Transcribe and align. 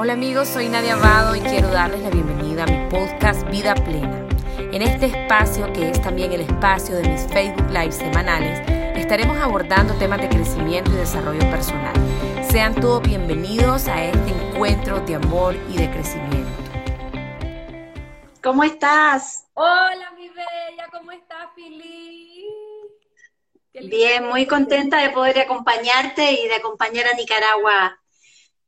Hola 0.00 0.12
amigos, 0.12 0.46
soy 0.46 0.68
Nadia 0.68 0.94
Abado 0.94 1.34
y 1.34 1.40
quiero 1.40 1.66
darles 1.70 2.00
la 2.02 2.10
bienvenida 2.10 2.62
a 2.62 2.66
mi 2.66 2.88
podcast 2.88 3.42
Vida 3.50 3.74
Plena. 3.74 4.28
En 4.56 4.80
este 4.80 5.06
espacio, 5.06 5.72
que 5.72 5.90
es 5.90 6.00
también 6.00 6.32
el 6.32 6.42
espacio 6.42 6.94
de 6.94 7.08
mis 7.08 7.26
Facebook 7.26 7.68
Live 7.70 7.90
semanales, 7.90 8.60
estaremos 8.96 9.36
abordando 9.38 9.94
temas 9.94 10.20
de 10.20 10.28
crecimiento 10.28 10.92
y 10.92 10.98
desarrollo 10.98 11.40
personal. 11.50 11.94
Sean 12.48 12.76
todos 12.76 13.02
bienvenidos 13.02 13.88
a 13.88 14.04
este 14.04 14.30
encuentro 14.30 15.00
de 15.00 15.16
amor 15.16 15.56
y 15.68 15.78
de 15.78 15.90
crecimiento. 15.90 16.62
¿Cómo 18.40 18.62
estás? 18.62 19.48
Hola, 19.54 20.12
mi 20.16 20.28
bella, 20.28 20.86
¿cómo 20.92 21.10
estás, 21.10 21.48
Fili? 21.56 22.46
Bien, 23.72 24.28
muy 24.28 24.46
contenta 24.46 24.98
de 24.98 25.10
poder 25.10 25.40
acompañarte 25.40 26.30
y 26.40 26.46
de 26.46 26.54
acompañar 26.54 27.06
a 27.08 27.16
Nicaragua 27.16 27.98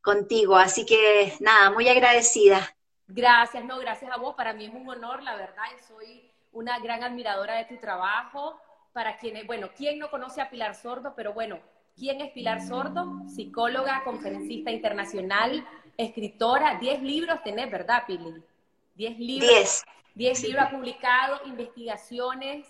contigo. 0.02 0.56
Así 0.56 0.84
que 0.86 1.34
nada, 1.40 1.70
muy 1.70 1.88
agradecida. 1.88 2.74
Gracias, 3.08 3.64
no, 3.64 3.78
gracias 3.78 4.10
a 4.12 4.16
vos. 4.16 4.34
Para 4.34 4.52
mí 4.52 4.66
es 4.66 4.74
un 4.74 4.88
honor, 4.88 5.22
la 5.22 5.36
verdad, 5.36 5.64
soy 5.88 6.30
una 6.52 6.78
gran 6.78 7.02
admiradora 7.02 7.56
de 7.56 7.64
tu 7.64 7.76
trabajo. 7.78 8.60
Para 8.92 9.18
quienes, 9.18 9.46
bueno, 9.46 9.70
¿quién 9.76 9.98
no 9.98 10.10
conoce 10.10 10.40
a 10.40 10.50
Pilar 10.50 10.74
Sordo? 10.74 11.14
Pero 11.14 11.32
bueno, 11.32 11.58
¿quién 11.96 12.20
es 12.20 12.32
Pilar 12.32 12.60
Sordo? 12.60 13.22
Psicóloga, 13.28 14.02
conferencista 14.04 14.70
internacional, 14.70 15.66
escritora. 15.96 16.78
Diez 16.80 17.00
libros 17.02 17.42
tenés, 17.44 17.70
¿verdad, 17.70 18.04
Pili? 18.06 18.42
Diez 18.94 19.18
libros. 19.18 19.48
Diez. 19.48 19.84
Diez 20.14 20.42
libros 20.42 20.64
ha 20.64 20.70
publicado, 20.70 21.40
investigaciones. 21.46 22.66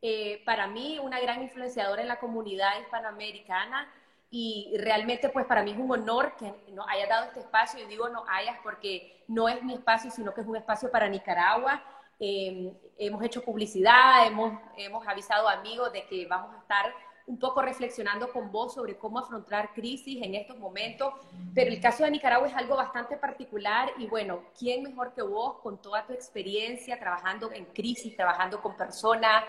Eh, 0.00 0.42
para 0.44 0.66
mí, 0.66 0.98
una 1.00 1.18
gran 1.20 1.42
influenciadora 1.42 2.02
en 2.02 2.08
la 2.08 2.20
comunidad 2.20 2.80
hispanoamericana 2.80 3.88
y 4.36 4.76
realmente 4.78 5.28
pues 5.28 5.46
para 5.46 5.62
mí 5.62 5.70
es 5.70 5.78
un 5.78 5.92
honor 5.92 6.34
que 6.36 6.52
nos 6.72 6.88
hayas 6.88 7.08
dado 7.08 7.26
este 7.26 7.38
espacio, 7.38 7.78
y 7.78 7.86
digo 7.86 8.08
no 8.08 8.24
hayas 8.26 8.58
porque 8.64 9.22
no 9.28 9.48
es 9.48 9.62
mi 9.62 9.74
espacio, 9.74 10.10
sino 10.10 10.34
que 10.34 10.40
es 10.40 10.46
un 10.48 10.56
espacio 10.56 10.90
para 10.90 11.08
Nicaragua. 11.08 11.80
Em, 12.18 12.74
hemos 12.98 13.22
hecho 13.22 13.44
publicidad, 13.44 14.26
hemos, 14.26 14.58
hemos 14.76 15.06
avisado 15.06 15.48
amigos 15.48 15.92
de 15.92 16.04
que 16.06 16.26
vamos 16.26 16.52
a 16.52 16.58
estar 16.58 16.92
un 17.28 17.38
poco 17.38 17.62
reflexionando 17.62 18.32
con 18.32 18.50
vos 18.50 18.74
sobre 18.74 18.98
cómo 18.98 19.20
afrontar 19.20 19.72
crisis 19.72 20.20
en 20.20 20.34
estos 20.34 20.58
momentos, 20.58 21.14
pero 21.54 21.70
el 21.70 21.80
caso 21.80 22.02
de 22.02 22.10
Nicaragua 22.10 22.48
es 22.48 22.56
algo 22.56 22.74
bastante 22.74 23.16
particular 23.16 23.92
y 23.98 24.08
bueno, 24.08 24.42
¿quién 24.58 24.82
mejor 24.82 25.14
que 25.14 25.22
vos 25.22 25.60
con 25.62 25.80
toda 25.80 26.04
tu 26.08 26.12
experiencia 26.12 26.98
trabajando 26.98 27.52
en 27.52 27.66
crisis, 27.66 28.16
trabajando 28.16 28.60
con 28.60 28.76
personas, 28.76 29.44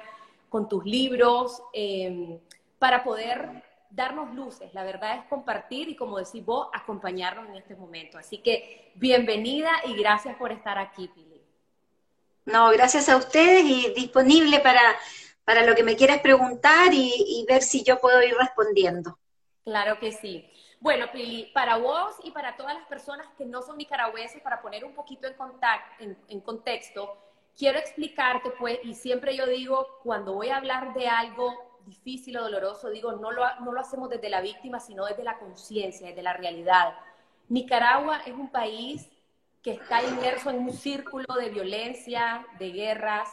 con 0.47 0.69
tus 0.69 0.85
libros, 0.85 1.59
em, 1.73 2.37
para 2.77 3.03
poder 3.03 3.63
darnos 3.95 4.35
luces, 4.35 4.73
la 4.73 4.83
verdad 4.83 5.17
es 5.17 5.25
compartir 5.25 5.87
y 5.87 5.95
como 5.95 6.17
decís 6.17 6.43
vos, 6.43 6.67
acompañarnos 6.73 7.47
en 7.47 7.55
este 7.55 7.75
momento. 7.75 8.17
Así 8.17 8.39
que 8.39 8.91
bienvenida 8.95 9.71
y 9.85 9.95
gracias 9.95 10.35
por 10.35 10.51
estar 10.51 10.77
aquí, 10.77 11.07
Pili. 11.07 11.41
No, 12.45 12.69
gracias 12.71 13.07
a 13.07 13.15
ustedes 13.15 13.63
y 13.63 13.93
disponible 13.95 14.59
para, 14.59 14.81
para 15.45 15.65
lo 15.65 15.73
que 15.75 15.83
me 15.83 15.95
quieras 15.95 16.19
preguntar 16.19 16.93
y, 16.93 17.45
ver 17.47 17.63
si 17.63 17.83
yo 17.83 17.99
puedo 17.99 18.21
ir 18.21 18.35
respondiendo. 18.35 19.17
Claro 19.63 19.97
que 19.97 20.11
sí. 20.11 20.47
Bueno, 20.79 21.07
Pili, 21.11 21.49
para 21.53 21.77
vos 21.77 22.15
y 22.23 22.31
para 22.31 22.57
todas 22.57 22.75
las 22.75 22.85
personas 22.87 23.25
que 23.37 23.45
no 23.45 23.61
son 23.61 23.77
nicaragüenses, 23.77 24.41
para 24.41 24.61
poner 24.61 24.83
un 24.83 24.93
poquito 24.93 25.27
en, 25.27 25.35
en, 25.99 26.17
en 26.27 26.41
contexto, 26.41 27.17
quiero 27.57 27.79
explicarte, 27.79 28.51
pues, 28.59 28.77
y 28.83 28.93
siempre 28.93 29.35
yo 29.35 29.47
digo, 29.47 29.87
cuando 30.03 30.33
voy 30.33 30.49
a 30.49 30.57
hablar 30.57 30.93
de 30.93 31.07
algo 31.07 31.74
difícil 31.85 32.37
o 32.37 32.43
doloroso, 32.43 32.89
digo, 32.89 33.13
no 33.13 33.31
lo, 33.31 33.43
no 33.61 33.71
lo 33.71 33.79
hacemos 33.79 34.09
desde 34.09 34.29
la 34.29 34.41
víctima, 34.41 34.79
sino 34.79 35.05
desde 35.05 35.23
la 35.23 35.37
conciencia, 35.37 36.07
desde 36.07 36.23
la 36.23 36.33
realidad. 36.33 36.95
Nicaragua 37.49 38.21
es 38.25 38.33
un 38.33 38.49
país 38.49 39.09
que 39.61 39.71
está 39.71 40.03
inmerso 40.03 40.49
en 40.49 40.59
un 40.59 40.73
círculo 40.73 41.25
de 41.35 41.49
violencia, 41.49 42.45
de 42.59 42.71
guerras, 42.71 43.29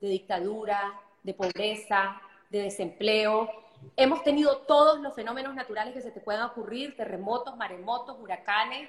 de 0.00 0.08
dictadura, 0.08 1.00
de 1.22 1.34
pobreza, 1.34 2.20
de 2.50 2.62
desempleo. 2.62 3.50
Hemos 3.96 4.22
tenido 4.22 4.58
todos 4.58 5.00
los 5.00 5.14
fenómenos 5.14 5.54
naturales 5.54 5.94
que 5.94 6.00
se 6.00 6.10
te 6.10 6.20
puedan 6.20 6.42
ocurrir, 6.42 6.96
terremotos, 6.96 7.56
maremotos, 7.56 8.16
huracanes, 8.20 8.88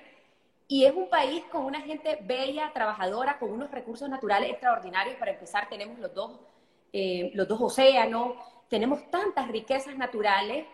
y 0.68 0.86
es 0.86 0.96
un 0.96 1.10
país 1.10 1.44
con 1.52 1.66
una 1.66 1.82
gente 1.82 2.18
bella, 2.24 2.72
trabajadora, 2.74 3.38
con 3.38 3.52
unos 3.52 3.70
recursos 3.72 4.10
naturales 4.10 4.50
extraordinarios. 4.50 5.18
Para 5.18 5.32
empezar, 5.32 5.70
tenemos 5.70 6.00
los 6.00 6.14
dos, 6.14 6.40
eh, 6.92 7.32
los 7.36 7.48
dos 7.48 7.62
océanos, 7.62 8.36
tenemos 8.70 9.10
tantas 9.10 9.48
riquezas 9.48 9.96
naturales, 9.96 10.66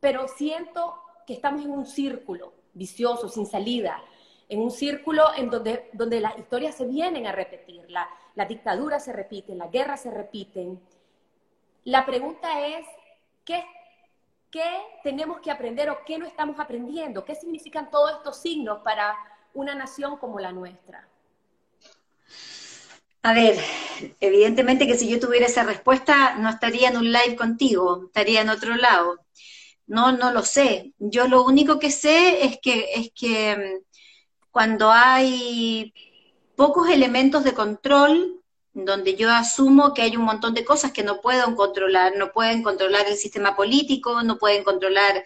pero 0.00 0.28
siento 0.28 1.00
que 1.26 1.34
estamos 1.34 1.64
en 1.64 1.70
un 1.70 1.86
círculo 1.86 2.52
vicioso, 2.74 3.28
sin 3.28 3.46
salida, 3.46 4.02
en 4.48 4.60
un 4.60 4.70
círculo 4.70 5.24
en 5.36 5.50
donde, 5.50 5.90
donde 5.92 6.20
las 6.20 6.38
historias 6.38 6.74
se 6.74 6.86
vienen 6.86 7.26
a 7.26 7.32
repetir, 7.32 7.90
la, 7.90 8.08
la 8.34 8.44
dictadura 8.44 9.00
se 9.00 9.12
repite, 9.12 9.54
las 9.54 9.70
guerras 9.70 10.02
se 10.02 10.10
repiten. 10.10 10.80
La 11.84 12.04
pregunta 12.04 12.66
es, 12.66 12.86
¿qué, 13.44 13.64
¿qué 14.50 14.82
tenemos 15.02 15.40
que 15.40 15.50
aprender 15.50 15.90
o 15.90 15.98
qué 16.04 16.18
no 16.18 16.26
estamos 16.26 16.58
aprendiendo? 16.60 17.24
¿Qué 17.24 17.34
significan 17.34 17.90
todos 17.90 18.12
estos 18.12 18.40
signos 18.40 18.80
para 18.82 19.16
una 19.54 19.74
nación 19.74 20.16
como 20.18 20.40
la 20.40 20.52
nuestra? 20.52 21.08
A 23.22 23.32
ver, 23.32 23.56
evidentemente 24.20 24.86
que 24.86 24.96
si 24.96 25.08
yo 25.08 25.20
tuviera 25.20 25.46
esa 25.46 25.64
respuesta 25.64 26.36
no 26.36 26.48
estaría 26.48 26.88
en 26.88 26.96
un 26.96 27.12
live 27.12 27.36
contigo, 27.36 28.04
estaría 28.06 28.40
en 28.40 28.50
otro 28.50 28.76
lado. 28.76 29.20
No, 29.86 30.12
no 30.12 30.32
lo 30.32 30.42
sé. 30.42 30.94
Yo 30.98 31.28
lo 31.28 31.44
único 31.44 31.78
que 31.78 31.90
sé 31.90 32.44
es 32.44 32.58
que, 32.62 32.88
es 32.94 33.10
que 33.14 33.56
mm, 33.56 33.84
cuando 34.50 34.90
hay 34.90 35.92
pocos 36.56 36.88
elementos 36.88 37.44
de 37.44 37.54
control, 37.54 38.40
donde 38.72 39.14
yo 39.14 39.30
asumo 39.30 39.94
que 39.94 40.02
hay 40.02 40.16
un 40.16 40.24
montón 40.24 40.54
de 40.54 40.64
cosas 40.64 40.92
que 40.92 41.04
no 41.04 41.20
puedo 41.20 41.54
controlar, 41.54 42.14
no 42.16 42.32
pueden 42.32 42.62
controlar 42.62 43.06
el 43.06 43.16
sistema 43.16 43.56
político, 43.56 44.22
no 44.22 44.38
pueden 44.38 44.64
controlar 44.64 45.24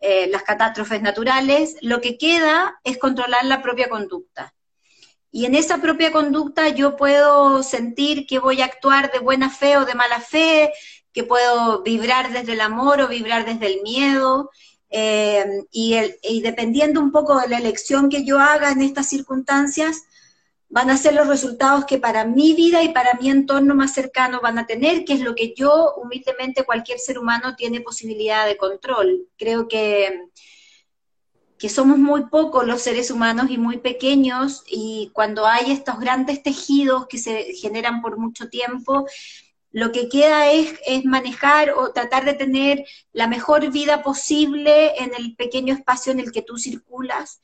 eh, 0.00 0.26
las 0.28 0.42
catástrofes 0.42 1.00
naturales, 1.00 1.76
lo 1.80 2.00
que 2.00 2.18
queda 2.18 2.80
es 2.84 2.98
controlar 2.98 3.44
la 3.44 3.62
propia 3.62 3.88
conducta. 3.88 4.54
Y 5.32 5.46
en 5.46 5.54
esa 5.54 5.78
propia 5.78 6.12
conducta 6.12 6.68
yo 6.68 6.96
puedo 6.96 7.62
sentir 7.62 8.26
que 8.26 8.38
voy 8.38 8.60
a 8.60 8.66
actuar 8.66 9.10
de 9.10 9.18
buena 9.18 9.48
fe 9.48 9.78
o 9.78 9.86
de 9.86 9.94
mala 9.94 10.20
fe, 10.20 10.70
que 11.12 11.24
puedo 11.24 11.82
vibrar 11.82 12.32
desde 12.32 12.52
el 12.52 12.60
amor 12.60 13.00
o 13.00 13.08
vibrar 13.08 13.46
desde 13.46 13.66
el 13.66 13.82
miedo. 13.82 14.50
Eh, 14.90 15.64
y, 15.72 15.96
y 16.22 16.42
dependiendo 16.42 17.00
un 17.00 17.10
poco 17.10 17.40
de 17.40 17.48
la 17.48 17.56
elección 17.56 18.10
que 18.10 18.24
yo 18.26 18.38
haga 18.38 18.70
en 18.72 18.82
estas 18.82 19.08
circunstancias, 19.08 20.02
van 20.68 20.90
a 20.90 20.98
ser 20.98 21.14
los 21.14 21.28
resultados 21.28 21.86
que 21.86 21.98
para 21.98 22.26
mi 22.26 22.52
vida 22.54 22.82
y 22.82 22.90
para 22.90 23.14
mi 23.14 23.30
entorno 23.30 23.74
más 23.74 23.94
cercano 23.94 24.40
van 24.42 24.58
a 24.58 24.66
tener, 24.66 25.04
que 25.06 25.14
es 25.14 25.20
lo 25.20 25.34
que 25.34 25.54
yo, 25.54 25.94
humildemente, 25.96 26.64
cualquier 26.64 26.98
ser 26.98 27.18
humano 27.18 27.56
tiene 27.56 27.80
posibilidad 27.80 28.46
de 28.46 28.58
control. 28.58 29.28
Creo 29.38 29.66
que 29.66 30.28
que 31.62 31.68
somos 31.68 31.96
muy 31.96 32.24
pocos 32.24 32.66
los 32.66 32.82
seres 32.82 33.12
humanos 33.12 33.46
y 33.48 33.56
muy 33.56 33.78
pequeños, 33.78 34.64
y 34.66 35.12
cuando 35.12 35.46
hay 35.46 35.70
estos 35.70 36.00
grandes 36.00 36.42
tejidos 36.42 37.06
que 37.06 37.18
se 37.18 37.54
generan 37.54 38.02
por 38.02 38.18
mucho 38.18 38.48
tiempo, 38.48 39.06
lo 39.70 39.92
que 39.92 40.08
queda 40.08 40.50
es, 40.50 40.74
es, 40.84 41.04
manejar 41.04 41.70
o 41.70 41.92
tratar 41.92 42.24
de 42.24 42.34
tener 42.34 42.84
la 43.12 43.28
mejor 43.28 43.70
vida 43.70 44.02
posible 44.02 45.00
en 45.00 45.12
el 45.16 45.36
pequeño 45.36 45.72
espacio 45.72 46.10
en 46.10 46.18
el 46.18 46.32
que 46.32 46.42
tú 46.42 46.58
circulas. 46.58 47.40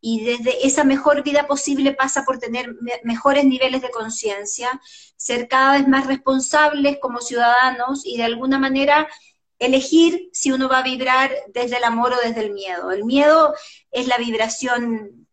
Y 0.00 0.24
desde 0.24 0.66
esa 0.66 0.82
mejor 0.82 1.22
vida 1.22 1.46
posible 1.46 1.92
pasa 1.92 2.24
por 2.24 2.40
tener 2.40 2.74
mejores 3.04 3.44
niveles 3.44 3.82
de 3.82 3.90
conciencia, 3.90 4.80
ser 5.14 5.46
cada 5.46 5.74
vez 5.74 5.86
más 5.86 6.08
responsables 6.08 6.98
como 7.00 7.20
ciudadanos 7.20 8.04
y 8.04 8.16
de 8.16 8.24
alguna 8.24 8.58
manera 8.58 9.06
elegir 9.60 10.30
si 10.32 10.50
uno 10.50 10.68
va 10.68 10.78
a 10.78 10.82
vibrar 10.82 11.30
desde 11.48 11.76
el 11.76 11.84
amor 11.84 12.14
o 12.14 12.26
desde 12.26 12.40
el 12.40 12.52
miedo. 12.52 12.90
El 12.90 13.04
miedo 13.04 13.54
es 13.92 14.08
la 14.08 14.16
vibración 14.16 15.28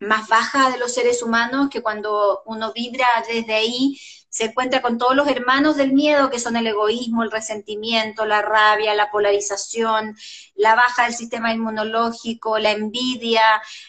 más 0.00 0.28
baja 0.28 0.70
de 0.70 0.78
los 0.78 0.94
seres 0.94 1.22
humanos, 1.22 1.68
que 1.70 1.82
cuando 1.82 2.42
uno 2.46 2.72
vibra 2.72 3.06
desde 3.28 3.54
ahí, 3.54 4.00
se 4.30 4.44
encuentra 4.44 4.80
con 4.80 4.96
todos 4.96 5.14
los 5.14 5.28
hermanos 5.28 5.76
del 5.76 5.92
miedo, 5.92 6.30
que 6.30 6.38
son 6.38 6.56
el 6.56 6.66
egoísmo, 6.68 7.22
el 7.22 7.30
resentimiento, 7.30 8.24
la 8.24 8.40
rabia, 8.40 8.94
la 8.94 9.10
polarización, 9.10 10.16
la 10.54 10.74
baja 10.74 11.04
del 11.04 11.14
sistema 11.14 11.52
inmunológico, 11.52 12.58
la 12.58 12.70
envidia, 12.70 13.42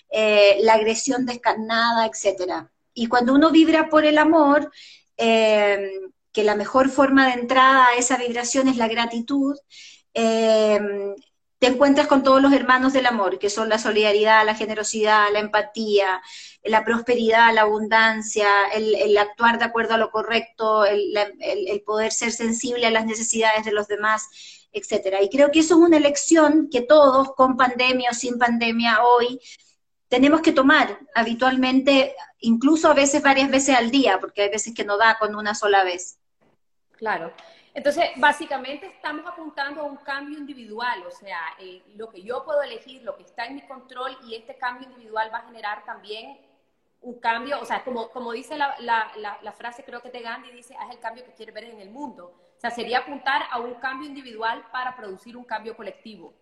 eh, 0.10 0.57
la 0.63 0.74
agresión 0.74 1.25
descarnada, 1.25 2.07
etc. 2.07 2.68
Y 2.94 3.07
cuando 3.07 3.34
uno 3.34 3.51
vibra 3.51 3.88
por 3.88 4.04
el 4.04 4.18
amor, 4.18 4.69
eh, 5.16 5.92
que 6.31 6.44
la 6.44 6.56
mejor 6.56 6.89
forma 6.89 7.28
de 7.28 7.33
entrada 7.33 7.88
a 7.88 7.95
esa 7.95 8.18
vibración 8.18 8.68
es 8.68 8.78
la 8.78 8.88
gratitud, 8.88 9.56
eh, 10.13 10.80
te 11.62 11.68
encuentras 11.68 12.07
con 12.07 12.24
todos 12.24 12.42
los 12.42 12.54
hermanos 12.54 12.92
del 12.92 13.06
amor, 13.06 13.38
que 13.38 13.51
son 13.51 13.69
la 13.69 13.78
solidaridad, 13.78 14.44
la 14.44 14.56
generosidad, 14.56 15.28
la 15.31 15.38
empatía, 15.38 16.19
la 16.63 16.83
prosperidad, 16.83 17.54
la 17.54 17.62
abundancia, 17.62 18.50
el, 18.74 19.16
actuar 19.16 19.60
de 19.60 19.66
acuerdo 19.66 19.94
a 19.94 20.00
lo 20.00 20.10
correcto, 20.10 20.86
el, 20.86 21.13
poder 21.86 22.13
ser 22.13 22.31
sensible 22.31 22.88
a 22.88 22.92
las 22.92 23.06
necesidades 23.06 23.63
de 23.63 23.74
los 23.74 23.88
demás, 23.88 24.27
etcétera. 24.72 25.22
Y 25.22 25.30
creo 25.30 25.51
que 25.51 25.60
eso 25.60 25.75
es 25.75 25.81
una 25.81 25.98
elección 25.98 26.68
que 26.72 26.81
todos, 26.81 27.36
con 27.36 27.56
pandemia 27.56 28.10
o 28.10 28.16
sin 28.16 28.39
pandemia, 28.39 29.04
hoy 29.04 29.39
tenemos 30.07 30.42
que 30.42 30.54
tomar 30.54 30.98
habitualmente, 31.13 32.16
incluso 32.39 32.89
a 32.89 32.95
veces 32.95 33.22
varias 33.22 33.51
veces 33.51 33.75
al 33.75 33.92
día, 33.92 34.19
porque 34.19 34.42
hay 34.42 34.50
veces 34.50 34.74
que 34.74 34.84
no 34.84 34.98
da 34.98 35.19
con 35.19 35.36
una 35.36 35.54
sola 35.54 35.84
vez. 35.84 36.21
Claro. 37.01 37.33
Entonces, 37.74 38.12
básicamente 38.18 38.86
estamos 38.86 39.25
apuntando 39.25 39.81
a 39.81 39.86
un 39.86 39.98
cambio 39.98 40.38
individual, 40.38 41.03
o 41.07 41.09
sea, 41.09 41.39
eh, 41.57 41.81
lo 41.95 42.12
que 42.12 42.21
yo 42.21 42.45
puedo 42.45 42.62
elegir, 42.62 43.01
lo 43.01 43.18
que 43.18 43.24
está 43.24 43.45
en 43.45 43.56
mi 43.56 43.62
control 43.63 44.15
y 44.27 44.36
este 44.36 44.56
cambio 44.56 44.88
individual 44.88 45.31
va 45.33 45.39
a 45.39 45.48
generar 45.48 45.83
también 45.83 46.38
un 47.01 47.19
cambio, 47.19 47.59
o 47.59 47.65
sea, 47.65 47.83
como, 47.83 48.09
como 48.09 48.33
dice 48.33 48.56
la, 48.56 48.75
la, 48.81 49.12
la, 49.42 49.51
frase, 49.51 49.83
creo 49.83 50.03
que 50.03 50.12
de 50.12 50.21
Gandhi, 50.21 50.51
dice, 50.51 50.75
haz 50.75 50.92
el 50.92 51.00
cambio 51.00 51.25
que 51.25 51.33
quieres 51.33 51.56
ver 51.56 51.63
en 51.63 51.81
el 51.81 51.89
mundo. 51.89 52.36
O 52.56 52.59
sea, 52.62 52.69
sería 52.69 53.00
apuntar 53.00 53.48
a 53.50 53.59
un 53.59 53.74
cambio 53.75 54.07
individual 54.07 54.63
para 54.71 54.95
producir 54.95 55.36
un 55.36 55.44
cambio 55.44 55.75
colectivo. 55.75 56.36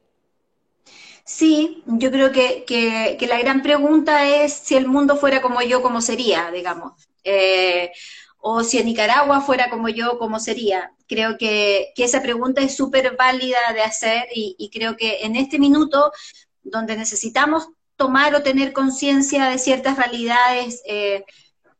Sí, 1.23 1.83
yo 1.85 2.11
creo 2.11 2.33
que, 2.33 2.65
que, 2.65 3.27
la 3.27 3.39
gran 3.39 3.61
pregunta 3.61 4.27
es 4.27 4.51
si 4.51 4.75
el 4.75 4.87
mundo 4.87 5.15
fuera 5.15 5.41
como 5.41 5.61
yo, 5.61 5.81
¿cómo 5.81 6.01
sería, 6.01 6.51
digamos? 6.51 7.07
Eh, 7.23 7.93
o 8.39 8.63
si 8.63 8.77
en 8.77 8.85
Nicaragua 8.85 9.41
fuera 9.41 9.69
como 9.69 9.89
yo, 9.89 10.17
¿cómo 10.17 10.39
sería? 10.39 10.93
Creo 11.07 11.37
que, 11.37 11.91
que 11.95 12.05
esa 12.05 12.21
pregunta 12.21 12.61
es 12.61 12.75
súper 12.75 13.15
válida 13.17 13.57
de 13.73 13.81
hacer 13.81 14.27
y, 14.33 14.69
creo 14.71 14.95
que 14.95 15.23
en 15.23 15.35
este 15.35 15.59
minuto, 15.59 16.11
donde 16.63 16.95
necesitamos 16.95 17.67
tomar 17.95 18.33
o 18.35 18.43
tener 18.43 18.71
conciencia 18.71 19.45
de 19.49 19.57
ciertas 19.57 19.97
realidades, 19.97 20.81
eh, 20.85 21.25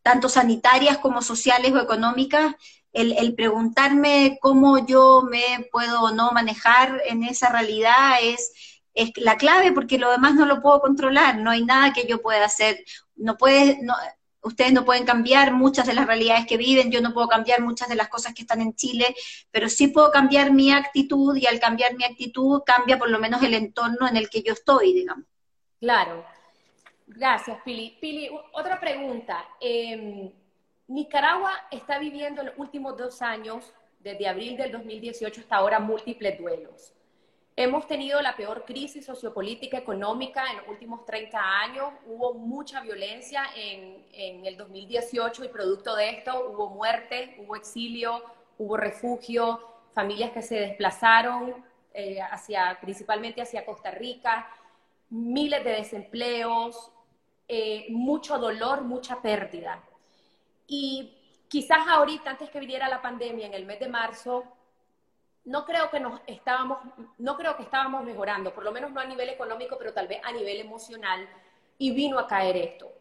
tanto 0.01 0.27
sanitarias 0.27 0.97
como 0.97 1.21
sociales 1.21 1.71
o 1.71 1.79
económicas, 1.79 2.55
el, 2.91 3.35
preguntarme 3.35 4.37
cómo 4.41 4.85
yo 4.85 5.21
me 5.21 5.67
puedo 5.71 6.01
o 6.01 6.11
no 6.11 6.31
manejar 6.31 7.01
en 7.05 7.23
esa 7.23 7.49
realidad 7.49 8.17
es, 8.21 8.51
es 8.93 9.11
la 9.15 9.37
clave 9.37 9.71
porque 9.71 9.99
lo 9.99 10.11
demás 10.11 10.33
no 10.33 10.45
lo 10.45 10.61
puedo 10.61 10.81
controlar, 10.81 11.37
no 11.37 11.51
hay 11.51 11.63
nada 11.63 11.93
que 11.93 12.07
yo 12.07 12.21
pueda 12.21 12.45
hacer, 12.45 12.83
no 13.15 13.37
puede, 13.37 13.77
no, 13.81 13.93
ustedes 14.49 14.73
no 14.73 14.85
pueden 14.85 15.05
cambiar 15.05 15.53
muchas 15.53 15.87
de 15.87 15.93
las 15.93 16.05
realidades 16.05 16.45
que 16.45 16.57
viven, 16.57 16.91
yo 16.91 17.01
no 17.01 17.13
puedo 17.13 17.27
cambiar 17.27 17.61
muchas 17.61 17.87
de 17.87 17.95
las 17.95 18.09
cosas 18.09 18.33
que 18.33 18.41
están 18.41 18.61
en 18.61 18.75
Chile, 18.75 19.15
pero 19.51 19.69
sí 19.69 19.87
puedo 19.87 20.11
cambiar 20.11 20.51
mi 20.51 20.71
actitud 20.71 21.35
y 21.37 21.47
al 21.47 21.59
cambiar 21.59 21.95
mi 21.95 22.03
actitud 22.03 22.61
cambia 22.65 22.99
por 22.99 23.09
lo 23.09 23.19
menos 23.19 23.41
el 23.41 23.53
entorno 23.53 24.07
en 24.07 24.17
el 24.17 24.29
que 24.29 24.41
yo 24.41 24.53
estoy, 24.53 24.93
digamos. 24.93 25.25
Claro. 25.79 26.25
Gracias, 27.07 27.57
Pili. 27.63 27.97
Pili, 27.99 28.29
otra 28.53 28.79
pregunta. 28.79 29.43
Em, 29.59 30.31
Nicaragua 30.87 31.51
está 31.71 31.97
viviendo 31.97 32.41
en 32.41 32.47
los 32.47 32.57
últimos 32.57 32.97
dos 32.97 33.21
años, 33.21 33.73
desde 33.99 34.27
abril 34.27 34.57
del 34.57 34.71
2018 34.71 35.41
hasta 35.41 35.55
ahora, 35.55 35.79
múltiples 35.79 36.37
duelos. 36.37 36.93
Hemos 37.61 37.87
tenido 37.87 38.21
la 38.21 38.37
peor 38.37 38.63
crisis 38.63 39.05
sociopolítica 39.05 39.77
económica 39.77 40.49
en 40.49 40.59
los 40.59 40.67
últimos 40.69 41.05
30 41.05 41.59
años. 41.59 41.91
Hubo 42.05 42.33
mucha 42.33 42.79
violencia 42.79 43.43
en, 43.53 44.45
el 44.45 44.55
2018 44.55 45.43
y 45.43 45.49
producto 45.49 45.93
de 45.93 46.09
esto 46.09 46.51
hubo 46.51 46.69
muerte, 46.69 47.35
hubo 47.37 47.57
exilio, 47.57 48.23
hubo 48.57 48.77
refugio, 48.77 49.59
familias 49.93 50.31
que 50.31 50.41
se 50.41 50.55
desplazaron 50.55 51.53
eh, 51.93 52.21
hacia, 52.21 52.77
principalmente 52.79 53.41
hacia 53.41 53.65
Costa 53.65 53.91
Rica 53.91 54.47
miles 55.09 55.61
de 55.65 55.71
desempleos, 55.71 56.93
eh, 57.45 57.87
mucho 57.89 58.37
dolor, 58.37 58.83
mucha 58.83 59.21
pérdida. 59.21 59.83
Y 60.65 61.43
quizás 61.49 61.85
ahorita, 61.89 62.29
antes 62.29 62.49
que 62.51 62.61
viniera 62.61 62.87
la 62.87 63.01
pandemia, 63.01 63.47
en 63.47 63.53
el 63.53 63.65
mes 63.65 63.81
de 63.81 63.89
marzo, 63.89 64.45
no 65.49 65.65
creo 65.65 65.89
que 65.89 65.99
nos 65.99 66.21
estábamos, 66.27 66.77
no 67.17 67.35
creo 67.35 67.57
que 67.57 67.63
estábamos 67.63 68.03
mejorando, 68.03 68.53
por 68.53 68.63
lo 68.63 68.71
menos 68.71 68.91
no 68.91 69.01
a 69.01 69.05
nivel 69.05 69.29
económico, 69.29 69.77
pero 69.79 69.93
tal 69.93 70.07
vez 70.07 70.21
a 70.23 70.31
nivel 70.31 70.59
emocional, 70.59 71.27
y 71.79 71.89
vino 71.91 72.19
a 72.19 72.27
caer 72.27 72.55
esto. 72.55 72.91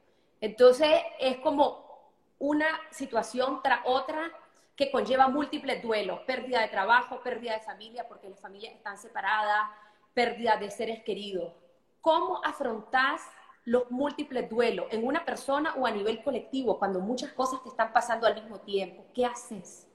Entonces 0.41 0.89
es 1.19 1.37
como 1.39 2.15
una 2.39 2.69
situación 2.91 3.61
tras 3.62 3.81
otra 3.85 4.33
que 4.77 4.91
conlleva 4.91 5.29
múltiples 5.29 5.83
duelos, 5.83 6.21
pérdida 6.21 6.61
de 6.61 6.69
trabajo, 6.69 7.21
pérdida 7.21 7.53
de 7.53 7.61
familia, 7.61 8.09
porque 8.09 8.31
las 8.31 8.41
familias 8.41 8.73
están 8.75 8.97
separadas, 8.97 9.69
pérdida 10.15 10.56
de 10.56 10.71
seres 10.71 11.03
queridos. 11.03 11.53
¿Cómo 12.00 12.41
afrontás 12.43 13.21
los 13.65 13.91
múltiples 13.91 14.49
duelos 14.49 14.87
en 14.91 15.06
una 15.06 15.23
persona 15.23 15.75
o 15.77 15.85
a 15.85 15.91
nivel 15.91 16.23
colectivo 16.23 16.79
cuando 16.79 17.00
muchas 17.00 17.31
cosas 17.33 17.62
te 17.62 17.69
están 17.69 17.93
pasando 17.93 18.27
al 18.27 18.37
mismo 18.37 18.61
tiempo? 18.61 19.05
¿Qué 19.12 19.27
haces? 19.27 19.88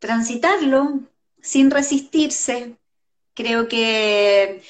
Transitarlo 0.00 0.98
sin 1.40 1.70
resistirse. 1.70 2.76
Creo 3.34 3.68
que 3.68 4.62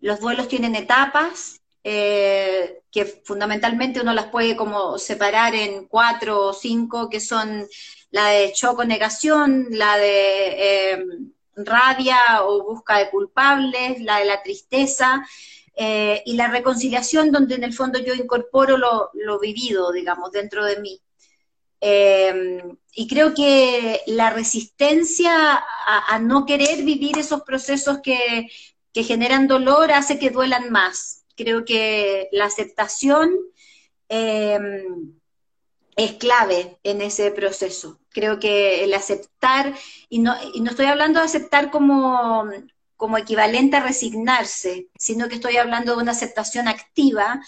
los 0.00 0.18
duelos 0.18 0.48
tienen 0.48 0.74
etapas 0.74 1.60
eh, 1.84 2.82
que 2.90 3.04
fundamentalmente 3.24 4.00
uno 4.00 4.12
las 4.12 4.26
puede 4.26 4.56
como 4.56 4.98
separar 4.98 5.54
en 5.54 5.86
cuatro 5.86 6.48
o 6.48 6.52
cinco, 6.52 7.08
que 7.08 7.20
son 7.20 7.66
la 8.10 8.26
de 8.28 8.52
choco 8.52 8.84
negación, 8.84 9.68
la 9.70 9.96
de 9.96 10.92
eh, 10.92 11.04
rabia 11.56 12.18
o 12.42 12.62
busca 12.64 12.98
de 12.98 13.10
culpables, 13.10 14.00
la 14.00 14.18
de 14.18 14.24
la 14.24 14.42
tristeza 14.42 15.26
eh, 15.74 16.22
y 16.26 16.34
la 16.34 16.48
reconciliación 16.48 17.30
donde 17.30 17.54
en 17.54 17.64
el 17.64 17.72
fondo 17.72 17.98
yo 17.98 18.14
incorporo 18.14 18.76
lo, 18.76 19.38
vivido, 19.40 19.92
digamos, 19.92 20.32
dentro 20.32 20.64
de 20.64 20.80
mí. 20.80 21.00
Eh, 21.80 22.62
y 22.94 23.06
creo 23.06 23.32
que 23.34 24.00
la 24.06 24.30
resistencia 24.30 25.64
a, 25.86 26.18
no 26.18 26.46
querer 26.46 26.82
vivir 26.82 27.18
esos 27.18 27.42
procesos 27.42 28.00
que, 28.02 28.48
generan 28.94 29.46
dolor 29.46 29.92
hace 29.92 30.18
que 30.18 30.30
duelan 30.30 30.70
más. 30.72 31.22
Creo 31.36 31.64
que 31.64 32.28
la 32.32 32.46
aceptación 32.46 33.30
eh, 34.08 34.58
es 35.94 36.12
clave 36.14 36.78
en 36.82 37.02
ese 37.02 37.30
proceso. 37.30 38.00
Creo 38.10 38.40
que 38.40 38.82
el 38.82 38.92
aceptar, 38.94 39.72
y 40.08 40.18
no, 40.18 40.34
y 40.52 40.60
no 40.60 40.70
estoy 40.70 40.86
hablando 40.86 41.20
de 41.20 41.26
aceptar 41.26 41.70
como, 41.70 42.50
como 42.96 43.18
equivalente 43.18 43.76
a 43.76 43.84
resignarse, 43.84 44.88
sino 44.98 45.28
que 45.28 45.36
estoy 45.36 45.56
hablando 45.56 45.94
de 45.94 46.02
una 46.02 46.12
aceptación 46.12 46.66
activa, 46.66 47.40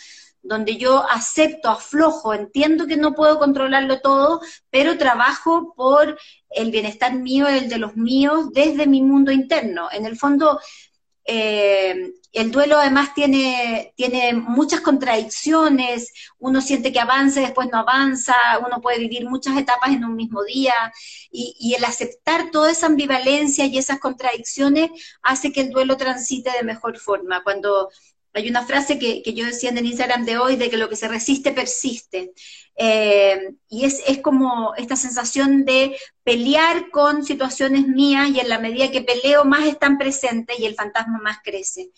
donde 0.43 0.77
yo 0.77 1.05
acepto, 1.09 1.69
aflojo, 1.69 2.35
entiendo 2.35 2.87
que 2.87 2.97
no 2.97 3.15
puedo 3.15 3.39
controlarlo 3.39 4.01
todo, 4.01 4.41
pero 4.71 4.99
trabajo 4.99 5.75
por 5.77 6.19
el 6.51 6.71
bienestar 6.71 7.15
mío 7.15 7.47
el 7.49 7.69
de 7.69 7.79
los 7.79 7.97
míos 7.97 8.51
desde 8.53 8.87
mi 8.87 9.03
mundo 9.03 9.33
interno. 9.33 9.89
En 9.93 10.07
el 10.07 10.17
fondo, 10.17 10.59
eh, 11.25 12.13
el 12.33 12.51
duelo 12.51 12.79
además 12.79 13.13
tiene, 13.15 13.93
tiene 13.97 14.33
muchas 14.35 14.81
contradicciones, 14.81 16.13
uno 16.39 16.61
siente 16.61 16.93
que 16.93 17.01
avanza 17.01 17.41
y 17.41 17.45
después 17.45 17.69
no 17.71 17.79
avanza, 17.79 18.35
uno 18.65 18.81
puede 18.81 18.99
vivir 18.99 19.29
muchas 19.29 19.57
etapas 19.57 19.91
en 19.91 20.05
un 20.05 20.17
mismo 20.17 20.43
día, 20.45 20.75
y, 21.31 21.55
y, 21.59 21.75
el 21.75 21.85
aceptar 21.85 22.51
toda 22.51 22.71
esa 22.71 22.87
ambivalencia 22.87 23.67
y 23.67 23.79
esas 23.79 23.99
contradicciones 24.01 24.91
hace 25.23 25.53
que 25.53 25.61
el 25.61 25.71
duelo 25.71 25.97
transite 25.97 26.51
de 26.51 26.63
mejor 26.63 26.99
forma. 26.99 27.43
Cuando 27.43 27.91
hay 28.33 28.49
una 28.49 28.65
frase 28.65 28.99
que, 28.99 29.23
yo 29.35 29.45
decía 29.45 29.71
en 29.71 29.79
el 29.79 29.87
Instagram 29.87 30.25
de 30.25 30.39
hoy, 30.39 30.57
de 30.57 30.71
que 30.71 30.77
lo 30.77 30.89
que 30.89 30.97
se 30.97 31.09
resiste 31.09 31.53
persiste. 31.53 32.33
Eh, 32.77 33.55
y 33.69 33.85
es, 33.85 34.03
es, 34.07 34.19
como 34.19 34.75
esta 34.77 34.97
sensación 34.97 35.65
de 35.65 35.97
pelear 36.23 36.91
con 36.91 37.25
situaciones 37.25 37.87
mías 37.87 38.31
y 38.31 38.41
en 38.41 38.49
la 38.49 38.59
medida 38.59 38.91
que 38.91 39.03
peleo 39.03 39.45
más 39.45 39.67
están 39.67 39.99
presentes 39.99 40.59
y 40.59 40.67
el 40.67 40.75
fantasma 40.75 41.19
más 41.23 41.39
crece. 41.43 41.91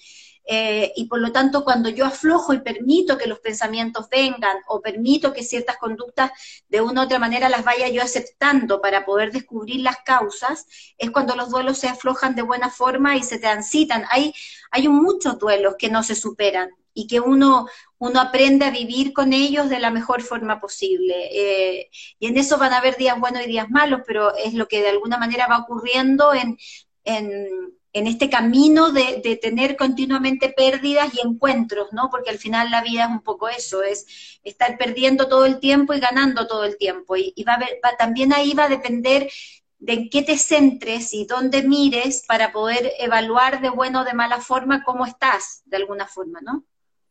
Eh, 0.45 0.93
y 0.97 1.07
por 1.07 1.21
lo 1.21 1.33
tanto, 1.33 1.65
cuando 1.65 1.89
yo 1.89 2.05
aflojo 2.05 2.53
y 2.53 2.61
permito 2.61 3.17
que 3.17 3.27
los 3.27 3.41
pensamientos 3.41 4.09
vengan 4.09 4.57
o 4.67 4.81
permito 4.81 5.33
que 5.33 5.45
ciertas 5.45 5.77
conductas 5.77 6.33
de 6.69 6.81
una 6.81 7.03
u 7.03 7.05
otra 7.05 7.19
manera 7.19 7.49
las 7.49 7.65
vaya 7.65 7.89
yo 7.89 8.03
aceptando 8.03 8.81
para 8.81 9.05
poder 9.05 9.31
descubrir 9.33 9.81
las 9.81 9.99
causas, 10.05 10.67
es 10.99 11.11
cuando 11.11 11.37
los 11.37 11.51
duelos 11.51 11.79
se 11.79 11.89
aflojan 11.89 12.35
de 12.35 12.43
buena 12.43 12.71
forma 12.71 13.17
y 13.17 13.23
se 13.23 13.39
transitan. 13.39 14.05
Hay, 14.11 14.35
hay 14.71 14.89
muchos 14.89 15.39
duelos 15.39 15.77
que 15.79 15.91
no 15.91 16.03
se 16.03 16.15
superan 16.15 16.71
y 16.95 17.07
que 17.07 17.21
uno, 17.21 17.67
uno 17.99 18.21
aprende 18.21 18.67
a 18.67 18.71
vivir 18.71 19.13
con 19.13 19.33
ellos 19.33 19.69
de 19.69 19.79
la 19.79 19.91
mejor 19.91 20.23
forma 20.23 20.61
posible. 20.61 21.29
Eh, 21.33 21.91
y 22.19 22.27
en 22.27 22.37
eso 22.37 22.59
van 22.59 22.73
a 22.73 22.79
haber 22.79 22.97
días 22.97 23.19
buenos 23.19 23.43
y 23.43 23.49
días 23.49 23.71
malos, 23.71 24.03
pero 24.07 24.35
es 24.37 24.55
lo 24.55 24.69
que 24.69 24.83
de 24.83 24.91
alguna 24.91 25.19
manera 25.19 25.47
va 25.47 25.59
ocurriendo 25.59 26.35
en, 26.35 26.59
en 27.05 27.49
en 27.93 28.07
este 28.07 28.31
camino 28.31 28.91
de, 28.91 29.39
tener 29.41 29.77
continuamente 29.77 30.49
pérdidas 30.49 31.13
y 31.15 31.27
encuentros, 31.27 31.93
¿no? 31.93 32.09
Porque 32.11 32.31
al 32.31 32.39
final 32.39 32.71
la 32.71 32.83
vida 32.83 33.05
es 33.05 33.11
un 33.11 33.21
poco 33.21 33.49
eso, 33.49 33.83
es 33.83 34.41
estar 34.45 34.79
perdiendo 34.79 35.29
todo 35.29 35.45
el 35.45 35.61
tiempo 35.61 35.93
y 35.93 36.01
ganando 36.01 36.47
todo 36.47 36.65
el 36.65 36.79
tiempo. 36.79 37.17
Y, 37.17 37.35
va, 37.47 37.59
a 37.83 37.97
también 37.97 38.33
ahí 38.33 38.55
va 38.55 38.65
a 38.65 38.69
depender 38.69 39.31
de 39.79 39.93
en 39.93 40.11
qué 40.11 40.23
te 40.23 40.39
centres 40.39 41.13
y 41.13 41.27
dónde 41.27 41.63
mires 41.65 42.25
para 42.27 42.53
poder 42.53 42.93
evaluar 42.99 43.61
de 43.61 43.69
buena 43.69 44.03
o 44.03 44.05
de 44.05 44.15
mala 44.15 44.41
forma 44.41 44.85
cómo 44.85 45.05
estás, 45.05 45.63
de 45.67 45.77
alguna 45.77 46.07
forma, 46.07 46.41
¿no? 46.41 46.65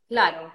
Claro, 0.08 0.52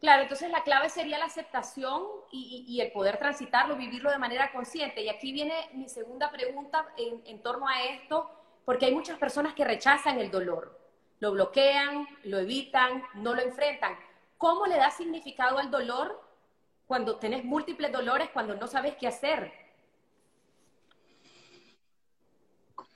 claro. 0.00 0.22
Entonces 0.22 0.50
la 0.50 0.62
clave 0.62 0.88
sería 0.88 1.18
la 1.18 1.26
aceptación 1.26 2.02
y, 2.32 2.64
y 2.66 2.80
el 2.80 2.92
poder 2.92 3.18
transitarlo, 3.18 3.76
vivirlo 3.76 4.10
de 4.10 4.18
manera 4.18 4.52
consciente. 4.52 5.02
Y 5.02 5.10
aquí 5.10 5.32
viene 5.32 5.68
mi 5.74 5.88
segunda 5.88 6.30
pregunta 6.30 6.86
en, 6.96 7.20
en 7.26 7.42
torno 7.42 7.68
a 7.68 7.82
esto 7.82 8.30
porque 8.66 8.84
hay 8.84 8.94
muchas 8.94 9.18
personas 9.18 9.54
que 9.54 9.64
rechazan 9.64 10.18
el 10.18 10.30
dolor. 10.30 10.78
lo 11.18 11.32
bloquean, 11.32 12.06
lo 12.24 12.38
evitan, 12.38 13.02
no 13.14 13.34
lo 13.34 13.40
enfrentan. 13.40 13.94
¿Cómo 14.36 14.66
le 14.66 14.76
da 14.76 14.90
significado 14.90 15.56
al 15.56 15.70
dolor 15.70 16.20
cuando 16.86 17.16
tenés 17.16 17.42
múltiples 17.42 17.90
dolores, 17.90 18.28
cuando 18.34 18.54
no 18.54 18.66
sabes 18.66 18.96
qué 19.00 19.06
hacer? 19.08 19.50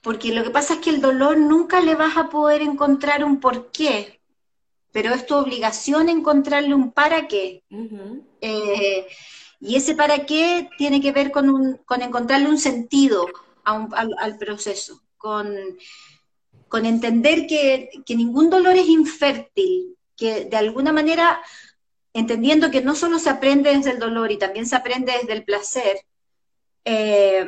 Porque 0.03 0.35
lo 0.35 0.43
que 0.45 0.51
pasa 0.51 0.75
es 0.75 0.81
que 0.81 0.91
el 0.91 1.01
dolor 1.01 1.39
nunca 1.39 1.81
le 1.81 1.95
vas 1.95 2.19
a 2.19 2.29
poder 2.29 2.61
encontrar 2.61 3.25
un 3.25 3.41
porqué, 3.41 4.21
pero 4.93 5.15
es 5.15 5.25
tu 5.25 5.35
obligación 5.35 6.11
encontrarle 6.11 6.75
un 6.75 6.93
para 6.93 7.27
qué. 7.27 7.63
Eh, 8.43 9.07
y 9.61 9.77
ese 9.77 9.95
para 9.95 10.27
qué 10.27 10.69
tiene 10.77 11.01
que 11.01 11.13
ver 11.13 11.31
con, 11.31 11.49
un, 11.49 11.79
con 11.87 12.03
encontrarle 12.03 12.49
un 12.49 12.59
sentido 12.59 13.27
al, 13.65 14.39
proceso, 14.39 15.03
con, 15.21 16.87
entender 16.87 17.47
que, 17.47 17.91
que, 18.07 18.17
ningún 18.17 18.49
dolor 18.49 18.75
es 18.77 18.89
infértil, 18.89 19.97
que 20.17 20.47
de 20.47 20.57
alguna 20.57 20.93
manera, 20.93 21.41
entendiendo 22.15 22.71
que 22.71 22.81
no 22.81 22.95
solo 22.95 23.19
se 23.19 23.29
aprende 23.29 23.77
desde 23.77 23.93
el 23.93 23.99
dolor 23.99 24.33
y 24.33 24.39
también 24.39 24.67
se 24.67 24.77
aprende 24.77 25.13
desde 25.13 25.35
el 25.35 25.45
placer, 25.45 25.99
eh, 26.87 27.45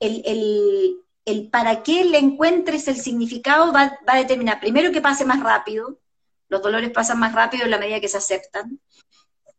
el, 0.00 0.22
el, 0.26 0.96
el, 1.24 1.48
para 1.48 1.84
qué 1.84 2.04
le 2.04 2.18
encuentres 2.18 2.88
el 2.88 2.96
significado 2.96 3.72
va, 3.72 3.98
va, 4.08 4.14
a 4.14 4.18
determinar, 4.18 4.58
primero, 4.58 4.90
que 4.90 5.00
pase 5.00 5.24
más 5.24 5.40
rápido, 5.40 6.00
los 6.48 6.60
dolores 6.60 6.90
pasan 6.90 7.20
más 7.20 7.32
rápido 7.32 7.64
en 7.64 7.70
la 7.70 7.78
medida 7.78 8.00
que 8.00 8.08
se 8.08 8.18
aceptan, 8.18 8.80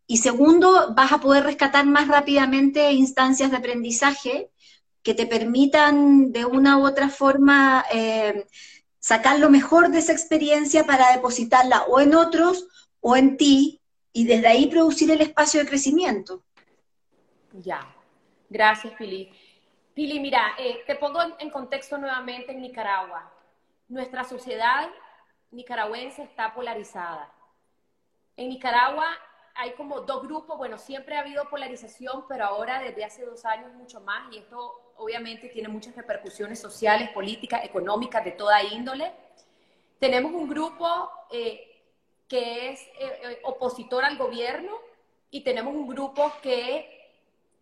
y 0.06 0.18
segundo, 0.18 0.94
vas 0.94 1.14
a 1.14 1.22
poder 1.22 1.46
rescatar 1.46 1.86
más 1.86 2.10
rápidamente 2.10 2.92
instancias 2.92 3.52
de 3.52 3.56
aprendizaje 3.56 4.52
que 5.04 5.14
te 5.14 5.26
permitan 5.26 6.32
de 6.32 6.46
una 6.46 6.78
u 6.78 6.86
otra 6.86 7.10
forma 7.10 7.84
eh, 7.92 8.46
sacar 9.00 9.40
lo 9.40 9.50
mejor 9.50 9.90
de 9.90 10.00
esa 10.00 10.12
experiencia 10.12 10.86
para 10.86 11.12
depositarla 11.12 11.84
o 11.84 12.00
en 12.00 12.16
otros 12.16 12.68
o 13.00 13.16
en 13.16 13.38
ti 13.38 13.82
y 14.14 14.26
desde 14.26 14.48
ahí 14.48 14.68
producir 14.68 15.10
el 15.12 15.22
espacio 15.22 15.60
de 15.60 15.68
crecimiento. 15.68 16.44
Ya, 17.54 17.82
gracias 18.50 18.94
Pili. 18.94 19.32
Pili, 19.94 20.20
mira, 20.20 20.56
eh, 20.58 20.84
te 20.88 20.96
pongo 20.96 21.20
en 21.40 21.50
contexto 21.50 21.98
nuevamente 21.98 22.52
en 22.52 22.62
Nicaragua. 22.62 23.32
Nuestra 23.88 24.24
sociedad 24.24 24.90
nicaragüense 25.52 26.24
está 26.24 26.54
polarizada. 26.54 27.30
En 28.38 28.50
Nicaragua 28.50 29.06
hay 29.56 29.74
como 29.74 30.02
dos 30.02 30.24
grupos, 30.24 30.58
bueno, 30.58 30.78
siempre 30.78 31.18
ha 31.18 31.20
habido 31.20 31.50
polarización, 31.50 32.26
pero 32.28 32.46
ahora 32.46 32.82
desde 32.82 33.04
hace 33.04 33.26
dos 33.26 33.44
años 33.46 33.74
mucho 33.74 34.00
más, 34.00 34.34
y 34.34 34.38
esto 34.38 34.91
obviamente 35.02 35.50
tiene 35.50 35.68
muchas 35.68 35.96
repercusiones 35.96 36.60
sociales, 36.60 37.10
políticas, 37.10 37.66
económicas, 37.66 38.24
de 38.24 38.32
toda 38.32 38.64
índole. 38.64 39.12
Tenemos 40.00 40.32
un 40.32 40.48
grupo 40.48 41.10
eh, 41.32 41.82
que 42.28 42.70
es 42.70 42.82
eh, 42.82 43.20
eh, 43.24 43.40
opositor 43.44 44.06
al 44.06 44.18
gobierno 44.18 44.72
y 45.32 45.42
tenemos 45.42 45.74
un 45.74 45.88
grupo 45.88 46.32
que 46.42 47.10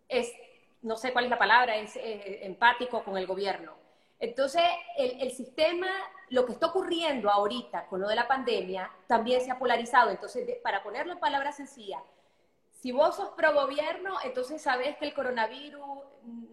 es, 0.09 0.33
no 0.81 0.97
sé 0.97 1.13
cuál 1.13 1.25
es 1.25 1.31
la 1.31 1.37
palabra, 1.37 1.77
es 1.77 1.93
empático 1.95 3.03
con 3.03 3.17
el 3.17 3.25
gobierno. 3.25 3.73
Entonces, 4.19 4.63
el, 4.97 5.31
sistema 5.31 5.87
lo 6.29 6.45
que 6.45 6.51
está 6.51 6.67
ocurriendo 6.67 7.29
ahorita 7.29 7.85
con 7.87 8.01
lo 8.01 8.09
de 8.09 8.15
la 8.15 8.27
pandemia 8.27 8.91
también 9.07 9.39
se 9.41 9.51
ha 9.51 9.57
polarizado. 9.57 10.09
Entonces, 10.09 10.45
para 10.61 10.83
ponerlo 10.83 11.13
en 11.13 11.19
palabras 11.19 11.55
sencillas, 11.55 12.01
si 12.71 12.91
vos 12.91 13.15
sos 13.15 13.29
pro 13.29 13.53
gobierno, 13.53 14.17
entonces 14.23 14.61
sabes 14.61 14.97
que 14.97 15.05
el 15.05 15.13
coronavirus 15.13 15.99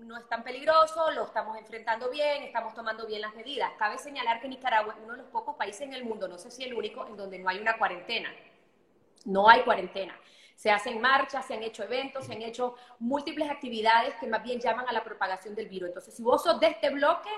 no 0.06 0.16
es 0.16 0.28
tan 0.28 0.44
peligroso, 0.44 1.10
lo 1.10 1.24
estamos 1.24 1.58
enfrentando 1.58 2.08
bien, 2.08 2.44
estamos 2.44 2.74
tomando 2.74 3.06
bien 3.06 3.20
las 3.20 3.34
medidas. 3.34 3.72
Cabe 3.78 3.98
señalar 3.98 4.40
que 4.40 4.48
Nicaragua 4.48 4.94
es 4.94 5.00
uno 5.02 5.12
de 5.12 5.18
los 5.18 5.26
pocos 5.28 5.56
países 5.56 5.82
en 5.82 5.94
el 5.94 6.04
mundo, 6.04 6.28
no 6.28 6.38
sé 6.38 6.50
si 6.50 6.62
el 6.62 6.74
único, 6.74 7.06
en 7.06 7.16
donde 7.16 7.38
no 7.38 7.48
hay 7.48 7.58
una 7.58 7.76
cuarentena. 7.76 8.32
No 9.24 9.48
hay 9.48 9.62
cuarentena. 9.62 10.18
Se 10.54 10.70
hacen 10.70 11.00
marchas, 11.00 11.44
se 11.46 11.54
han 11.54 11.62
hecho 11.62 11.82
eventos, 11.82 12.26
se 12.26 12.32
han 12.32 12.42
hecho 12.42 12.76
múltiples 13.00 13.50
actividades 13.50 14.14
que 14.14 14.26
más 14.26 14.42
bien 14.42 14.60
llaman 14.60 14.88
a 14.88 14.92
la 14.92 15.02
propagación 15.02 15.54
del 15.54 15.68
virus. 15.68 15.88
Entonces, 15.88 16.14
si 16.14 16.22
vos 16.22 16.42
sos 16.42 16.58
de 16.60 16.68
este 16.68 16.90
bloque, 16.90 17.30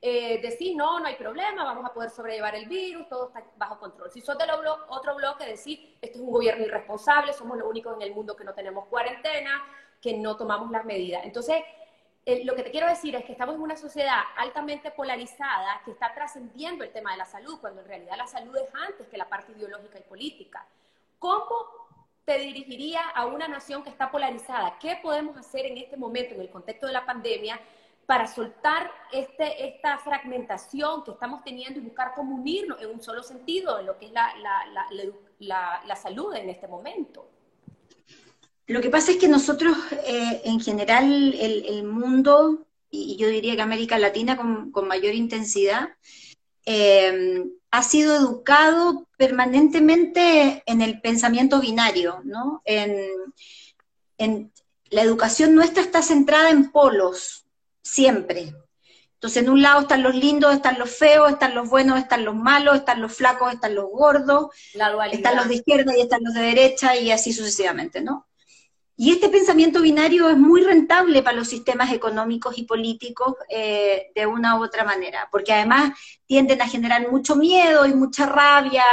eh, 0.00 0.40
decir, 0.40 0.76
no, 0.76 1.00
no 1.00 1.06
hay 1.06 1.16
problema, 1.16 1.64
vamos 1.64 1.84
a 1.84 1.92
poder 1.92 2.10
sobrellevar 2.10 2.54
el 2.54 2.66
virus, 2.66 3.08
todo 3.08 3.28
está 3.28 3.44
bajo 3.56 3.78
control. 3.78 4.10
Si 4.10 4.20
sos 4.20 4.38
del 4.38 4.50
otro 4.88 5.16
bloque, 5.16 5.44
decir, 5.44 5.96
este 6.00 6.16
es 6.16 6.22
un 6.22 6.30
gobierno 6.30 6.64
irresponsable, 6.64 7.32
somos 7.32 7.58
los 7.58 7.68
únicos 7.68 7.94
en 7.96 8.02
el 8.02 8.14
mundo 8.14 8.36
que 8.36 8.44
no 8.44 8.54
tenemos 8.54 8.86
cuarentena, 8.86 9.62
que 10.00 10.16
no 10.16 10.36
tomamos 10.36 10.70
las 10.70 10.84
medidas. 10.84 11.24
Entonces, 11.24 11.62
lo 12.44 12.54
que 12.54 12.62
te 12.62 12.70
quiero 12.70 12.88
decir 12.88 13.14
es 13.16 13.24
que 13.24 13.32
estamos 13.32 13.56
en 13.56 13.62
una 13.62 13.76
sociedad 13.76 14.20
altamente 14.36 14.90
polarizada 14.90 15.80
que 15.84 15.90
está 15.90 16.14
trascendiendo 16.14 16.84
el 16.84 16.92
tema 16.92 17.12
de 17.12 17.18
la 17.18 17.26
salud, 17.26 17.58
cuando 17.60 17.80
en 17.80 17.88
realidad 17.88 18.16
la 18.16 18.26
salud 18.26 18.56
es 18.56 18.68
antes 18.74 19.08
que 19.08 19.16
la 19.16 19.28
parte 19.28 19.52
ideológica 19.52 19.98
y 19.98 20.02
política. 20.02 20.66
¿Cómo 21.18 21.66
te 22.24 22.38
dirigiría 22.38 23.08
a 23.08 23.26
una 23.26 23.48
nación 23.48 23.82
que 23.82 23.90
está 23.90 24.10
polarizada? 24.10 24.78
¿Qué 24.78 24.98
podemos 25.02 25.36
hacer 25.36 25.66
en 25.66 25.78
este 25.78 25.96
momento, 25.96 26.34
en 26.34 26.42
el 26.42 26.50
contexto 26.50 26.86
de 26.86 26.92
la 26.92 27.04
pandemia, 27.04 27.58
para 28.06 28.26
soltar 28.26 28.90
este, 29.12 29.68
esta 29.68 29.98
fragmentación 29.98 31.04
que 31.04 31.12
estamos 31.12 31.42
teniendo 31.42 31.78
y 31.80 31.82
buscar 31.82 32.14
cómo 32.14 32.34
unirnos 32.34 32.80
en 32.82 32.90
un 32.90 33.02
solo 33.02 33.22
sentido 33.22 33.78
en 33.78 33.86
lo 33.86 33.98
que 33.98 34.06
es 34.06 34.12
la, 34.12 34.34
la, 35.38 35.80
la, 35.84 35.96
salud 35.96 36.34
en 36.34 36.50
este 36.50 36.68
momento. 36.68 37.26
Lo 38.72 38.80
que 38.80 38.88
pasa 38.88 39.12
es 39.12 39.18
que 39.18 39.28
nosotros, 39.28 39.76
eh, 40.06 40.40
en 40.46 40.58
general, 40.58 41.34
el, 41.38 41.66
el, 41.66 41.84
mundo, 41.84 42.66
y 42.88 43.16
yo 43.16 43.28
diría 43.28 43.54
que 43.54 43.60
América 43.60 43.98
Latina 43.98 44.34
con, 44.38 44.72
con 44.72 44.88
mayor 44.88 45.12
intensidad, 45.12 45.90
eh, 46.64 47.44
ha 47.70 47.82
sido 47.82 48.16
educado 48.16 49.08
permanentemente 49.18 50.62
en 50.64 50.80
el 50.80 51.02
pensamiento 51.02 51.60
binario, 51.60 52.22
¿no? 52.24 52.62
En, 52.64 53.10
en, 54.16 54.50
la 54.88 55.02
educación 55.02 55.54
nuestra 55.54 55.82
está 55.82 56.00
centrada 56.00 56.48
en 56.48 56.70
polos, 56.70 57.44
siempre. 57.82 58.54
Entonces, 59.14 59.42
en 59.42 59.50
un 59.50 59.60
lado 59.60 59.82
están 59.82 60.02
los 60.02 60.14
lindos, 60.14 60.54
están 60.54 60.78
los 60.78 60.90
feos, 60.90 61.30
están 61.30 61.54
los 61.54 61.68
buenos, 61.68 61.98
están 61.98 62.24
los 62.24 62.34
malos, 62.34 62.76
están 62.76 63.02
los 63.02 63.12
flacos, 63.14 63.52
están 63.52 63.74
los 63.74 63.90
gordos, 63.90 64.46
están 65.12 65.36
los 65.36 65.48
de 65.48 65.56
izquierda 65.56 65.94
y 65.94 66.00
están 66.00 66.24
los 66.24 66.32
de 66.32 66.40
derecha 66.40 66.96
y 66.96 67.10
así 67.10 67.34
sucesivamente, 67.34 68.00
¿no? 68.00 68.26
Y 69.02 69.10
este 69.10 69.28
pensamiento 69.28 69.82
binario 69.82 70.30
es 70.30 70.38
muy 70.38 70.62
rentable 70.62 71.24
para 71.24 71.36
los 71.36 71.48
sistemas 71.48 71.92
económicos 71.92 72.56
y 72.56 72.62
políticos 72.62 73.34
eh, 73.48 74.12
de 74.14 74.26
una 74.28 74.56
u 74.56 74.62
otra 74.62 74.84
manera, 74.84 75.28
porque 75.32 75.52
además 75.52 75.98
tienden 76.24 76.62
a 76.62 76.68
generar 76.68 77.10
mucho 77.10 77.34
miedo 77.34 77.84
y 77.84 77.94
mucha 77.94 78.26
rabia, 78.26 78.84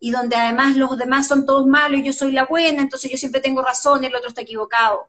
y 0.00 0.10
donde 0.10 0.34
además 0.34 0.74
los 0.74 0.98
demás 0.98 1.28
son 1.28 1.46
todos 1.46 1.64
malos 1.64 2.00
y 2.00 2.02
yo 2.02 2.12
soy 2.12 2.32
la 2.32 2.44
buena, 2.44 2.82
entonces 2.82 3.08
yo 3.08 3.16
siempre 3.16 3.40
tengo 3.40 3.62
razón 3.62 4.02
y 4.02 4.08
el 4.08 4.16
otro 4.16 4.30
está 4.30 4.40
equivocado. 4.40 5.06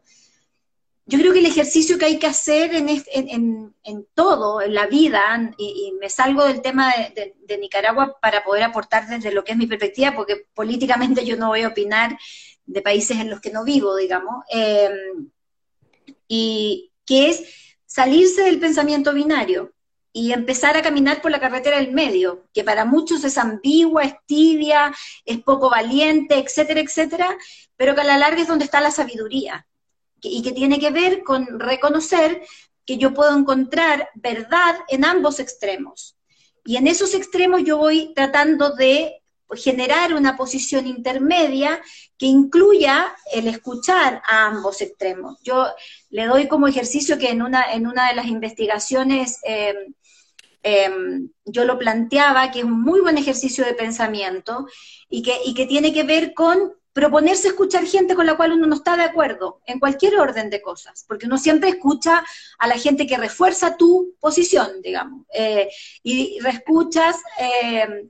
Yo 1.07 1.17
creo 1.17 1.33
que 1.33 1.39
el 1.39 1.47
ejercicio 1.47 1.97
que 1.97 2.05
hay 2.05 2.19
que 2.19 2.27
hacer 2.27 2.75
en, 2.75 2.89
en, 2.89 3.73
en, 3.83 4.07
todo, 4.13 4.61
en 4.61 4.75
la 4.75 4.85
vida, 4.85 5.51
y, 5.57 5.93
me 5.99 6.11
salgo 6.11 6.45
del 6.45 6.61
tema 6.61 6.93
de, 7.15 7.33
de, 7.41 7.57
Nicaragua 7.57 8.19
para 8.21 8.43
poder 8.43 8.61
aportar 8.61 9.07
desde 9.07 9.33
lo 9.33 9.43
que 9.43 9.53
es 9.53 9.57
mi 9.57 9.65
perspectiva, 9.65 10.13
porque 10.15 10.45
políticamente 10.53 11.25
yo 11.25 11.37
no 11.37 11.47
voy 11.47 11.63
a 11.63 11.69
opinar 11.69 12.19
de 12.65 12.81
países 12.81 13.19
en 13.19 13.29
los 13.29 13.41
que 13.41 13.51
no 13.51 13.63
vivo, 13.63 13.95
digamos, 13.95 14.43
em, 14.49 15.29
y 16.27 16.91
que 17.05 17.29
es 17.29 17.43
salirse 17.85 18.43
del 18.43 18.59
pensamiento 18.59 19.13
binario 19.13 19.73
y 20.11 20.31
empezar 20.31 20.77
a 20.77 20.81
caminar 20.81 21.21
por 21.21 21.31
la 21.31 21.39
carretera 21.39 21.77
del 21.77 21.91
medio, 21.91 22.47
que 22.53 22.63
para 22.63 22.85
muchos 22.85 23.23
es 23.23 23.37
ambigua, 23.37 24.03
es 24.03 24.13
tibia, 24.25 24.93
es 25.25 25.39
poco 25.39 25.69
valiente, 25.69 26.37
etcétera, 26.37 26.81
etcétera, 26.81 27.37
pero 27.75 27.95
que 27.95 28.01
a 28.01 28.05
la 28.05 28.17
larga 28.17 28.41
es 28.41 28.47
donde 28.47 28.65
está 28.65 28.79
la 28.79 28.91
sabiduría 28.91 29.67
y 30.21 30.41
que 30.43 30.51
tiene 30.51 30.79
que 30.79 30.91
ver 30.91 31.23
con 31.23 31.59
reconocer 31.59 32.41
que 32.85 32.97
yo 32.97 33.13
puedo 33.13 33.35
encontrar 33.37 34.09
verdad 34.15 34.77
en 34.87 35.03
ambos 35.03 35.39
extremos. 35.39 36.15
Y 36.63 36.77
en 36.77 36.87
esos 36.87 37.13
extremos 37.13 37.63
yo 37.63 37.77
voy 37.77 38.13
tratando 38.13 38.75
de 38.75 39.22
generar 39.55 40.13
una 40.13 40.35
posición 40.37 40.87
intermedia 40.87 41.81
que 42.17 42.25
incluya 42.25 43.15
el 43.33 43.47
escuchar 43.47 44.21
a 44.27 44.45
ambos 44.47 44.81
extremos. 44.81 45.39
Yo 45.43 45.67
le 46.09 46.25
doy 46.25 46.47
como 46.47 46.67
ejercicio 46.67 47.17
que 47.17 47.29
en 47.29 47.41
una, 47.41 47.73
en 47.73 47.87
una 47.87 48.09
de 48.09 48.15
las 48.15 48.27
investigaciones 48.27 49.39
em, 49.43 49.93
em, 50.63 51.29
yo 51.45 51.65
lo 51.65 51.77
planteaba, 51.77 52.51
que 52.51 52.59
es 52.59 52.65
un 52.65 52.81
muy 52.81 53.01
buen 53.01 53.17
ejercicio 53.17 53.65
de 53.65 53.73
pensamiento 53.73 54.67
y 55.09 55.21
que, 55.21 55.39
y 55.45 55.53
que 55.53 55.65
tiene 55.65 55.93
que 55.93 56.03
ver 56.03 56.33
con 56.33 56.73
proponerse 56.93 57.47
escuchar 57.47 57.85
gente 57.85 58.15
con 58.15 58.27
la 58.27 58.37
cual 58.37 58.53
uno 58.53 58.67
no 58.67 58.75
está 58.75 58.95
de 58.95 59.03
acuerdo, 59.03 59.61
en 59.65 59.79
cualquier 59.79 60.17
orden 60.19 60.49
de 60.51 60.61
cosas, 60.61 61.03
porque 61.07 61.25
uno 61.25 61.39
siempre 61.39 61.69
escucha 61.69 62.23
a 62.59 62.67
la 62.67 62.77
gente 62.77 63.07
que 63.07 63.17
refuerza 63.17 63.75
tu 63.75 64.15
posición, 64.19 64.81
digamos, 64.81 65.25
eh, 65.33 65.69
y 66.03 66.39
reescuchas, 66.39 67.17
eh, 67.39 68.09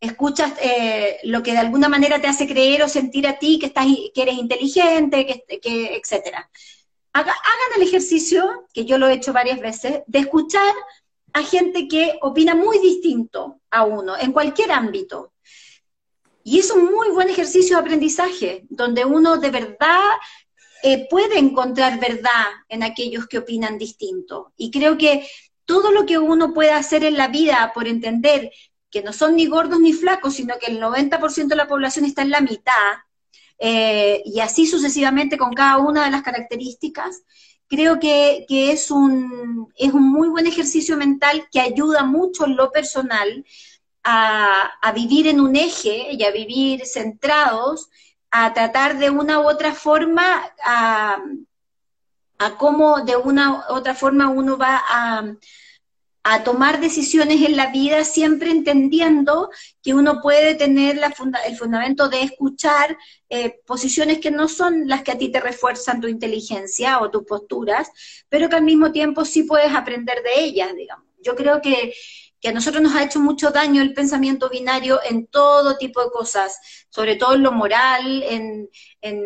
escuchas 0.00 0.52
eh, 0.60 1.18
lo 1.24 1.42
que 1.42 1.52
de 1.52 1.58
alguna 1.58 1.88
manera 1.88 2.20
te 2.20 2.28
hace 2.28 2.46
creer 2.46 2.82
o 2.82 2.88
sentir 2.88 3.26
a 3.26 3.38
ti 3.38 3.58
que, 3.58 3.66
estás, 3.66 3.86
que 4.14 4.22
eres 4.22 4.36
inteligente, 4.36 5.26
que, 5.26 5.58
que 5.60 5.96
etcétera. 5.96 6.50
hagan 7.12 7.36
el 7.76 7.82
ejercicio, 7.82 8.66
que 8.72 8.84
yo 8.84 8.98
lo 8.98 9.08
he 9.08 9.14
hecho 9.14 9.32
varias 9.32 9.60
veces, 9.60 10.02
de 10.06 10.18
escuchar 10.20 10.74
a 11.32 11.42
gente 11.42 11.88
que 11.88 12.18
opina 12.22 12.54
muy 12.54 12.78
distinto 12.78 13.60
a 13.70 13.84
uno, 13.84 14.16
en 14.16 14.32
cualquier 14.32 14.72
ámbito. 14.72 15.32
Y 16.44 16.58
es 16.58 16.70
un 16.70 16.86
muy 16.86 17.10
buen 17.10 17.28
ejercicio 17.28 17.76
de 17.76 17.82
aprendizaje, 17.82 18.64
donde 18.70 19.04
uno 19.04 19.36
de 19.36 19.50
verdad 19.50 20.00
eh, 20.82 21.06
puede 21.10 21.38
encontrar 21.38 22.00
verdad 22.00 22.46
en 22.68 22.82
aquellos 22.82 23.26
que 23.26 23.38
opinan 23.38 23.78
distinto. 23.78 24.52
Y 24.56 24.70
creo 24.70 24.96
que 24.96 25.28
todo 25.64 25.90
lo 25.90 26.06
que 26.06 26.18
uno 26.18 26.54
puede 26.54 26.70
hacer 26.70 27.04
en 27.04 27.18
la 27.18 27.28
vida 27.28 27.72
por 27.74 27.86
entender 27.86 28.50
que 28.90 29.02
no 29.02 29.12
son 29.12 29.36
ni 29.36 29.46
gordos 29.46 29.80
ni 29.80 29.92
flacos, 29.92 30.34
sino 30.34 30.58
que 30.58 30.70
el 30.70 30.80
90% 30.80 31.48
de 31.48 31.56
la 31.56 31.68
población 31.68 32.04
está 32.04 32.22
en 32.22 32.30
la 32.30 32.40
mitad, 32.40 32.72
eh, 33.58 34.22
y 34.24 34.40
así 34.40 34.66
sucesivamente 34.66 35.36
con 35.36 35.52
cada 35.52 35.78
una 35.78 36.04
de 36.04 36.10
las 36.10 36.22
características, 36.22 37.22
creo 37.68 37.98
que, 37.98 38.46
es, 38.48 38.90
un, 38.90 39.72
es 39.76 39.92
un 39.92 40.10
muy 40.10 40.28
buen 40.28 40.46
ejercicio 40.46 40.96
mental 40.96 41.48
que 41.50 41.60
ayuda 41.60 42.04
mucho 42.04 42.46
en 42.46 42.56
lo 42.56 42.70
personal 42.70 43.44
a, 44.04 44.92
vivir 44.94 45.26
en 45.26 45.40
un 45.40 45.54
eje 45.54 46.12
y 46.12 46.24
a 46.24 46.30
vivir 46.30 46.86
centrados, 46.86 47.90
a 48.30 48.54
tratar 48.54 48.98
de 48.98 49.10
una 49.10 49.40
u 49.40 49.48
otra 49.48 49.74
forma, 49.74 50.50
a, 50.64 51.18
a 52.38 52.56
cómo 52.56 53.02
de 53.04 53.16
una 53.16 53.64
u 53.70 53.74
otra 53.74 53.94
forma 53.94 54.28
uno 54.28 54.56
va 54.56 54.82
a, 54.88 55.24
a 56.30 56.44
tomar 56.44 56.78
decisiones 56.78 57.40
en 57.40 57.56
la 57.56 57.72
vida, 57.72 58.04
siempre 58.04 58.50
entendiendo 58.50 59.48
que 59.82 59.94
uno 59.94 60.20
puede 60.20 60.54
tener 60.54 60.98
la 60.98 61.14
el 61.46 61.56
fundamento 61.56 62.10
de 62.10 62.22
escuchar 62.22 62.98
eh, 63.30 63.60
posiciones 63.64 64.18
que 64.18 64.30
no 64.30 64.46
son 64.46 64.88
las 64.88 65.02
que 65.02 65.12
a 65.12 65.16
ti 65.16 65.30
te 65.30 65.40
refuerzan 65.40 66.02
tu 66.02 66.06
inteligencia 66.06 67.00
o 67.00 67.10
tus 67.10 67.24
posturas, 67.24 67.90
pero 68.28 68.50
que 68.50 68.56
al 68.56 68.62
mismo 68.62 68.92
tiempo 68.92 69.24
sí 69.24 69.44
puedes 69.44 69.74
aprender 69.74 70.22
de 70.22 70.44
ellas, 70.44 70.74
digamos. 70.76 71.06
Yo 71.22 71.34
creo 71.34 71.62
que 71.62 71.94
que 72.40 72.48
a 72.48 72.52
nosotros 72.52 72.82
nos 72.82 72.94
ha 72.94 73.02
hecho 73.02 73.18
mucho 73.20 73.50
daño 73.50 73.82
el 73.82 73.94
pensamiento 73.94 74.48
binario 74.48 75.00
en 75.04 75.26
todo 75.26 75.76
tipo 75.76 76.02
de 76.02 76.10
cosas, 76.10 76.86
sobre 76.88 77.16
todo 77.16 77.34
en 77.34 77.42
lo 77.42 77.52
moral, 77.52 78.24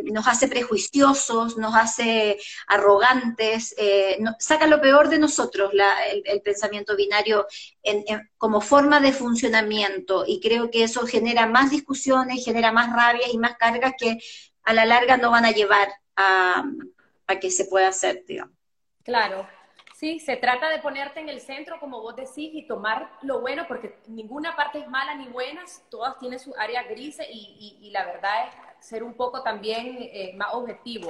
nos 0.05 0.27
hace 0.27 0.49
prejuiciosos, 0.49 1.59
nos 1.59 1.75
hace 1.75 2.39
arrogantes, 2.67 3.75
eh, 3.77 4.19
saca 4.39 4.67
lo 4.67 4.81
peor 4.81 5.09
de 5.09 5.19
nosotros 5.19 5.73
el, 5.73 6.43
pensamiento 6.43 6.97
binario 6.97 7.47
como 8.39 8.61
forma 8.61 9.01
de 9.01 9.13
funcionamiento 9.13 10.25
y 10.27 10.41
creo 10.41 10.71
que 10.71 10.85
eso 10.85 11.07
genera 11.07 11.47
más 11.47 11.71
discusiones, 11.71 12.45
genera 12.45 12.73
más 12.73 12.93
rabia 12.93 13.29
y 13.31 13.39
más 13.39 13.57
cargas 13.57 13.93
que 13.99 14.19
a 14.65 14.73
la 14.73 14.87
larga 14.87 15.17
no 15.17 15.31
van 15.31 15.45
a 15.45 15.53
llevar 15.53 15.89
a, 16.17 16.65
a 17.27 17.41
que 17.41 17.51
se 17.51 17.67
pueda 17.67 17.89
hacer, 17.89 18.25
digamos. 18.27 18.55
Claro, 19.03 19.47
Sí, 20.03 20.19
se 20.19 20.35
trata 20.35 20.69
de 20.69 20.81
ponerte 20.81 21.21
en 21.21 21.29
el 21.29 21.41
centro, 21.41 21.79
como 21.79 22.03
vos 22.03 22.17
decís, 22.17 22.51
y 22.53 22.67
tomar 22.67 23.09
lo 23.23 23.41
bueno, 23.41 23.67
porque 23.69 24.01
ninguna 24.09 24.57
parte 24.57 24.81
es 24.81 24.89
mala 24.89 25.15
ni 25.15 25.29
buena, 25.29 25.63
todas 25.93 26.19
tienen 26.19 26.41
su 26.41 26.53
área 26.59 26.83
grises 26.83 27.25
y, 27.31 27.89
la 27.93 28.05
verdad 28.05 28.49
es 28.49 28.85
ser 28.85 29.05
un 29.05 29.15
poco 29.15 29.45
también 29.45 29.99
eh, 30.01 30.33
más 30.35 30.55
objetivo. 30.55 31.09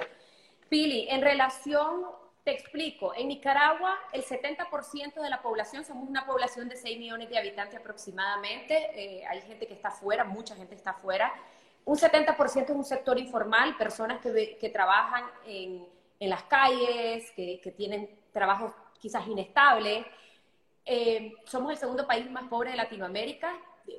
Pili, 0.68 1.06
en 1.08 1.22
relación, 1.22 2.04
te 2.44 2.50
explico, 2.50 3.14
en 3.14 3.28
Nicaragua 3.28 3.98
el 4.12 4.22
70% 4.24 5.22
de 5.22 5.30
la 5.30 5.40
población, 5.40 5.86
somos 5.86 6.06
una 6.06 6.26
población 6.26 6.68
de 6.68 6.76
6 6.76 6.98
millones 6.98 7.30
de 7.30 7.38
habitantes 7.38 7.80
aproximadamente, 7.80 8.90
eh, 8.92 9.24
hay 9.26 9.40
gente 9.40 9.66
que 9.66 9.72
está 9.72 9.88
afuera, 9.88 10.24
mucha 10.24 10.54
gente 10.54 10.74
está 10.74 10.90
afuera, 10.90 11.32
un 11.86 11.96
70% 11.96 12.64
es 12.64 12.70
un 12.76 12.84
sector 12.84 13.18
informal, 13.18 13.74
personas 13.78 14.20
que, 14.20 14.58
que 14.60 14.68
trabajan 14.68 15.24
en, 15.46 15.88
en, 16.20 16.28
las 16.28 16.42
calles, 16.42 17.30
que, 17.30 17.58
que 17.62 17.72
tienen 17.72 18.20
trabajos 18.32 18.72
quizás 19.02 19.26
inestable. 19.26 20.06
Eh, 20.86 21.34
somos 21.44 21.72
el 21.72 21.76
segundo 21.76 22.06
país 22.06 22.30
más 22.30 22.44
pobre 22.44 22.70
de 22.70 22.76
Latinoamérica. 22.76 23.52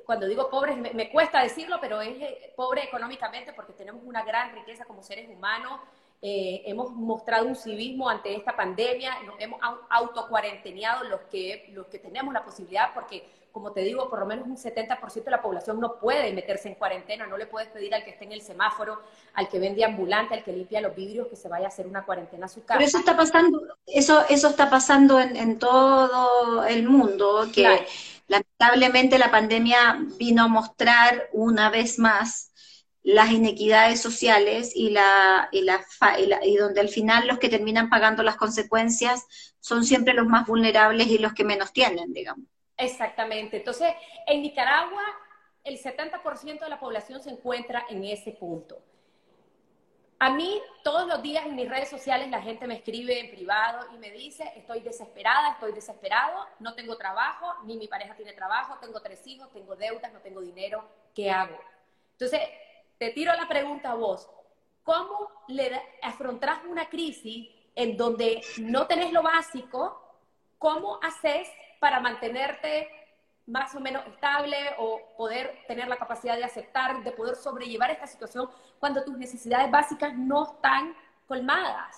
Cuando 0.06 0.26
digo 0.26 0.48
pobre, 0.48 0.74
me, 0.74 1.10
cuesta 1.10 1.42
decirlo, 1.42 1.76
pero 1.78 2.00
es 2.00 2.20
eh, 2.20 2.52
pobre 2.56 2.84
económicamente 2.84 3.52
porque 3.52 3.74
tenemos 3.74 4.02
una 4.04 4.24
gran 4.24 4.54
riqueza 4.54 4.86
como 4.86 5.02
seres 5.02 5.28
humanos. 5.28 5.78
Eh, 6.22 6.62
hemos 6.64 6.90
mostrado 6.90 7.46
un 7.46 7.54
civismo 7.54 8.08
ante 8.08 8.34
esta 8.34 8.56
pandemia, 8.56 9.22
nos 9.24 9.38
hemos 9.38 9.60
autocuarenteneado 9.90 11.04
los 11.04 11.20
que, 11.30 11.66
los 11.74 11.86
que 11.88 11.98
tenemos 11.98 12.32
la 12.32 12.42
posibilidad, 12.42 12.94
porque 12.94 13.28
como 13.54 13.70
te 13.70 13.82
digo, 13.82 14.10
por 14.10 14.18
lo 14.18 14.26
menos 14.26 14.48
un 14.48 14.56
70% 14.56 15.22
de 15.26 15.30
la 15.30 15.40
población 15.40 15.78
no 15.78 16.00
puede 16.00 16.32
meterse 16.32 16.66
en 16.66 16.74
cuarentena, 16.74 17.24
no 17.28 17.38
le 17.38 17.46
puedes 17.46 17.68
pedir 17.68 17.94
al 17.94 18.02
que 18.02 18.10
esté 18.10 18.24
en 18.24 18.32
el 18.32 18.42
semáforo, 18.42 19.00
al 19.32 19.48
que 19.48 19.60
vende 19.60 19.84
ambulante, 19.84 20.34
al 20.34 20.42
que 20.42 20.52
limpia 20.52 20.80
los 20.80 20.96
vidrios, 20.96 21.28
que 21.28 21.36
se 21.36 21.48
vaya 21.48 21.66
a 21.66 21.68
hacer 21.68 21.86
una 21.86 22.04
cuarentena 22.04 22.46
a 22.46 22.48
su 22.48 22.64
casa. 22.64 22.78
Pero 22.78 22.88
eso 22.88 22.98
está 22.98 23.16
pasando, 23.16 23.62
eso, 23.86 24.24
eso 24.28 24.48
está 24.48 24.68
pasando 24.68 25.20
en, 25.20 25.56
todo 25.60 26.64
el 26.64 26.82
mundo, 26.88 27.46
que 27.54 27.86
lamentablemente 28.26 29.20
la 29.20 29.30
pandemia 29.30 30.00
vino 30.18 30.42
a 30.42 30.48
mostrar 30.48 31.28
una 31.32 31.70
vez 31.70 32.00
más 32.00 32.50
las 33.04 33.30
inequidades 33.30 34.00
sociales 34.00 34.72
y, 34.74 34.90
la, 34.90 35.48
y, 35.52 35.62
la, 35.62 35.80
y, 36.42 36.56
donde 36.56 36.80
al 36.80 36.88
final 36.88 37.28
los 37.28 37.38
que 37.38 37.48
terminan 37.48 37.88
pagando 37.88 38.24
las 38.24 38.34
consecuencias 38.34 39.22
son 39.60 39.84
siempre 39.84 40.12
los 40.12 40.26
más 40.26 40.44
vulnerables 40.44 41.06
y 41.06 41.18
los 41.18 41.34
que 41.34 41.44
menos 41.44 41.72
tienen, 41.72 42.12
digamos. 42.12 42.46
Exactamente. 42.76 43.58
Entonces, 43.58 43.94
en 44.26 44.42
Nicaragua, 44.42 45.02
el 45.62 45.78
70% 45.78 46.60
de 46.60 46.68
la 46.68 46.78
población 46.78 47.22
se 47.22 47.30
encuentra 47.30 47.86
en 47.88 48.04
ese 48.04 48.32
punto. 48.32 48.80
A 50.18 50.30
mí, 50.30 50.60
todos 50.82 51.06
los 51.06 51.22
días 51.22 51.44
en 51.44 51.54
mis 51.54 51.68
redes 51.68 51.90
sociales, 51.90 52.30
la 52.30 52.40
gente 52.40 52.66
me 52.66 52.76
escribe 52.76 53.18
en 53.18 53.30
privado 53.30 53.92
y 53.94 53.98
me 53.98 54.10
dice, 54.10 54.50
estoy 54.56 54.80
desesperada, 54.80 55.52
estoy 55.52 55.72
desesperado, 55.72 56.46
no 56.60 56.74
tengo 56.74 56.96
trabajo, 56.96 57.52
ni 57.64 57.76
mi 57.76 57.88
pareja 57.88 58.14
tiene 58.14 58.32
trabajo, 58.32 58.78
tengo 58.80 59.00
tres 59.00 59.26
hijos, 59.26 59.52
tengo 59.52 59.76
deudas, 59.76 60.12
no 60.12 60.20
tengo 60.20 60.40
dinero, 60.40 60.88
¿qué 61.14 61.30
hago? 61.30 61.58
Entonces, 62.12 62.40
te 62.96 63.10
tiro 63.10 63.34
la 63.34 63.48
pregunta 63.48 63.90
a 63.90 63.96
vos, 63.96 64.30
¿cómo 64.82 65.30
le 65.48 65.82
afrontas 66.00 66.60
una 66.68 66.88
crisis 66.88 67.50
en 67.74 67.96
donde 67.96 68.40
no 68.58 68.86
tenés 68.86 69.12
lo 69.12 69.22
básico? 69.22 70.00
¿Cómo 70.58 71.00
haces 71.02 71.50
para 71.84 72.00
mantenerte 72.00 72.88
más 73.44 73.74
o 73.74 73.80
menos 73.80 74.06
estable 74.06 74.56
o 74.78 75.02
poder 75.18 75.54
tener 75.68 75.86
la 75.86 75.98
capacidad 75.98 76.34
de 76.34 76.44
aceptar, 76.44 77.04
de 77.04 77.12
poder 77.12 77.36
sobrellevar 77.36 77.90
esta 77.90 78.06
situación 78.06 78.48
cuando 78.80 79.04
tus 79.04 79.18
necesidades 79.18 79.70
básicas 79.70 80.16
no 80.16 80.44
están 80.44 80.96
colmadas? 81.28 81.94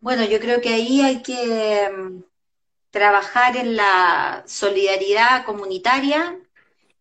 Bueno, 0.00 0.24
yo 0.24 0.40
creo 0.40 0.62
que 0.62 0.70
ahí 0.70 1.02
hay 1.02 1.20
que 1.20 1.90
mm, 1.90 2.22
trabajar 2.90 3.58
en 3.58 3.76
la 3.76 4.44
solidaridad 4.46 5.44
comunitaria. 5.44 6.40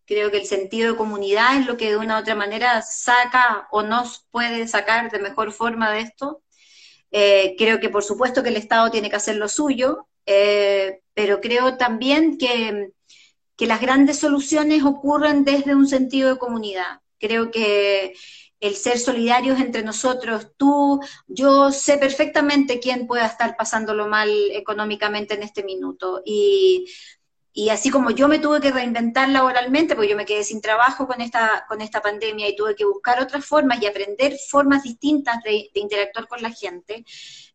Creo 0.05 0.31
que 0.31 0.39
el 0.39 0.47
sentido 0.47 0.91
de 0.91 0.97
comunidad 0.97 1.61
es 1.61 1.65
lo 1.65 1.77
que 1.77 1.91
de 1.91 1.97
una 1.97 2.17
u 2.17 2.19
otra 2.19 2.35
manera 2.35 2.81
saca 2.81 3.69
o 3.71 3.83
nos 3.83 4.27
puede 4.31 4.67
sacar 4.67 5.09
de 5.11 5.19
mejor 5.19 5.53
forma 5.53 5.91
de 5.91 6.01
esto. 6.01 6.41
Eh, 7.11 7.55
creo 7.57 7.79
que 7.79 7.87
por 7.87 8.03
supuesto 8.03 8.43
que 8.43 8.49
el 8.49 8.57
Estado 8.57 8.91
tiene 8.91 9.09
que 9.09 9.15
hacer 9.15 9.37
lo 9.37 9.47
suyo, 9.47 10.09
eh, 10.27 11.01
pero 11.13 11.41
creo 11.41 11.77
también 11.77 12.37
que, 12.37 12.91
las 13.59 13.81
grandes 13.81 14.19
soluciones 14.19 14.83
ocurren 14.83 15.43
desde 15.43 15.73
un 15.73 15.87
sentido 15.87 16.29
de 16.29 16.37
comunidad. 16.37 17.01
Creo 17.17 17.49
que 17.49 18.13
el 18.59 18.75
ser 18.75 18.99
solidarios 18.99 19.59
entre 19.59 19.81
nosotros, 19.81 20.51
tú, 20.57 20.99
yo 21.27 21.71
sé 21.71 21.97
perfectamente 21.97 22.79
quién 22.79 23.07
pueda 23.07 23.25
estar 23.25 23.55
pasándolo 23.57 24.07
mal 24.07 24.29
económicamente 24.51 25.33
en 25.33 25.43
este 25.43 25.63
minuto. 25.63 26.21
Y, 26.23 26.85
así 27.71 27.89
como 27.89 28.11
yo 28.11 28.27
me 28.27 28.37
tuve 28.37 28.61
que 28.61 28.71
reinventar 28.71 29.29
laboralmente, 29.29 29.95
porque 29.95 30.11
yo 30.11 30.17
me 30.17 30.25
quedé 30.25 30.43
sin 30.43 30.61
trabajo 30.61 31.07
con 31.07 31.21
esta, 31.21 31.65
con 31.67 31.81
esta 31.81 32.01
pandemia 32.01 32.47
y 32.47 32.55
tuve 32.55 32.75
que 32.75 32.85
buscar 32.85 33.19
otras 33.19 33.43
formas 33.43 33.81
y 33.81 33.87
aprender 33.87 34.37
formas 34.49 34.83
distintas 34.83 35.41
de 35.43 35.71
interactuar 35.73 36.27
con 36.27 36.43
la 36.43 36.51
gente, 36.51 37.03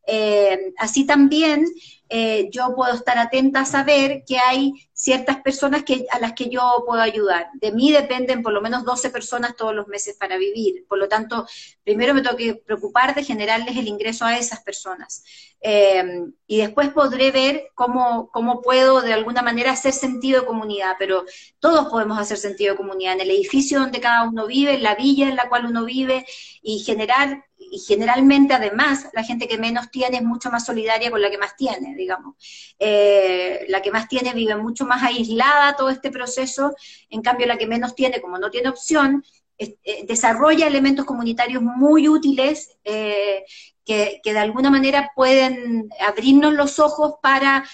eh, 0.06 0.72
así 0.78 1.06
también 1.06 1.66
eh, 2.14 2.50
yo 2.52 2.74
puedo 2.76 2.92
estar 2.92 3.16
atenta 3.16 3.60
a 3.60 3.64
saber 3.64 4.22
que 4.26 4.38
hay 4.38 4.74
ciertas 4.92 5.40
personas 5.40 5.82
a 6.10 6.18
las 6.18 6.34
que 6.34 6.50
yo 6.50 6.84
puedo 6.86 7.00
ayudar. 7.00 7.48
De 7.54 7.72
mí 7.72 7.90
dependen 7.90 8.42
por 8.42 8.52
lo 8.52 8.60
menos 8.60 8.84
12 8.84 9.08
personas 9.08 9.56
todos 9.56 9.74
los 9.74 9.88
meses 9.88 10.14
para 10.18 10.36
vivir. 10.36 10.84
Por 10.86 10.98
lo 10.98 11.08
tanto, 11.08 11.46
primero 11.82 12.12
me 12.12 12.20
tengo 12.20 12.36
que 12.36 12.54
preocupar 12.54 13.14
de 13.14 13.24
generarles 13.24 13.78
el 13.78 13.88
ingreso 13.88 14.26
a 14.26 14.36
esas 14.36 14.60
personas. 14.60 15.24
Eh, 15.62 16.26
y 16.46 16.58
después 16.58 16.90
podré 16.90 17.30
ver 17.30 17.68
cómo, 17.74 18.28
cómo 18.30 18.60
puedo 18.60 19.00
de 19.00 19.14
alguna 19.14 19.40
manera 19.40 19.72
hacer 19.72 19.94
sentido 19.94 20.42
de 20.42 20.46
comunidad. 20.46 20.96
Pero 20.98 21.24
todos 21.60 21.88
podemos 21.88 22.18
hacer 22.18 22.36
sentido 22.36 22.72
de 22.72 22.76
comunidad 22.76 23.14
en 23.14 23.22
el 23.22 23.30
edificio 23.30 23.80
donde 23.80 24.00
cada 24.00 24.28
uno 24.28 24.46
vive, 24.46 24.74
en 24.74 24.82
la 24.82 24.96
villa 24.96 25.30
en 25.30 25.36
la 25.36 25.48
cual 25.48 25.64
uno 25.64 25.86
vive 25.86 26.26
y 26.62 26.78
generar 26.80 27.44
y 27.58 27.78
generalmente 27.78 28.54
además 28.54 29.08
la 29.14 29.24
gente 29.24 29.48
que 29.48 29.56
menos 29.56 29.90
tiene 29.90 30.18
es 30.18 30.22
mucho 30.22 30.50
más 30.50 30.66
solidaria 30.66 31.10
con 31.10 31.22
la 31.22 31.30
que 31.30 31.38
más 31.38 31.56
tiene, 31.56 31.94
digamos. 31.96 32.34
Eh, 32.78 33.64
la 33.68 33.80
que 33.80 33.90
más 33.90 34.08
tiene 34.08 34.34
vive 34.34 34.56
mucho 34.56 34.84
más 34.84 35.02
aislada 35.02 35.74
todo 35.74 35.88
este 35.88 36.10
proceso, 36.10 36.74
en 37.08 37.22
cambio 37.22 37.46
la 37.46 37.56
que 37.56 37.66
menos 37.66 37.94
tiene, 37.94 38.20
como 38.20 38.38
no 38.38 38.50
tiene 38.50 38.68
opción, 38.68 39.24
eh, 39.58 39.76
desarrolla 40.06 40.66
elementos 40.66 41.06
comunitarios 41.06 41.62
muy 41.62 42.08
útiles 42.08 42.76
eh, 42.84 43.44
que, 43.84 44.20
que 44.22 44.32
de 44.32 44.38
alguna 44.38 44.70
manera 44.70 45.12
pueden 45.14 45.88
abrirnos 46.00 46.52
los 46.52 46.78
ojos 46.78 47.14
para 47.22 47.64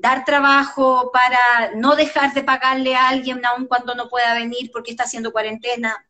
dar 0.00 0.24
trabajo, 0.24 1.10
para 1.12 1.74
no 1.74 1.96
dejar 1.96 2.32
de 2.32 2.44
pagarle 2.44 2.94
a 2.94 3.08
alguien 3.08 3.44
aun 3.44 3.66
cuando 3.66 3.94
no 3.94 4.08
pueda 4.08 4.34
venir 4.34 4.70
porque 4.72 4.92
está 4.92 5.04
haciendo 5.04 5.32
cuarentena 5.32 6.07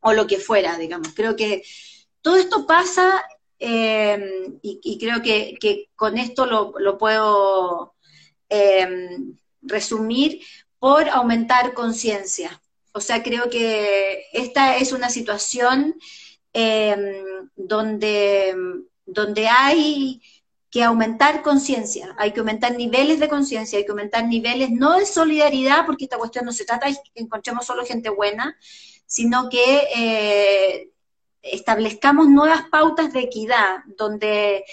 o 0.00 0.12
lo 0.12 0.26
que 0.26 0.38
fuera, 0.38 0.76
digamos. 0.78 1.08
Creo 1.14 1.36
que 1.36 1.62
todo 2.22 2.36
esto 2.36 2.66
pasa 2.66 3.24
eh, 3.58 4.58
y, 4.62 4.98
creo 4.98 5.22
que, 5.22 5.88
con 5.94 6.16
esto 6.18 6.46
lo, 6.46 6.98
puedo 6.98 7.94
eh, 8.48 9.18
resumir 9.62 10.40
por 10.78 11.08
aumentar 11.08 11.74
conciencia. 11.74 12.60
O 12.92 13.00
sea, 13.00 13.22
creo 13.22 13.50
que 13.50 14.24
esta 14.32 14.76
es 14.76 14.92
una 14.92 15.10
situación 15.10 15.94
eh, 16.52 17.22
donde, 17.54 18.56
donde 19.06 19.48
hay 19.48 20.20
que 20.70 20.82
aumentar 20.84 21.42
conciencia, 21.42 22.14
hay 22.16 22.32
que 22.32 22.40
aumentar 22.40 22.76
niveles 22.76 23.18
de 23.20 23.28
conciencia, 23.28 23.78
hay 23.78 23.84
que 23.84 23.90
aumentar 23.90 24.24
niveles 24.24 24.70
no 24.70 24.96
de 24.98 25.04
solidaridad, 25.04 25.84
porque 25.84 26.04
esta 26.04 26.16
cuestión 26.16 26.44
no 26.44 26.52
se 26.52 26.64
trata 26.64 26.86
de 26.86 26.94
que 26.94 27.22
encontremos 27.22 27.66
solo 27.66 27.84
gente 27.84 28.08
buena, 28.08 28.56
sino 29.10 29.48
que 29.48 29.88
eh, 29.96 30.90
establezcamos 31.42 32.28
nuevas 32.28 32.62
pautas 32.70 33.12
de 33.12 33.18
equidad, 33.22 33.78
donde, 33.98 34.64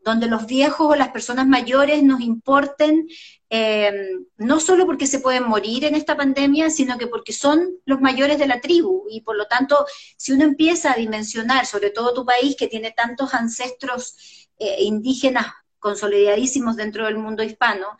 donde 0.00 0.26
los 0.26 0.46
viejos 0.46 0.86
o 0.90 0.96
las 0.96 1.10
personas 1.10 1.46
mayores 1.46 2.02
nos 2.02 2.22
importen, 2.22 3.06
eh, 3.50 3.92
no 4.38 4.58
solo 4.58 4.86
porque 4.86 5.06
se 5.06 5.18
pueden 5.18 5.46
morir 5.46 5.84
en 5.84 5.96
esta 5.96 6.16
pandemia, 6.16 6.70
sino 6.70 6.96
que 6.96 7.08
porque 7.08 7.34
son 7.34 7.74
los 7.84 8.00
mayores 8.00 8.38
de 8.38 8.46
la 8.46 8.62
tribu. 8.62 9.04
Y 9.10 9.20
por 9.20 9.36
lo 9.36 9.44
tanto, 9.48 9.84
si 10.16 10.32
uno 10.32 10.44
empieza 10.44 10.92
a 10.92 10.96
dimensionar, 10.96 11.66
sobre 11.66 11.90
todo 11.90 12.14
tu 12.14 12.24
país 12.24 12.56
que 12.56 12.68
tiene 12.68 12.90
tantos 12.92 13.34
ancestros 13.34 14.48
eh, 14.58 14.82
indígenas 14.82 15.48
consolidadísimos 15.78 16.76
dentro 16.76 17.04
del 17.04 17.18
mundo 17.18 17.42
hispano, 17.42 17.98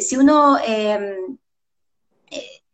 si 0.00 0.16
uno 0.16 0.56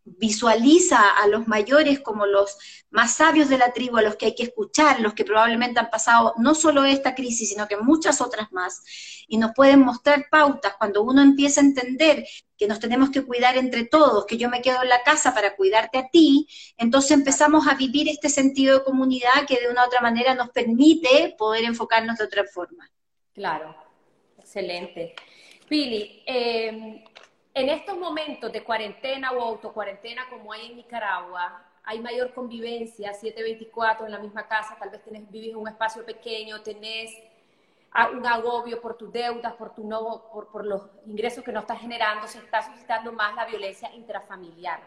visualiza 0.04 1.00
a 1.22 1.26
los 1.28 1.48
mayores 1.48 2.00
como 2.00 2.26
los 2.26 2.58
más 2.90 3.14
sabios 3.14 3.48
de 3.48 3.58
la 3.58 3.72
tribu, 3.72 3.96
a 3.96 4.02
los 4.02 4.16
que 4.16 4.26
hay 4.26 4.34
que 4.34 4.44
escuchar, 4.44 5.00
los 5.00 5.14
que 5.14 5.24
probablemente 5.24 5.80
han 5.80 5.90
pasado 5.90 6.34
no 6.38 6.54
solo 6.54 6.84
esta 6.84 7.14
crisis, 7.14 7.48
sino 7.48 7.66
que 7.66 7.76
muchas 7.76 8.20
otras 8.20 8.52
más, 8.52 8.82
y 9.26 9.38
nos 9.38 9.52
pueden 9.54 9.80
mostrar 9.80 10.26
pautas 10.30 10.74
cuando 10.78 11.02
uno 11.02 11.22
empieza 11.22 11.60
a 11.60 11.64
entender 11.64 12.26
que 12.56 12.68
nos 12.68 12.78
tenemos 12.78 13.10
que 13.10 13.22
cuidar 13.22 13.56
entre 13.56 13.84
todos, 13.86 14.26
que 14.26 14.36
yo 14.36 14.48
me 14.48 14.62
quedo 14.62 14.82
en 14.82 14.88
la 14.88 15.02
casa 15.02 15.34
para 15.34 15.56
cuidarte 15.56 15.98
a 15.98 16.08
ti, 16.08 16.46
entonces 16.76 17.10
empezamos 17.12 17.66
a 17.66 17.74
vivir 17.74 18.08
este 18.08 18.28
sentido 18.28 18.78
de 18.78 18.84
comunidad 18.84 19.46
que 19.48 19.58
de 19.58 19.68
una 19.68 19.82
u 19.84 19.86
otra 19.86 20.00
manera 20.00 20.34
nos 20.34 20.50
permite 20.50 21.34
poder 21.38 21.64
enfocarnos 21.64 22.18
de 22.18 22.24
otra 22.24 22.44
forma. 22.44 22.90
Claro, 23.32 23.74
excelente. 24.38 25.14
Pili, 25.68 26.22
eh, 26.26 27.04
en 27.54 27.68
estos 27.68 27.96
momentos 27.96 28.52
de 28.52 28.64
cuarentena 28.64 29.30
o 29.30 29.40
autocuarentena 29.40 30.28
como 30.28 30.52
hay 30.52 30.66
en 30.66 30.76
Nicaragua, 30.76 31.64
hay 31.84 32.00
mayor 32.00 32.34
convivencia, 32.34 33.14
724 33.14 34.06
en 34.06 34.12
la 34.12 34.18
misma 34.18 34.48
casa, 34.48 34.76
tal 34.76 34.90
vez 34.90 35.02
tenés, 35.04 35.30
vives 35.30 35.50
en 35.50 35.56
un 35.56 35.68
espacio 35.68 36.04
pequeño, 36.04 36.62
tenés 36.62 37.14
un 38.12 38.26
agobio 38.26 38.80
por 38.80 38.96
tus 38.96 39.12
deudas, 39.12 39.52
por, 39.52 39.72
tu 39.72 39.86
no, 39.86 40.24
por, 40.32 40.50
por 40.50 40.66
los 40.66 40.82
ingresos 41.06 41.44
que 41.44 41.52
no 41.52 41.60
estás 41.60 41.78
generando, 41.78 42.26
se 42.26 42.38
está 42.38 42.60
suscitando 42.62 43.12
más 43.12 43.36
la 43.36 43.44
violencia 43.44 43.94
intrafamiliar, 43.94 44.80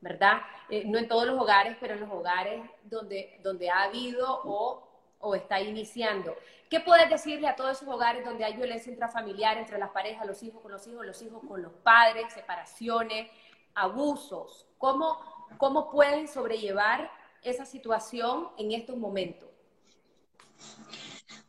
¿verdad? 0.00 0.42
Eh, 0.68 0.84
no 0.86 0.98
en 0.98 1.08
todos 1.08 1.26
los 1.26 1.40
hogares, 1.40 1.76
pero 1.80 1.94
en 1.94 2.00
los 2.00 2.10
hogares 2.10 2.62
donde, 2.84 3.40
donde 3.42 3.70
ha 3.70 3.82
habido 3.82 4.42
o, 4.44 4.83
o 5.24 5.34
está 5.34 5.60
iniciando. 5.60 6.36
¿Qué 6.70 6.80
puedes 6.80 7.08
decirle 7.08 7.48
a 7.48 7.56
todos 7.56 7.78
esos 7.78 7.88
hogares 7.88 8.24
donde 8.24 8.44
hay 8.44 8.56
violencia 8.56 8.92
intrafamiliar 8.92 9.58
entre 9.58 9.78
las 9.78 9.90
parejas, 9.90 10.26
los 10.26 10.42
hijos 10.42 10.60
con 10.62 10.72
los 10.72 10.86
hijos, 10.86 11.06
los 11.06 11.22
hijos 11.22 11.42
con 11.46 11.62
los 11.62 11.72
padres, 11.82 12.32
separaciones, 12.32 13.30
abusos? 13.74 14.66
¿Cómo, 14.78 15.18
cómo 15.56 15.90
pueden 15.90 16.28
sobrellevar 16.28 17.10
esa 17.42 17.64
situación 17.64 18.48
en 18.58 18.72
estos 18.72 18.96
momentos? 18.96 19.48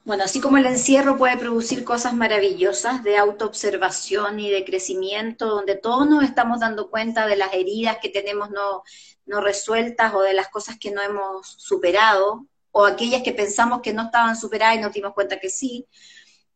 Bueno, 0.04 0.24
así 0.24 0.40
como 0.40 0.58
el 0.58 0.68
encierro 0.68 1.18
puede 1.18 1.36
producir 1.36 1.84
cosas 1.84 2.14
maravillosas 2.14 3.04
de 3.04 3.18
autoobservación 3.18 4.40
y 4.40 4.52
de 4.52 4.64
crecimiento, 4.64 5.48
donde 5.48 5.76
todos 5.76 6.08
nos 6.08 6.24
estamos 6.24 6.60
dando 6.60 6.92
cuenta 6.92 7.26
de 7.26 7.36
las 7.36 7.54
heridas 7.54 7.98
que 8.00 8.10
tenemos 8.10 8.52
no, 8.52 8.84
no 9.26 9.42
resueltas 9.42 10.14
o 10.14 10.22
de 10.22 10.34
las 10.34 10.50
cosas 10.50 10.78
que 10.78 10.92
no 10.92 11.02
hemos 11.02 11.48
superado, 11.58 12.46
o 12.78 12.86
aquellas 12.86 13.24
que 13.24 13.32
pensamos 13.32 13.80
que 13.82 13.94
no 13.94 14.04
estaban 14.04 14.36
superadas 14.36 14.76
y 14.76 14.82
nos 14.82 14.92
dimos 14.92 15.14
cuenta 15.14 15.40
que 15.40 15.50
sí. 15.50 15.88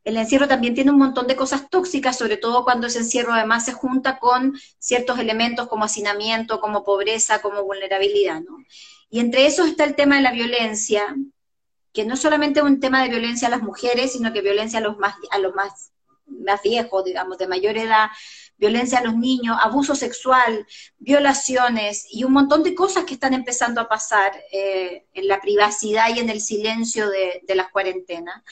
El 0.03 0.17
encierro 0.17 0.49
también 0.49 0.75
tiene 0.75 0.91
un 0.91 0.97
montón 0.97 1.27
de 1.27 1.37
cosas 1.37 1.69
tóxicas, 1.69 2.17
sobre 2.17 2.35
todo 2.35 2.65
cuando 2.65 2.87
ese 2.87 2.99
encierro 2.99 3.33
además 3.33 3.63
se 3.63 3.71
junta 3.71 4.19
con 4.19 4.53
ciertos 4.79 5.17
elementos 5.17 5.69
como 5.69 5.85
hacinamiento, 5.85 6.59
como 6.59 6.83
pobreza, 6.83 7.41
como 7.41 7.63
vulnerabilidad, 7.63 8.41
¿no? 8.41 8.57
Y 9.09 9.21
entre 9.21 9.45
esos 9.45 9.69
está 9.69 9.85
el 9.85 9.95
tema 9.95 10.17
de 10.17 10.23
la 10.23 10.33
violencia, 10.33 11.15
que 11.93 12.03
no 12.03 12.17
solamente 12.17 12.59
es 12.59 12.65
un 12.65 12.81
tema 12.81 13.01
de 13.01 13.09
violencia 13.11 13.47
a 13.47 13.51
las 13.51 13.61
mujeres, 13.61 14.11
sino 14.11 14.33
que 14.33 14.41
violencia 14.41 14.79
a 14.79 14.81
los 14.81 14.97
más, 14.97 15.15
a 15.31 15.39
los 15.39 15.55
más, 15.55 15.93
más 16.25 16.61
viejos, 16.61 17.05
digamos, 17.05 17.37
de 17.37 17.47
mayor 17.47 17.77
edad, 17.77 18.09
violencia 18.59 18.99
a 18.99 19.03
los 19.03 19.15
niños, 19.15 19.57
abuso 19.59 19.95
sexual, 19.95 20.67
violaciones 20.99 22.05
y 22.11 22.25
un 22.25 22.33
montón 22.33 22.61
de 22.61 22.75
cosas 22.75 23.05
que 23.05 23.13
están 23.13 23.33
empezando 23.33 23.79
a 23.79 23.87
pasar 23.87 24.33
eh, 24.51 25.05
en 25.13 25.27
la 25.27 25.39
privacidad 25.39 26.13
y 26.13 26.19
en 26.19 26.29
el 26.29 26.41
silencio 26.41 27.09
de, 27.09 27.41
las 27.55 27.69
cuarentenas. 27.71 28.43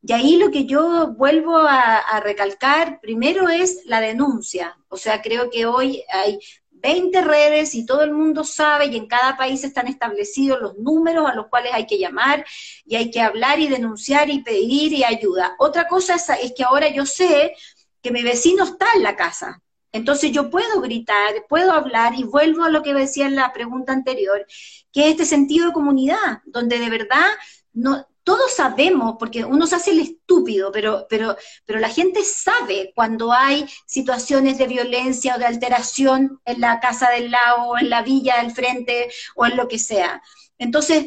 Y 0.00 0.12
ahí 0.12 0.36
lo 0.36 0.50
que 0.50 0.64
yo 0.64 1.08
vuelvo 1.08 1.58
a, 1.58 2.20
recalcar 2.20 3.00
primero 3.00 3.48
es 3.48 3.82
la 3.84 4.00
denuncia. 4.00 4.78
O 4.88 4.96
sea, 4.96 5.20
creo 5.20 5.50
que 5.50 5.66
hoy 5.66 6.04
hay 6.12 6.38
20 6.70 7.20
redes 7.22 7.74
y 7.74 7.84
todo 7.84 8.02
el 8.02 8.12
mundo 8.12 8.44
sabe 8.44 8.86
y 8.86 8.96
en 8.96 9.06
cada 9.06 9.36
país 9.36 9.64
están 9.64 9.88
establecidos 9.88 10.60
los 10.60 10.78
números 10.78 11.28
a 11.28 11.34
los 11.34 11.48
cuales 11.48 11.72
hay 11.74 11.86
que 11.86 11.98
llamar 11.98 12.46
y 12.86 12.94
hay 12.94 13.10
que 13.10 13.20
hablar 13.20 13.58
y 13.58 13.66
denunciar 13.66 14.30
y 14.30 14.42
pedir 14.44 14.92
y 14.92 15.02
ayuda. 15.02 15.56
Otra 15.58 15.88
cosa 15.88 16.14
es 16.14 16.52
que 16.56 16.62
ahora 16.62 16.88
yo 16.88 17.04
sé 17.04 17.54
que 18.02 18.10
mi 18.10 18.22
vecino 18.22 18.64
está 18.64 18.86
en 18.94 19.02
la 19.02 19.16
casa. 19.16 19.62
Entonces 19.92 20.32
yo 20.32 20.50
puedo 20.50 20.80
gritar, 20.80 21.46
puedo 21.48 21.72
hablar 21.72 22.14
y 22.14 22.24
vuelvo 22.24 22.64
a 22.64 22.70
lo 22.70 22.82
que 22.82 22.94
decía 22.94 23.26
en 23.26 23.36
la 23.36 23.52
pregunta 23.52 23.92
anterior, 23.92 24.46
que 24.92 25.06
es 25.06 25.10
este 25.12 25.24
sentido 25.24 25.68
de 25.68 25.72
comunidad, 25.72 26.42
donde 26.44 26.78
de 26.78 26.90
verdad 26.90 27.26
no, 27.72 28.06
todos 28.28 28.52
sabemos, 28.52 29.16
porque 29.18 29.42
uno 29.42 29.66
se 29.66 29.76
hace 29.76 29.92
el 29.92 30.00
estúpido, 30.00 30.70
pero, 30.70 31.06
pero, 31.08 31.34
pero 31.64 31.78
la 31.78 31.88
gente 31.88 32.22
sabe 32.24 32.92
cuando 32.94 33.32
hay 33.32 33.66
situaciones 33.86 34.58
de 34.58 34.66
violencia 34.66 35.34
o 35.34 35.38
de 35.38 35.46
alteración 35.46 36.38
en 36.44 36.60
la 36.60 36.78
casa 36.78 37.08
del 37.08 37.30
lado, 37.30 37.78
en 37.78 37.88
la 37.88 38.02
villa 38.02 38.42
del 38.42 38.50
frente, 38.50 39.10
o 39.34 39.46
en 39.46 39.56
lo 39.56 39.66
que 39.66 39.78
sea. 39.78 40.22
Entonces, 40.58 41.06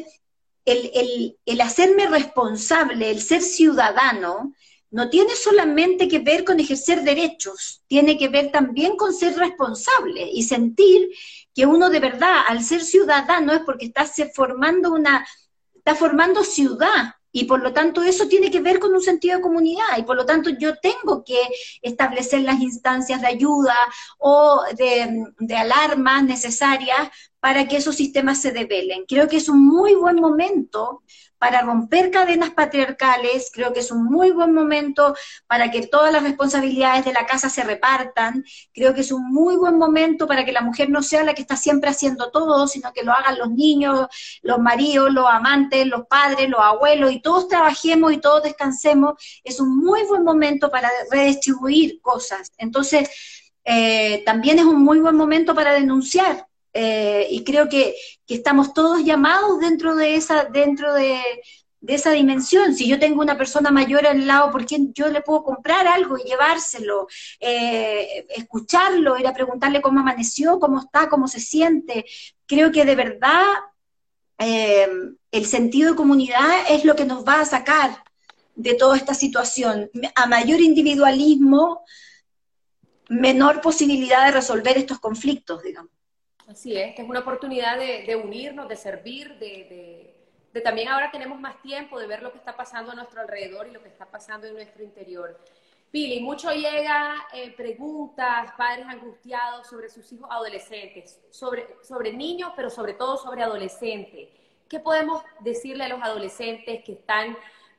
el, 0.64 0.90
el, 0.94 1.38
el 1.46 1.60
hacerme 1.60 2.08
responsable, 2.08 3.10
el 3.10 3.22
ser 3.22 3.42
ciudadano, 3.42 4.52
no 4.92 5.08
tiene 5.08 5.34
solamente 5.34 6.06
que 6.06 6.20
ver 6.20 6.44
con 6.44 6.60
ejercer 6.60 7.02
derechos, 7.02 7.82
tiene 7.86 8.16
que 8.16 8.28
ver 8.28 8.52
también 8.52 8.96
con 8.96 9.12
ser 9.12 9.36
responsable 9.36 10.30
y 10.32 10.42
sentir 10.44 11.08
que 11.54 11.66
uno 11.66 11.90
de 11.90 11.98
verdad, 11.98 12.42
al 12.46 12.62
ser 12.62 12.82
ciudadano, 12.82 13.52
es 13.52 13.60
porque 13.60 13.86
está 13.86 14.06
formando 14.34 14.92
una, 14.92 15.26
está 15.74 15.94
formando 15.94 16.44
ciudad, 16.44 17.14
y 17.32 17.44
por 17.44 17.62
lo 17.62 17.72
tanto 17.72 18.02
eso 18.02 18.28
tiene 18.28 18.50
que 18.50 18.60
ver 18.60 18.78
con 18.78 18.92
un 18.92 19.00
sentido 19.00 19.36
de 19.36 19.42
comunidad 19.42 19.96
y 19.96 20.02
por 20.02 20.16
lo 20.16 20.26
tanto 20.26 20.50
yo 20.50 20.76
tengo 20.76 21.24
que 21.24 21.40
establecer 21.80 22.42
las 22.42 22.60
instancias 22.60 23.22
de 23.22 23.28
ayuda 23.28 23.74
o 24.18 24.62
de, 24.76 25.24
de, 25.38 25.56
alarmas 25.56 26.24
necesarias 26.24 27.08
para 27.42 27.66
que 27.66 27.76
esos 27.76 27.96
sistemas 27.96 28.40
se 28.40 28.52
develen. 28.52 29.04
Creo 29.08 29.26
que 29.26 29.38
es 29.38 29.48
un 29.48 29.66
muy 29.66 29.96
buen 29.96 30.14
momento 30.14 31.02
para 31.38 31.62
romper 31.62 32.12
cadenas 32.12 32.50
patriarcales, 32.50 33.50
creo 33.52 33.72
que 33.72 33.80
es 33.80 33.90
un 33.90 34.04
muy 34.04 34.30
buen 34.30 34.54
momento 34.54 35.16
para 35.48 35.72
que 35.72 35.88
todas 35.88 36.12
las 36.12 36.22
responsabilidades 36.22 37.04
de 37.04 37.12
la 37.12 37.26
casa 37.26 37.48
se 37.48 37.64
repartan, 37.64 38.44
creo 38.72 38.94
que 38.94 39.00
es 39.00 39.10
un 39.10 39.28
muy 39.32 39.56
buen 39.56 39.76
momento 39.76 40.28
para 40.28 40.44
que 40.44 40.52
la 40.52 40.60
mujer 40.60 40.88
no 40.88 41.02
sea 41.02 41.24
la 41.24 41.34
que 41.34 41.42
está 41.42 41.56
siempre 41.56 41.90
haciendo 41.90 42.30
todo, 42.30 42.68
sino 42.68 42.92
que 42.92 43.02
lo 43.02 43.10
hagan 43.10 43.38
los 43.38 43.50
niños, 43.50 44.06
los 44.42 44.60
maridos, 44.60 45.12
los 45.12 45.26
amantes, 45.28 45.84
los 45.88 46.06
padres, 46.06 46.48
los 46.48 46.60
abuelos, 46.60 47.10
y 47.10 47.20
todos 47.20 47.48
trabajemos 47.48 48.12
y 48.12 48.18
todos 48.18 48.44
descansemos, 48.44 49.14
es 49.42 49.58
un 49.58 49.78
muy 49.78 50.04
buen 50.04 50.22
momento 50.22 50.70
para 50.70 50.88
redistribuir 51.10 52.00
cosas. 52.00 52.52
Entonces, 52.56 53.10
eh, 53.64 54.22
también 54.24 54.60
es 54.60 54.64
un 54.64 54.80
muy 54.84 55.00
buen 55.00 55.16
momento 55.16 55.56
para 55.56 55.72
denunciar, 55.72 56.46
eh, 56.72 57.26
y 57.30 57.44
creo 57.44 57.68
que, 57.68 57.94
estamos 58.28 58.72
todos 58.72 59.04
llamados 59.04 59.60
dentro 59.60 59.94
de 59.94 60.14
esa, 60.14 60.44
dentro 60.44 60.94
de, 60.94 61.20
esa 61.86 62.12
dimensión. 62.12 62.74
Si 62.74 62.88
yo 62.88 62.98
tengo 62.98 63.20
una 63.20 63.36
persona 63.36 63.70
mayor 63.70 64.06
al 64.06 64.26
lado, 64.26 64.50
¿por 64.50 64.64
qué 64.64 64.78
yo 64.94 65.08
le 65.08 65.20
puedo 65.20 65.42
comprar 65.44 65.86
algo 65.86 66.16
y 66.16 66.22
llevárselo? 66.22 67.08
Eh, 67.40 68.24
escucharlo, 68.30 69.18
ir 69.18 69.26
a 69.26 69.34
preguntarle 69.34 69.82
cómo 69.82 70.00
amaneció, 70.00 70.58
cómo 70.58 70.80
está, 70.80 71.10
cómo 71.10 71.28
se 71.28 71.40
siente. 71.40 72.06
Creo 72.46 72.72
que 72.72 72.86
de 72.86 72.94
verdad 72.94 73.44
eh, 74.38 74.88
el 75.30 75.46
sentido 75.46 75.90
de 75.90 75.96
comunidad 75.96 76.70
es 76.70 76.84
lo 76.84 76.96
que 76.96 77.04
nos 77.04 77.26
va 77.26 77.40
a 77.40 77.44
sacar 77.44 78.02
de 78.54 78.74
toda 78.74 78.96
esta 78.96 79.14
situación. 79.14 79.90
A 80.14 80.26
mayor 80.26 80.60
individualismo, 80.60 81.84
menor 83.08 83.60
posibilidad 83.60 84.24
de 84.24 84.32
resolver 84.32 84.78
estos 84.78 85.00
conflictos, 85.00 85.62
digamos. 85.62 85.92
Así 86.48 86.76
es, 86.76 86.94
que 86.94 87.02
es 87.02 87.08
una 87.08 87.20
oportunidad 87.20 87.78
de, 87.78 88.16
unirnos, 88.16 88.68
de 88.68 88.76
servir, 88.76 89.38
de, 89.38 90.14
también 90.62 90.88
ahora 90.88 91.10
tenemos 91.10 91.40
más 91.40 91.60
tiempo 91.62 91.98
de 91.98 92.06
ver 92.06 92.22
lo 92.22 92.32
que 92.32 92.38
está 92.38 92.56
pasando 92.56 92.92
a 92.92 92.94
nuestro 92.94 93.20
alrededor 93.20 93.68
y 93.68 93.70
lo 93.70 93.82
que 93.82 93.88
está 93.88 94.06
pasando 94.06 94.46
en 94.46 94.54
nuestro 94.54 94.82
interior. 94.82 95.38
Pili, 95.90 96.20
mucho 96.20 96.50
llega 96.50 97.26
eh, 97.34 97.52
preguntas, 97.54 98.52
padres 98.56 98.86
angustiados 98.88 99.66
sobre 99.68 99.88
sus 99.88 100.10
hijos 100.12 100.28
adolescentes, 100.30 101.20
sobre, 101.30 101.76
sobre 101.82 102.12
niños, 102.12 102.52
pero 102.56 102.70
sobre 102.70 102.94
todo 102.94 103.16
sobre 103.18 103.42
adolescentes. 103.42 104.28
¿Qué 104.68 104.80
podemos 104.80 105.22
decirle 105.40 105.84
a 105.84 105.88
los 105.88 106.02
adolescentes 106.02 106.82
que 106.82 106.92
están 106.92 107.36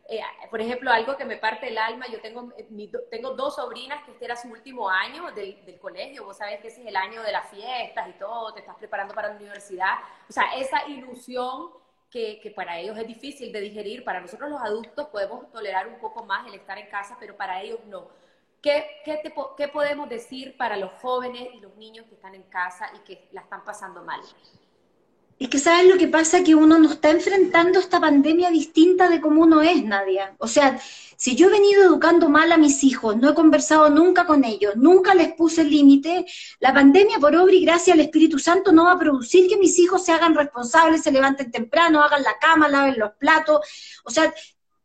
eh, 0.09 0.21
por 0.49 0.59
ejemplo, 0.59 0.91
algo 0.91 1.15
que 1.15 1.23
me 1.23 1.37
parte 1.37 1.69
el 1.69 1.77
alma, 1.77 2.07
yo 2.07 2.19
tengo, 2.19 2.51
eh, 2.57 2.67
tengo 3.09 3.31
dos 3.31 3.55
sobrinas 3.55 4.03
que 4.03 4.11
este 4.11 4.25
era 4.25 4.35
su 4.35 4.49
último 4.49 4.89
año 4.89 5.31
del, 5.31 5.63
del, 5.65 5.79
colegio, 5.79 6.25
vos 6.25 6.37
sabés 6.37 6.59
que 6.59 6.67
ese 6.67 6.81
es 6.81 6.87
el 6.87 6.95
año 6.97 7.21
de 7.23 7.31
las 7.31 7.49
fiestas 7.49 8.09
y 8.09 8.13
todo, 8.13 8.53
te 8.53 8.59
estás 8.59 8.75
preparando 8.75 9.13
para 9.13 9.29
la 9.29 9.35
universidad, 9.35 9.93
o 10.29 10.33
sea, 10.33 10.55
esa 10.55 10.87
ilusión 10.89 11.71
que, 12.09 12.39
que, 12.41 12.51
para 12.51 12.79
ellos 12.79 12.97
es 12.97 13.07
difícil 13.07 13.51
de 13.53 13.61
digerir, 13.61 14.03
para 14.03 14.19
nosotros 14.19 14.49
los 14.49 14.61
adultos 14.61 15.07
podemos 15.07 15.49
tolerar 15.51 15.87
un 15.87 15.99
poco 15.99 16.23
más 16.25 16.45
el 16.47 16.55
estar 16.55 16.77
en 16.77 16.87
casa, 16.87 17.15
pero 17.19 17.37
para 17.37 17.61
ellos 17.61 17.79
no. 17.85 18.09
¿Qué, 18.61 18.85
qué, 19.03 19.17
te, 19.17 19.33
qué 19.57 19.67
podemos 19.67 20.07
decir 20.09 20.55
para 20.57 20.77
los 20.77 20.91
jóvenes 21.01 21.49
y 21.53 21.59
los 21.59 21.75
niños 21.75 22.05
que 22.07 22.15
están 22.15 22.35
en 22.35 22.43
casa 22.43 22.91
y 22.95 22.99
que 22.99 23.29
la 23.31 23.41
están 23.41 23.63
pasando 23.63 24.03
mal? 24.03 24.21
Es 25.39 25.50
que 25.50 25.60
sabes 25.60 25.89
lo 25.89 25.98
que 25.98 26.08
pasa, 26.08 26.43
que 26.43 26.56
uno 26.56 26.78
no 26.80 26.91
está 26.91 27.10
enfrentando 27.10 27.80
esta 27.80 28.00
pandemia 28.00 28.50
distinta 28.50 29.10
de 29.10 29.19
cómo 29.19 29.41
uno 29.41 29.62
es, 29.62 29.84
Nadia. 29.84 30.36
O 30.38 30.48
sea, 30.48 30.80
si 31.17 31.36
yo 31.36 31.48
he 31.48 31.52
venido 31.52 31.84
educando 31.84 32.30
mal 32.30 32.52
a 32.52 32.58
mis 32.58 32.84
hijos, 32.84 33.17
no 33.17 33.30
he 33.30 33.34
conversado 33.34 33.89
nunca 33.89 34.26
con 34.26 34.43
ellos, 34.43 34.76
nunca 34.76 35.13
les 35.13 35.34
puse 35.34 35.63
límite, 35.63 36.26
la 36.60 36.74
pandemia 36.74 37.17
por 37.19 37.36
obra 37.36 37.54
y 37.54 37.65
gracia 37.65 37.93
del 37.93 38.06
Espíritu 38.06 38.39
Santo 38.39 38.72
no 38.72 38.86
va 38.86 38.93
a 38.93 39.00
producir 39.00 39.48
que 39.48 39.58
mis 39.58 39.78
hijos 39.80 40.04
se 40.06 40.12
hagan 40.12 40.36
responsables, 40.36 41.02
se 41.02 41.12
levanten 41.12 41.52
temprano, 41.52 42.04
hagan 42.04 42.24
la 42.24 42.38
cama, 42.39 42.67
laven 42.67 43.00
los 43.00 43.12
platos. 43.13 43.62
O 44.04 44.10
sea, 44.10 44.34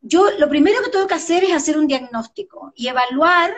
yo 0.01 0.31
lo 0.39 0.49
primero 0.49 0.83
que 0.83 0.91
tengo 0.91 1.07
que 1.07 1.15
hacer 1.15 1.45
es 1.45 1.53
hacer 1.53 1.77
un 1.77 1.87
diagnóstico 1.87 2.73
y 2.75 2.89
evaluar 2.89 3.55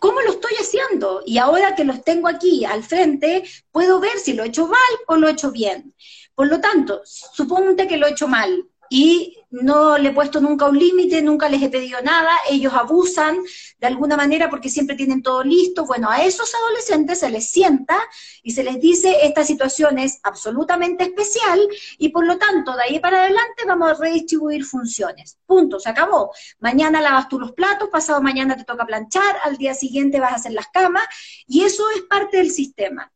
¿Cómo 0.00 0.22
lo 0.22 0.30
estoy 0.30 0.54
haciendo? 0.58 1.22
Y 1.26 1.36
ahora 1.36 1.74
que 1.76 1.84
los 1.84 2.02
tengo 2.02 2.26
aquí 2.26 2.64
al 2.64 2.82
frente, 2.82 3.44
puedo 3.70 4.00
ver 4.00 4.18
si 4.18 4.32
lo 4.32 4.42
he 4.42 4.48
hecho 4.48 4.66
mal 4.66 4.80
o 5.06 5.16
lo 5.16 5.28
he 5.28 5.32
hecho 5.32 5.52
bien. 5.52 5.94
Por 6.34 6.48
lo 6.48 6.58
tanto, 6.58 7.02
suponte 7.04 7.86
que 7.86 7.98
lo 7.98 8.06
he 8.06 8.12
hecho 8.12 8.26
mal 8.26 8.66
y 8.88 9.36
no 9.50 9.98
le 9.98 10.10
he 10.10 10.12
puesto 10.12 10.40
nunca 10.40 10.66
un 10.66 10.78
límite, 10.78 11.22
nunca 11.22 11.48
les 11.48 11.62
he 11.62 11.68
pedido 11.68 12.00
nada, 12.02 12.30
ellos 12.48 12.72
abusan 12.72 13.38
de 13.78 13.86
alguna 13.86 14.16
manera 14.16 14.48
porque 14.48 14.68
siempre 14.68 14.96
tienen 14.96 15.22
todo 15.22 15.42
listo. 15.42 15.86
Bueno, 15.86 16.08
a 16.08 16.24
esos 16.24 16.54
adolescentes 16.54 17.20
se 17.20 17.30
les 17.30 17.50
sienta 17.50 17.98
y 18.42 18.52
se 18.52 18.62
les 18.62 18.80
dice 18.80 19.18
esta 19.22 19.44
situación 19.44 19.98
es 19.98 20.20
absolutamente 20.22 21.04
especial 21.04 21.60
y 21.98 22.10
por 22.10 22.26
lo 22.26 22.38
tanto 22.38 22.76
de 22.76 22.82
ahí 22.82 22.98
para 23.00 23.22
adelante 23.22 23.64
vamos 23.66 23.90
a 23.90 23.94
redistribuir 23.94 24.64
funciones. 24.64 25.38
Punto, 25.46 25.80
se 25.80 25.88
acabó. 25.88 26.32
Mañana 26.60 27.00
lavas 27.00 27.28
tú 27.28 27.38
los 27.40 27.52
platos, 27.52 27.88
pasado 27.88 28.22
mañana 28.22 28.56
te 28.56 28.64
toca 28.64 28.86
planchar, 28.86 29.36
al 29.44 29.56
día 29.56 29.74
siguiente 29.74 30.20
vas 30.20 30.32
a 30.32 30.36
hacer 30.36 30.52
las 30.52 30.68
camas 30.68 31.04
y 31.46 31.64
eso 31.64 31.84
es 31.96 32.02
parte 32.02 32.36
del 32.36 32.50
sistema. 32.50 33.10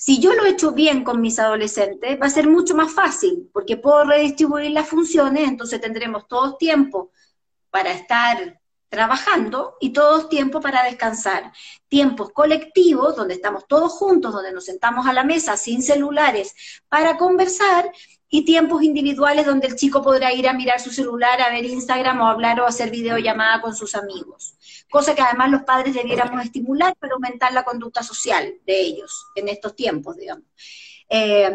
Si 0.00 0.20
yo 0.20 0.32
lo 0.32 0.44
he 0.44 0.50
hecho 0.50 0.70
bien 0.70 1.02
con 1.02 1.20
mis 1.20 1.40
adolescentes, 1.40 2.20
va 2.22 2.26
a 2.26 2.30
ser 2.30 2.46
mucho 2.46 2.76
más 2.76 2.92
fácil, 2.92 3.50
porque 3.52 3.76
puedo 3.76 4.04
redistribuir 4.04 4.70
las 4.70 4.86
funciones, 4.86 5.48
entonces 5.48 5.80
tendremos 5.80 6.28
todo 6.28 6.56
tiempo 6.56 7.10
para 7.68 7.90
estar 7.90 8.60
trabajando 8.88 9.74
y 9.80 9.92
todo 9.92 10.28
tiempo 10.28 10.60
para 10.60 10.84
descansar. 10.84 11.52
Tiempos 11.88 12.30
colectivos, 12.30 13.16
donde 13.16 13.34
estamos 13.34 13.66
todos 13.66 13.90
juntos, 13.90 14.32
donde 14.32 14.52
nos 14.52 14.66
sentamos 14.66 15.04
a 15.04 15.12
la 15.12 15.24
mesa 15.24 15.56
sin 15.56 15.82
celulares 15.82 16.54
para 16.88 17.16
conversar 17.16 17.90
y 18.30 18.44
tiempos 18.44 18.82
individuales 18.82 19.46
donde 19.46 19.68
el 19.68 19.76
chico 19.76 20.02
podrá 20.02 20.32
ir 20.32 20.48
a 20.48 20.52
mirar 20.52 20.80
su 20.80 20.90
celular, 20.90 21.40
a 21.40 21.50
ver 21.50 21.64
Instagram 21.64 22.20
o 22.20 22.26
hablar 22.26 22.60
o 22.60 22.66
hacer 22.66 22.90
videollamada 22.90 23.60
con 23.60 23.74
sus 23.74 23.94
amigos. 23.94 24.54
Cosa 24.90 25.14
que 25.14 25.22
además 25.22 25.50
los 25.50 25.62
padres 25.62 25.94
debiéramos 25.94 26.44
estimular 26.44 26.94
para 26.96 27.14
aumentar 27.14 27.52
la 27.52 27.64
conducta 27.64 28.02
social 28.02 28.54
de 28.66 28.80
ellos 28.80 29.26
en 29.34 29.48
estos 29.48 29.74
tiempos, 29.74 30.16
digamos. 30.16 30.44
Eh, 31.08 31.50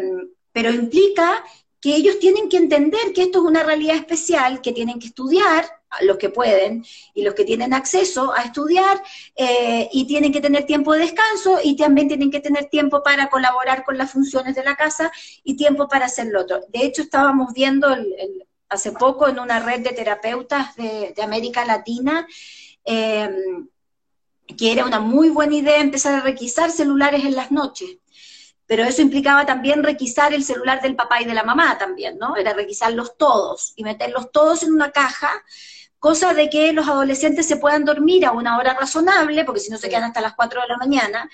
pero 0.52 0.70
implica 0.70 1.44
que 1.84 1.94
ellos 1.94 2.18
tienen 2.18 2.48
que 2.48 2.56
entender 2.56 3.12
que 3.14 3.24
esto 3.24 3.40
es 3.40 3.44
una 3.44 3.62
realidad 3.62 3.96
especial, 3.96 4.62
que 4.62 4.72
tienen 4.72 4.98
que 4.98 5.08
estudiar, 5.08 5.66
los 6.00 6.16
que 6.16 6.30
pueden 6.30 6.82
y 7.12 7.22
los 7.22 7.34
que 7.34 7.44
tienen 7.44 7.74
acceso 7.74 8.32
a 8.32 8.40
estudiar, 8.40 9.02
eh, 9.36 9.90
y 9.92 10.06
tienen 10.06 10.32
que 10.32 10.40
tener 10.40 10.64
tiempo 10.64 10.94
de 10.94 11.00
descanso 11.00 11.58
y 11.62 11.76
también 11.76 12.08
tienen 12.08 12.30
que 12.30 12.40
tener 12.40 12.70
tiempo 12.70 13.02
para 13.02 13.28
colaborar 13.28 13.84
con 13.84 13.98
las 13.98 14.10
funciones 14.10 14.54
de 14.54 14.64
la 14.64 14.76
casa 14.76 15.12
y 15.42 15.56
tiempo 15.56 15.86
para 15.86 16.06
hacer 16.06 16.28
lo 16.28 16.40
otro. 16.40 16.60
De 16.68 16.86
hecho, 16.86 17.02
estábamos 17.02 17.52
viendo 17.52 17.94
hace 18.70 18.92
poco 18.92 19.28
en 19.28 19.38
una 19.38 19.60
red 19.60 19.82
de 19.82 19.92
terapeutas 19.92 20.74
de, 20.76 21.12
América 21.22 21.66
Latina, 21.66 22.26
eh, 22.86 23.28
que 24.56 24.72
era 24.72 24.86
una 24.86 25.00
muy 25.00 25.28
buena 25.28 25.56
idea 25.56 25.82
empezar 25.82 26.14
a 26.14 26.20
requisar 26.22 26.70
celulares 26.70 27.26
en 27.26 27.36
las 27.36 27.50
noches 27.50 27.98
pero 28.66 28.84
eso 28.84 29.02
implicaba 29.02 29.44
también 29.44 29.82
requisar 29.82 30.32
el 30.32 30.44
celular 30.44 30.80
del 30.80 30.96
papá 30.96 31.20
y 31.20 31.24
de 31.24 31.34
la 31.34 31.42
mamá 31.42 31.76
también, 31.78 32.18
¿no? 32.18 32.36
Era 32.36 32.54
requisarlos 32.54 33.16
todos 33.16 33.72
y 33.76 33.84
meterlos 33.84 34.30
todos 34.32 34.62
en 34.62 34.72
una 34.72 34.90
caja, 34.90 35.30
cosa 35.98 36.34
de 36.34 36.50
que 36.50 36.72
los 36.74 36.86
adolescentes 36.86 37.46
se 37.46 37.56
puedan 37.56 37.84
dormir 37.84 38.26
a 38.26 38.32
una 38.32 38.58
hora 38.58 38.74
razonable, 38.74 39.42
porque 39.44 39.60
si 39.60 39.70
no 39.70 39.78
se 39.78 39.88
quedan 39.88 40.04
hasta 40.04 40.20
las 40.20 40.34
4 40.34 40.60
de 40.60 40.68
la 40.68 40.76
mañana, 40.76 41.30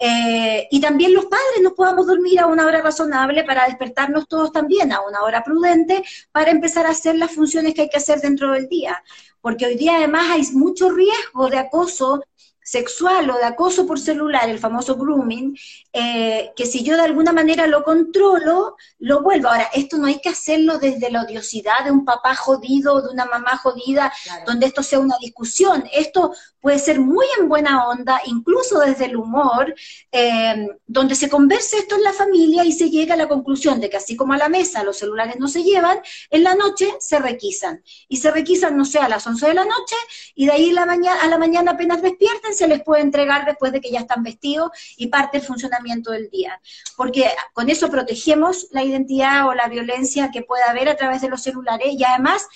eh, 0.00 0.66
y 0.70 0.80
también 0.80 1.12
los 1.12 1.26
padres 1.26 1.60
nos 1.62 1.74
podamos 1.74 2.06
dormir 2.06 2.40
a 2.40 2.46
una 2.46 2.66
hora 2.66 2.80
razonable 2.80 3.44
para 3.44 3.66
despertarnos 3.66 4.26
todos 4.26 4.50
también 4.50 4.92
a 4.92 5.02
una 5.02 5.22
hora 5.22 5.44
prudente 5.44 6.02
para 6.32 6.50
empezar 6.50 6.86
a 6.86 6.90
hacer 6.90 7.16
las 7.16 7.32
funciones 7.32 7.74
que 7.74 7.82
hay 7.82 7.90
que 7.90 7.98
hacer 7.98 8.20
dentro 8.20 8.52
del 8.52 8.66
día. 8.66 9.02
Porque 9.42 9.66
hoy 9.66 9.76
día 9.76 9.96
además 9.96 10.30
hay 10.30 10.42
mucho 10.52 10.90
riesgo 10.90 11.50
de 11.50 11.58
acoso 11.58 12.24
sexual 12.64 13.28
o 13.30 13.36
de 13.36 13.44
acoso 13.44 13.86
por 13.86 14.00
celular, 14.00 14.48
el 14.48 14.58
famoso 14.58 14.96
grooming, 14.96 15.56
eh, 15.92 16.50
que 16.56 16.66
si 16.66 16.82
yo 16.82 16.96
de 16.96 17.02
alguna 17.02 17.32
manera 17.32 17.66
lo 17.66 17.84
controlo, 17.84 18.76
lo 18.98 19.22
vuelvo. 19.22 19.48
Ahora, 19.48 19.68
esto 19.74 19.98
no 19.98 20.06
hay 20.06 20.20
que 20.20 20.30
hacerlo 20.30 20.78
desde 20.78 21.10
la 21.10 21.22
odiosidad 21.22 21.84
de 21.84 21.90
un 21.90 22.04
papá 22.04 22.34
jodido 22.34 22.94
o 22.94 23.02
de 23.02 23.10
una 23.10 23.26
mamá 23.26 23.58
jodida, 23.58 24.12
donde 24.46 24.66
esto 24.66 24.82
sea 24.82 24.98
una 24.98 25.18
discusión. 25.20 25.84
Esto 25.92 26.32
puede 26.64 26.78
ser 26.78 26.98
muy 26.98 27.26
en 27.38 27.46
buena 27.46 27.86
onda, 27.88 28.22
incluso 28.24 28.80
desde 28.80 29.04
el 29.04 29.16
humor, 29.16 29.74
eh, 30.10 30.66
donde 30.86 31.14
se 31.14 31.28
converse 31.28 31.76
esto 31.76 31.94
en 31.94 32.02
la 32.02 32.14
familia 32.14 32.64
y 32.64 32.72
se 32.72 32.88
llega 32.88 33.12
a 33.12 33.18
la 33.18 33.28
conclusión 33.28 33.80
de 33.80 33.90
que 33.90 33.98
así 33.98 34.16
como 34.16 34.32
a 34.32 34.38
la 34.38 34.48
mesa 34.48 34.82
los 34.82 34.96
celulares 34.96 35.36
no 35.38 35.46
se 35.46 35.62
llevan, 35.62 35.98
en 36.30 36.42
la 36.42 36.54
noche 36.54 36.88
se 37.00 37.18
requisan. 37.18 37.84
Y 38.08 38.16
se 38.16 38.30
requisan, 38.30 38.78
no 38.78 38.86
sé, 38.86 38.98
a 38.98 39.10
las 39.10 39.26
11 39.26 39.46
de 39.46 39.52
la 39.52 39.66
noche 39.66 39.96
y 40.34 40.46
de 40.46 40.52
ahí 40.52 40.72
la 40.72 40.84
a 40.84 41.28
la 41.28 41.36
mañana 41.36 41.72
apenas 41.72 42.00
despierten 42.00 42.54
se 42.54 42.66
les 42.66 42.82
puede 42.82 43.02
entregar 43.02 43.44
después 43.44 43.70
de 43.70 43.82
que 43.82 43.90
ya 43.90 44.00
están 44.00 44.22
vestidos 44.22 44.70
y 44.96 45.08
parte 45.08 45.36
el 45.36 45.42
funcionamiento 45.42 46.12
del 46.12 46.30
día. 46.30 46.62
Porque 46.96 47.28
con 47.52 47.68
eso 47.68 47.90
protegemos 47.90 48.68
la 48.70 48.82
identidad 48.82 49.48
o 49.48 49.52
la 49.52 49.68
violencia 49.68 50.30
que 50.32 50.40
pueda 50.40 50.70
haber 50.70 50.88
a 50.88 50.96
través 50.96 51.20
de 51.20 51.28
los 51.28 51.42
celulares 51.42 51.88
y 51.92 52.02
además 52.04 52.48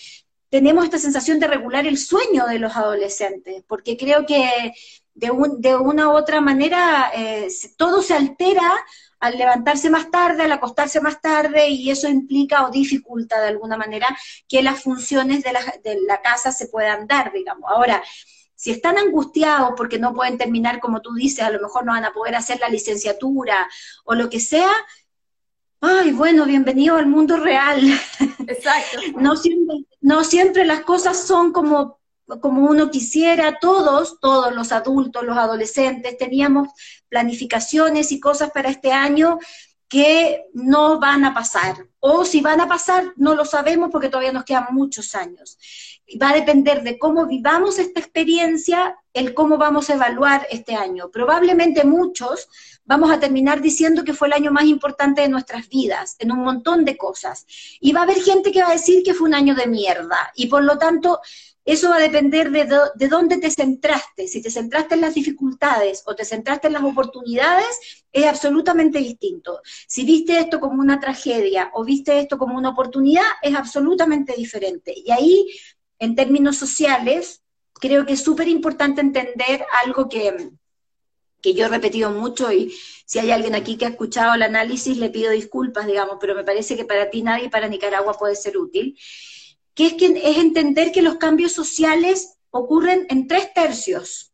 tenemos 0.50 0.84
esta 0.84 0.98
sensación 0.98 1.38
de 1.38 1.46
regular 1.46 1.86
el 1.86 1.98
sueño 1.98 2.46
de 2.46 2.58
los 2.58 2.76
adolescentes, 2.76 3.62
porque 3.66 3.96
creo 3.96 4.24
que 4.26 4.72
de, 5.14 5.30
de 5.58 5.76
una 5.76 6.08
u 6.08 6.16
otra 6.16 6.40
manera 6.40 7.10
eh, 7.14 7.48
todo 7.76 8.02
se 8.02 8.14
altera 8.14 8.72
al 9.20 9.36
levantarse 9.36 9.90
más 9.90 10.10
tarde, 10.10 10.44
al 10.44 10.52
acostarse 10.52 11.00
más 11.00 11.20
tarde, 11.20 11.68
y 11.68 11.90
eso 11.90 12.08
implica 12.08 12.66
o 12.66 12.70
dificulta 12.70 13.40
de 13.40 13.48
alguna 13.48 13.76
manera 13.76 14.06
que 14.46 14.62
las 14.62 14.82
funciones 14.82 15.42
de 15.42 15.52
la, 15.52 15.60
de 15.82 15.98
la 16.06 16.22
casa 16.22 16.52
se 16.52 16.68
puedan 16.68 17.06
dar, 17.06 17.32
digamos. 17.32 17.68
Ahora, 17.68 18.02
si 18.54 18.70
están 18.70 18.96
angustiados 18.96 19.72
porque 19.76 19.98
no 19.98 20.14
pueden 20.14 20.38
terminar, 20.38 20.80
como 20.80 21.00
tú 21.00 21.14
dices, 21.14 21.44
a 21.44 21.50
lo 21.50 21.60
mejor 21.60 21.84
no 21.84 21.92
van 21.92 22.04
a 22.04 22.12
poder 22.12 22.36
hacer 22.36 22.60
la 22.60 22.68
licenciatura 22.68 23.68
o 24.04 24.14
lo 24.14 24.30
que 24.30 24.40
sea, 24.40 24.70
ay, 25.80 26.12
bueno, 26.12 26.44
bienvenido 26.44 26.96
al 26.96 27.06
mundo 27.06 27.36
real. 27.36 27.80
Exacto. 28.46 28.98
no, 29.20 29.36
siempre, 29.36 29.76
no 30.00 30.24
siempre 30.24 30.64
las 30.64 30.80
cosas 30.80 31.26
son 31.26 31.52
como, 31.52 32.00
como 32.40 32.68
uno 32.68 32.90
quisiera, 32.90 33.58
todos, 33.60 34.18
todos 34.20 34.54
los 34.54 34.72
adultos, 34.72 35.24
los 35.24 35.36
adolescentes, 35.36 36.16
teníamos 36.18 36.68
planificaciones 37.08 38.12
y 38.12 38.20
cosas 38.20 38.50
para 38.50 38.70
este 38.70 38.92
año 38.92 39.38
que 39.88 40.44
no 40.52 41.00
van 41.00 41.24
a 41.24 41.34
pasar. 41.34 41.86
o 42.00 42.24
si 42.24 42.40
van 42.40 42.60
a 42.60 42.68
pasar, 42.68 43.12
no 43.16 43.34
lo 43.34 43.44
sabemos 43.44 43.90
porque 43.90 44.08
todavía 44.08 44.32
nos 44.32 44.44
quedan 44.44 44.66
muchos 44.70 45.16
años. 45.16 45.58
Va 46.22 46.30
a 46.30 46.34
depender 46.34 46.84
de 46.84 46.96
cómo 46.96 47.26
vivamos 47.26 47.80
esta 47.80 47.98
experiencia, 47.98 48.96
el 49.12 49.34
cómo 49.34 49.58
vamos 49.58 49.90
a 49.90 49.94
evaluar 49.94 50.46
este 50.48 50.76
año. 50.76 51.10
Probablemente 51.10 51.84
muchos 51.84 52.48
vamos 52.84 53.10
a 53.10 53.18
terminar 53.18 53.60
diciendo 53.60 54.04
que 54.04 54.14
fue 54.14 54.28
el 54.28 54.34
año 54.34 54.52
más 54.52 54.64
importante 54.64 55.22
de 55.22 55.28
nuestras 55.28 55.68
vidas, 55.68 56.14
en 56.20 56.30
un 56.30 56.44
montón 56.44 56.84
de 56.84 56.96
cosas. 56.96 57.46
Y 57.80 57.92
va 57.92 58.00
a 58.00 58.04
haber 58.04 58.22
gente 58.22 58.52
que 58.52 58.62
va 58.62 58.68
a 58.68 58.72
decir 58.72 59.02
que 59.02 59.14
fue 59.14 59.28
un 59.28 59.34
año 59.34 59.56
de 59.56 59.66
mierda. 59.66 60.32
Y 60.36 60.46
por 60.46 60.62
lo 60.62 60.78
tanto, 60.78 61.20
eso 61.72 61.90
va 61.90 61.96
a 61.96 62.00
depender 62.00 62.50
de, 62.50 62.66
de, 62.94 63.08
dónde 63.08 63.36
te 63.36 63.50
centraste. 63.50 64.26
Si 64.26 64.40
te 64.40 64.50
centraste 64.50 64.94
en 64.94 65.02
las 65.02 65.14
dificultades 65.14 66.02
o 66.06 66.14
te 66.14 66.24
centraste 66.24 66.68
en 66.68 66.72
las 66.72 66.82
oportunidades, 66.82 68.06
es 68.10 68.24
absolutamente 68.24 68.98
distinto. 68.98 69.60
Si 69.86 70.04
viste 70.04 70.38
esto 70.38 70.60
como 70.60 70.80
una 70.80 70.98
tragedia 70.98 71.70
o 71.74 71.84
viste 71.84 72.20
esto 72.20 72.38
como 72.38 72.56
una 72.56 72.70
oportunidad, 72.70 73.26
es 73.42 73.54
absolutamente 73.54 74.34
diferente. 74.34 74.94
Y 74.96 75.10
ahí, 75.10 75.46
en 75.98 76.14
términos 76.14 76.56
sociales, 76.56 77.42
creo 77.74 78.06
que 78.06 78.14
es 78.14 78.22
súper 78.22 78.48
importante 78.48 79.02
entender 79.02 79.66
algo 79.84 80.08
que, 80.08 80.50
que 81.42 81.52
yo 81.52 81.66
he 81.66 81.68
repetido 81.68 82.10
mucho 82.10 82.50
y 82.50 82.74
si 83.04 83.18
hay 83.18 83.30
alguien 83.30 83.54
aquí 83.54 83.76
que 83.76 83.84
ha 83.84 83.90
escuchado 83.90 84.32
el 84.34 84.42
análisis, 84.42 84.96
le 84.96 85.10
pido 85.10 85.32
disculpas, 85.32 85.86
digamos, 85.86 86.16
pero 86.18 86.34
me 86.34 86.44
parece 86.44 86.76
que 86.78 86.86
para 86.86 87.10
ti 87.10 87.22
nadie 87.22 87.50
para 87.50 87.68
Nicaragua 87.68 88.14
puede 88.14 88.36
ser 88.36 88.56
útil 88.56 88.96
que 89.78 89.86
es, 89.86 89.94
que 89.94 90.06
es 90.06 90.38
entender 90.38 90.90
que 90.90 91.02
los 91.02 91.18
cambios 91.18 91.52
sociales 91.52 92.36
ocurren 92.50 93.06
en 93.10 93.28
tres 93.28 93.54
tercios, 93.54 94.32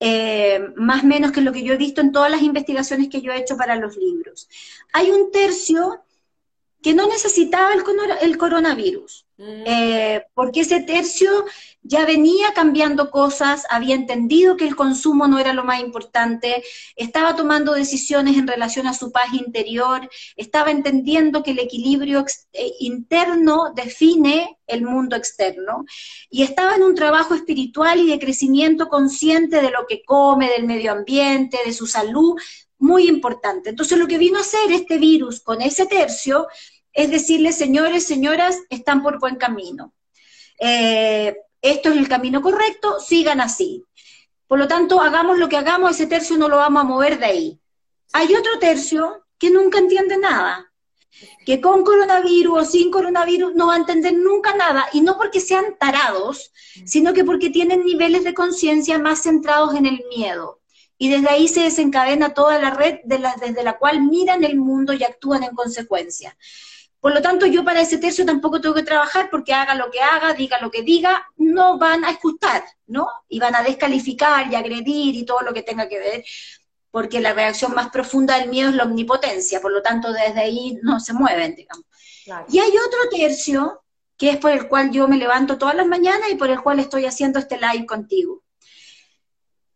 eh, 0.00 0.58
más 0.74 1.04
o 1.04 1.06
menos 1.06 1.30
que 1.30 1.40
lo 1.40 1.52
que 1.52 1.62
yo 1.62 1.72
he 1.72 1.76
visto 1.76 2.00
en 2.00 2.10
todas 2.10 2.32
las 2.32 2.42
investigaciones 2.42 3.08
que 3.08 3.22
yo 3.22 3.30
he 3.30 3.38
hecho 3.38 3.56
para 3.56 3.76
los 3.76 3.96
libros. 3.96 4.48
Hay 4.92 5.12
un 5.12 5.30
tercio 5.30 6.02
que 6.82 6.94
no 6.94 7.06
necesitaba 7.06 7.74
el, 8.20 8.36
coronavirus, 8.38 9.28
mm. 9.36 9.62
eh, 9.66 10.26
porque 10.34 10.62
ese 10.62 10.80
tercio 10.80 11.44
ya 11.88 12.04
venía 12.04 12.52
cambiando 12.54 13.10
cosas, 13.10 13.64
había 13.70 13.94
entendido 13.94 14.56
que 14.56 14.66
el 14.66 14.74
consumo 14.74 15.28
no 15.28 15.38
era 15.38 15.52
lo 15.52 15.64
más 15.64 15.80
importante, 15.80 16.64
estaba 16.96 17.36
tomando 17.36 17.72
decisiones 17.72 18.36
en 18.36 18.46
relación 18.46 18.86
a 18.86 18.94
su 18.94 19.12
paz 19.12 19.32
interior, 19.32 20.08
estaba 20.36 20.70
entendiendo 20.70 21.42
que 21.42 21.52
el 21.52 21.60
equilibrio 21.60 22.24
eh, 22.52 22.72
interno 22.80 23.72
define 23.74 24.58
el 24.66 24.82
mundo 24.82 25.16
externo 25.16 25.84
y 26.28 26.42
estaba 26.42 26.74
en 26.74 26.82
un 26.82 26.94
trabajo 26.94 27.34
espiritual 27.34 28.00
y 28.00 28.10
de 28.10 28.18
crecimiento 28.18 28.88
consciente 28.88 29.62
de 29.62 29.70
lo 29.70 29.86
que 29.86 30.02
come, 30.04 30.50
del 30.50 30.66
medio 30.66 30.92
ambiente, 30.92 31.58
de 31.64 31.72
su 31.72 31.86
salud, 31.86 32.34
muy 32.78 33.08
importante. 33.08 33.70
Entonces 33.70 33.98
lo 33.98 34.06
que 34.06 34.18
vino 34.18 34.38
a 34.38 34.42
hacer 34.42 34.72
este 34.72 34.98
virus 34.98 35.40
con 35.40 35.62
ese 35.62 35.86
tercio 35.86 36.48
es 36.92 37.10
decirle, 37.10 37.52
señores, 37.52 38.06
señoras, 38.06 38.58
están 38.70 39.02
por 39.02 39.20
buen 39.20 39.36
camino. 39.36 39.92
Eh, 40.58 41.36
esto 41.70 41.90
es 41.90 41.96
el 41.96 42.08
camino 42.08 42.42
correcto, 42.42 43.00
sigan 43.00 43.40
así. 43.40 43.84
Por 44.46 44.58
lo 44.58 44.68
tanto, 44.68 45.00
hagamos 45.00 45.38
lo 45.38 45.48
que 45.48 45.56
hagamos, 45.56 45.92
ese 45.92 46.06
tercio 46.06 46.38
no 46.38 46.48
lo 46.48 46.56
vamos 46.56 46.82
a 46.82 46.86
mover 46.86 47.18
de 47.18 47.26
ahí. 47.26 47.60
Hay 48.12 48.34
otro 48.34 48.58
tercio 48.58 49.24
que 49.38 49.50
nunca 49.50 49.78
entiende 49.78 50.16
nada, 50.16 50.72
que 51.44 51.60
con 51.60 51.84
coronavirus 51.84 52.58
o 52.60 52.64
sin 52.64 52.90
coronavirus 52.90 53.54
no 53.54 53.68
va 53.68 53.74
a 53.74 53.78
entender 53.78 54.14
nunca 54.14 54.54
nada, 54.54 54.86
y 54.92 55.00
no 55.00 55.16
porque 55.16 55.40
sean 55.40 55.76
tarados, 55.78 56.52
sino 56.84 57.12
que 57.12 57.24
porque 57.24 57.50
tienen 57.50 57.84
niveles 57.84 58.24
de 58.24 58.34
conciencia 58.34 58.98
más 58.98 59.22
centrados 59.22 59.74
en 59.74 59.86
el 59.86 60.04
miedo. 60.08 60.60
Y 60.98 61.10
desde 61.10 61.28
ahí 61.28 61.48
se 61.48 61.62
desencadena 61.62 62.32
toda 62.32 62.58
la 62.58 62.70
red 62.70 63.00
desde 63.04 63.62
la 63.62 63.76
cual 63.76 64.02
miran 64.02 64.44
el 64.44 64.56
mundo 64.56 64.94
y 64.94 65.04
actúan 65.04 65.42
en 65.42 65.54
consecuencia. 65.54 66.36
Por 67.00 67.14
lo 67.14 67.22
tanto, 67.22 67.46
yo 67.46 67.64
para 67.64 67.80
ese 67.80 67.98
tercio 67.98 68.24
tampoco 68.24 68.60
tengo 68.60 68.74
que 68.74 68.82
trabajar 68.82 69.28
porque 69.30 69.52
haga 69.52 69.74
lo 69.74 69.90
que 69.90 70.00
haga, 70.00 70.34
diga 70.34 70.60
lo 70.60 70.70
que 70.70 70.82
diga, 70.82 71.26
no 71.36 71.78
van 71.78 72.04
a 72.04 72.10
escuchar, 72.10 72.64
¿no? 72.86 73.08
Y 73.28 73.38
van 73.38 73.54
a 73.54 73.62
descalificar 73.62 74.50
y 74.50 74.54
agredir 74.54 75.14
y 75.14 75.24
todo 75.24 75.40
lo 75.42 75.52
que 75.52 75.62
tenga 75.62 75.88
que 75.88 75.98
ver, 75.98 76.24
porque 76.90 77.20
la 77.20 77.32
reacción 77.32 77.74
más 77.74 77.90
profunda 77.90 78.38
del 78.38 78.48
miedo 78.48 78.70
es 78.70 78.74
la 78.74 78.84
omnipotencia, 78.84 79.60
por 79.60 79.72
lo 79.72 79.82
tanto, 79.82 80.12
desde 80.12 80.40
ahí 80.40 80.78
no 80.82 80.98
se 80.98 81.12
mueven, 81.12 81.54
digamos. 81.54 81.84
Y 82.48 82.58
hay 82.58 82.70
otro 82.70 83.08
tercio 83.10 83.82
que 84.16 84.30
es 84.30 84.38
por 84.38 84.50
el 84.50 84.66
cual 84.66 84.90
yo 84.90 85.06
me 85.06 85.18
levanto 85.18 85.58
todas 85.58 85.74
las 85.74 85.86
mañanas 85.86 86.30
y 86.30 86.36
por 86.36 86.50
el 86.50 86.62
cual 86.62 86.80
estoy 86.80 87.04
haciendo 87.04 87.38
este 87.38 87.58
live 87.58 87.86
contigo, 87.86 88.42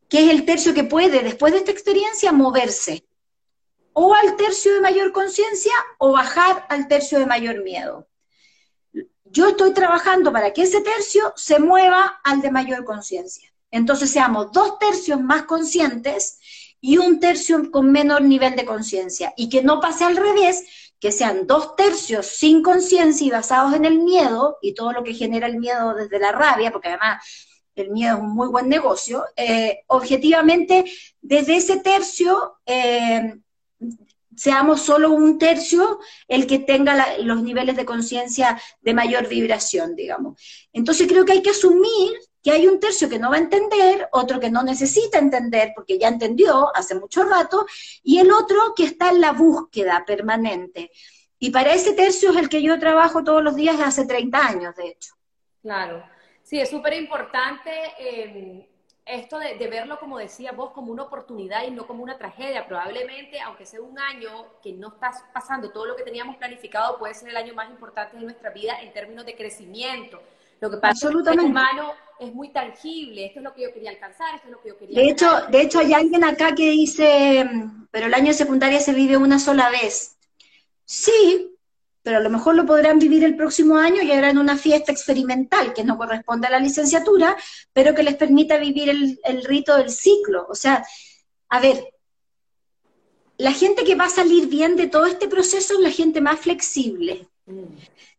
que 0.08 0.24
es 0.24 0.30
el 0.30 0.44
tercio 0.44 0.74
que 0.74 0.84
puede, 0.84 1.22
después 1.22 1.52
de 1.52 1.60
esta 1.60 1.70
experiencia, 1.70 2.32
moverse, 2.32 3.04
o 3.92 4.14
al 4.14 4.36
tercio 4.36 4.74
de 4.74 4.80
mayor 4.80 5.12
conciencia 5.12 5.72
o 5.98 6.12
bajar 6.12 6.66
al 6.68 6.88
tercio 6.88 7.18
de 7.18 7.26
mayor 7.26 7.62
miedo. 7.62 8.08
Yo 9.24 9.48
estoy 9.48 9.72
trabajando 9.72 10.32
para 10.32 10.52
que 10.52 10.62
ese 10.62 10.80
tercio 10.80 11.32
se 11.36 11.58
mueva 11.58 12.20
al 12.24 12.42
de 12.42 12.50
mayor 12.50 12.84
conciencia. 12.84 13.52
Entonces 13.70 14.10
seamos 14.10 14.50
dos 14.52 14.78
tercios 14.78 15.20
más 15.20 15.44
conscientes 15.44 16.40
y 16.80 16.98
un 16.98 17.20
tercio 17.20 17.70
con 17.70 17.92
menor 17.92 18.22
nivel 18.22 18.56
de 18.56 18.64
conciencia. 18.64 19.32
Y 19.36 19.48
que 19.48 19.62
no 19.62 19.80
pase 19.80 20.04
al 20.04 20.16
revés, 20.16 20.64
que 20.98 21.12
sean 21.12 21.46
dos 21.46 21.76
tercios 21.76 22.26
sin 22.26 22.62
conciencia 22.62 23.26
y 23.26 23.30
basados 23.30 23.74
en 23.74 23.84
el 23.84 23.98
miedo 24.00 24.58
y 24.60 24.74
todo 24.74 24.92
lo 24.92 25.04
que 25.04 25.14
genera 25.14 25.46
el 25.46 25.58
miedo 25.58 25.94
desde 25.94 26.18
la 26.18 26.32
rabia, 26.32 26.72
porque 26.72 26.88
además 26.88 27.24
el 27.74 27.90
miedo 27.90 28.16
es 28.16 28.22
un 28.22 28.34
muy 28.34 28.48
buen 28.48 28.68
negocio, 28.68 29.24
eh, 29.36 29.84
objetivamente 29.86 30.84
desde 31.20 31.56
ese 31.56 31.78
tercio 31.80 32.58
eh, 32.66 33.34
seamos 34.40 34.80
solo 34.80 35.10
un 35.10 35.36
tercio 35.36 36.00
el 36.26 36.46
que 36.46 36.60
tenga 36.60 37.18
los 37.18 37.42
niveles 37.42 37.76
de 37.76 37.84
conciencia 37.84 38.58
de 38.80 38.94
mayor 38.94 39.28
vibración, 39.28 39.94
digamos. 39.94 40.40
Entonces 40.72 41.06
creo 41.06 41.26
que 41.26 41.32
hay 41.32 41.42
que 41.42 41.50
asumir 41.50 42.12
que 42.42 42.50
hay 42.50 42.66
un 42.66 42.80
tercio 42.80 43.10
que 43.10 43.18
no 43.18 43.28
va 43.28 43.36
a 43.36 43.40
entender, 43.40 44.08
otro 44.12 44.40
que 44.40 44.50
no 44.50 44.62
necesita 44.62 45.18
entender 45.18 45.72
porque 45.76 45.98
ya 45.98 46.08
entendió 46.08 46.74
hace 46.74 46.94
mucho 46.94 47.22
rato, 47.24 47.66
y 48.02 48.18
el 48.18 48.32
otro 48.32 48.72
que 48.74 48.84
está 48.84 49.10
en 49.10 49.20
la 49.20 49.32
búsqueda 49.32 50.04
permanente. 50.06 50.90
Y 51.38 51.50
para 51.50 51.74
ese 51.74 51.92
tercio 51.92 52.30
es 52.30 52.36
el 52.38 52.48
que 52.48 52.62
yo 52.62 52.78
trabajo 52.78 53.22
todos 53.22 53.44
los 53.44 53.56
días 53.56 53.78
hace 53.78 54.06
30 54.06 54.38
años, 54.38 54.74
de 54.74 54.88
hecho. 54.88 55.12
Claro. 55.60 56.02
Sí, 56.42 56.58
es 56.58 56.70
súper 56.70 56.94
importante 56.94 57.70
eh, 57.98 58.69
esto 59.14 59.38
de, 59.38 59.54
verlo, 59.68 59.98
como 59.98 60.18
decía 60.18 60.52
vos, 60.52 60.70
como 60.72 60.92
una 60.92 61.04
oportunidad 61.04 61.64
y 61.66 61.70
no 61.70 61.86
como 61.86 62.02
una 62.02 62.16
tragedia. 62.16 62.66
Probablemente, 62.66 63.40
aunque 63.40 63.66
sea 63.66 63.80
un 63.80 63.98
año 63.98 64.46
que 64.62 64.72
no 64.72 64.88
está 64.88 65.12
pasando 65.32 65.70
todo 65.70 65.86
lo 65.86 65.96
que 65.96 66.02
teníamos 66.02 66.36
planificado, 66.36 66.98
puede 66.98 67.14
ser 67.14 67.30
el 67.30 67.36
año 67.36 67.54
más 67.54 67.70
importante 67.70 68.16
de 68.16 68.22
nuestra 68.22 68.50
vida 68.50 68.80
en 68.80 68.92
términos 68.92 69.26
de 69.26 69.34
crecimiento. 69.34 70.22
Lo 70.60 70.70
que 70.70 70.76
pasa 70.76 71.08
es 71.08 71.14
que 71.24 71.30
el 71.30 71.40
humano 71.40 71.94
es 72.18 72.32
muy 72.34 72.50
tangible. 72.50 73.26
Esto 73.26 73.40
es 73.40 73.44
lo 73.44 73.54
que 73.54 73.62
yo 73.62 73.72
quería 73.72 73.90
alcanzar, 73.90 74.34
esto 74.34 74.48
es 74.48 74.52
lo 74.52 74.60
que 74.60 74.68
yo 74.68 74.78
quería. 74.78 75.02
De 75.02 75.08
hecho, 75.08 75.46
de 75.48 75.60
hecho, 75.62 75.78
hay 75.78 75.94
alguien 75.94 76.22
acá 76.22 76.54
que 76.54 76.70
dice, 76.70 77.48
pero 77.90 78.06
el 78.06 78.14
año 78.14 78.28
de 78.28 78.34
secundaria 78.34 78.80
se 78.80 78.92
vive 78.92 79.16
una 79.16 79.38
sola 79.38 79.70
vez. 79.70 80.18
Sí, 80.84 81.56
pero 82.02 82.16
a 82.18 82.20
lo 82.20 82.30
mejor 82.30 82.54
lo 82.54 82.66
podrán 82.66 82.98
vivir 82.98 83.24
el 83.24 83.36
próximo 83.36 83.76
año 83.76 84.02
y 84.02 84.10
harán 84.12 84.38
una 84.38 84.56
fiesta 84.56 84.90
experimental 84.90 85.74
que 85.74 85.84
no 85.84 85.98
corresponde 85.98 86.46
a 86.46 86.50
la 86.50 86.60
licenciatura, 86.60 87.36
pero 87.72 87.94
que 87.94 88.02
les 88.02 88.16
permita 88.16 88.56
vivir 88.56 88.88
el, 88.88 89.20
el 89.24 89.44
rito 89.44 89.76
del 89.76 89.90
ciclo. 89.90 90.46
O 90.48 90.54
sea, 90.54 90.84
a 91.48 91.60
ver, 91.60 91.84
la 93.36 93.52
gente 93.52 93.84
que 93.84 93.94
va 93.94 94.04
a 94.04 94.10
salir 94.10 94.48
bien 94.48 94.76
de 94.76 94.86
todo 94.86 95.06
este 95.06 95.28
proceso 95.28 95.74
es 95.74 95.80
la 95.80 95.90
gente 95.90 96.20
más 96.20 96.40
flexible. 96.40 97.26
Mm. 97.46 97.64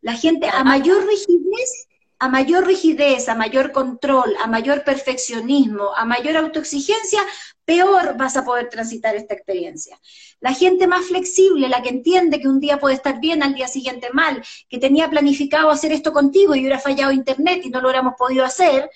La 0.01 0.15
gente 0.15 0.47
a 0.47 0.63
mayor 0.63 1.05
rigidez 1.05 1.87
a 2.21 2.29
mayor 2.29 2.67
rigidez, 2.67 3.29
a 3.29 3.33
mayor 3.33 3.71
control, 3.71 4.35
a 4.39 4.45
mayor 4.45 4.83
perfeccionismo, 4.83 5.95
a 5.95 6.05
mayor 6.05 6.37
autoexigencia, 6.37 7.19
peor 7.65 8.15
vas 8.15 8.37
a 8.37 8.45
poder 8.45 8.69
transitar 8.69 9.15
esta 9.15 9.33
experiencia. 9.33 9.99
La 10.39 10.53
gente 10.53 10.85
más 10.85 11.05
flexible, 11.05 11.67
la 11.67 11.81
que 11.81 11.89
entiende 11.89 12.39
que 12.39 12.47
un 12.47 12.59
día 12.59 12.79
puede 12.79 12.93
estar 12.93 13.19
bien, 13.19 13.41
al 13.41 13.55
día 13.55 13.67
siguiente 13.67 14.11
mal, 14.13 14.43
que 14.69 14.77
tenía 14.77 15.09
planificado 15.09 15.71
hacer 15.71 15.93
esto 15.93 16.13
contigo 16.13 16.53
y 16.53 16.59
hubiera 16.59 16.77
fallado 16.77 17.11
internet 17.11 17.61
y 17.63 17.71
no 17.71 17.81
lo 17.81 17.87
hubiéramos 17.87 18.13
podido 18.19 18.45
hacer, 18.45 18.91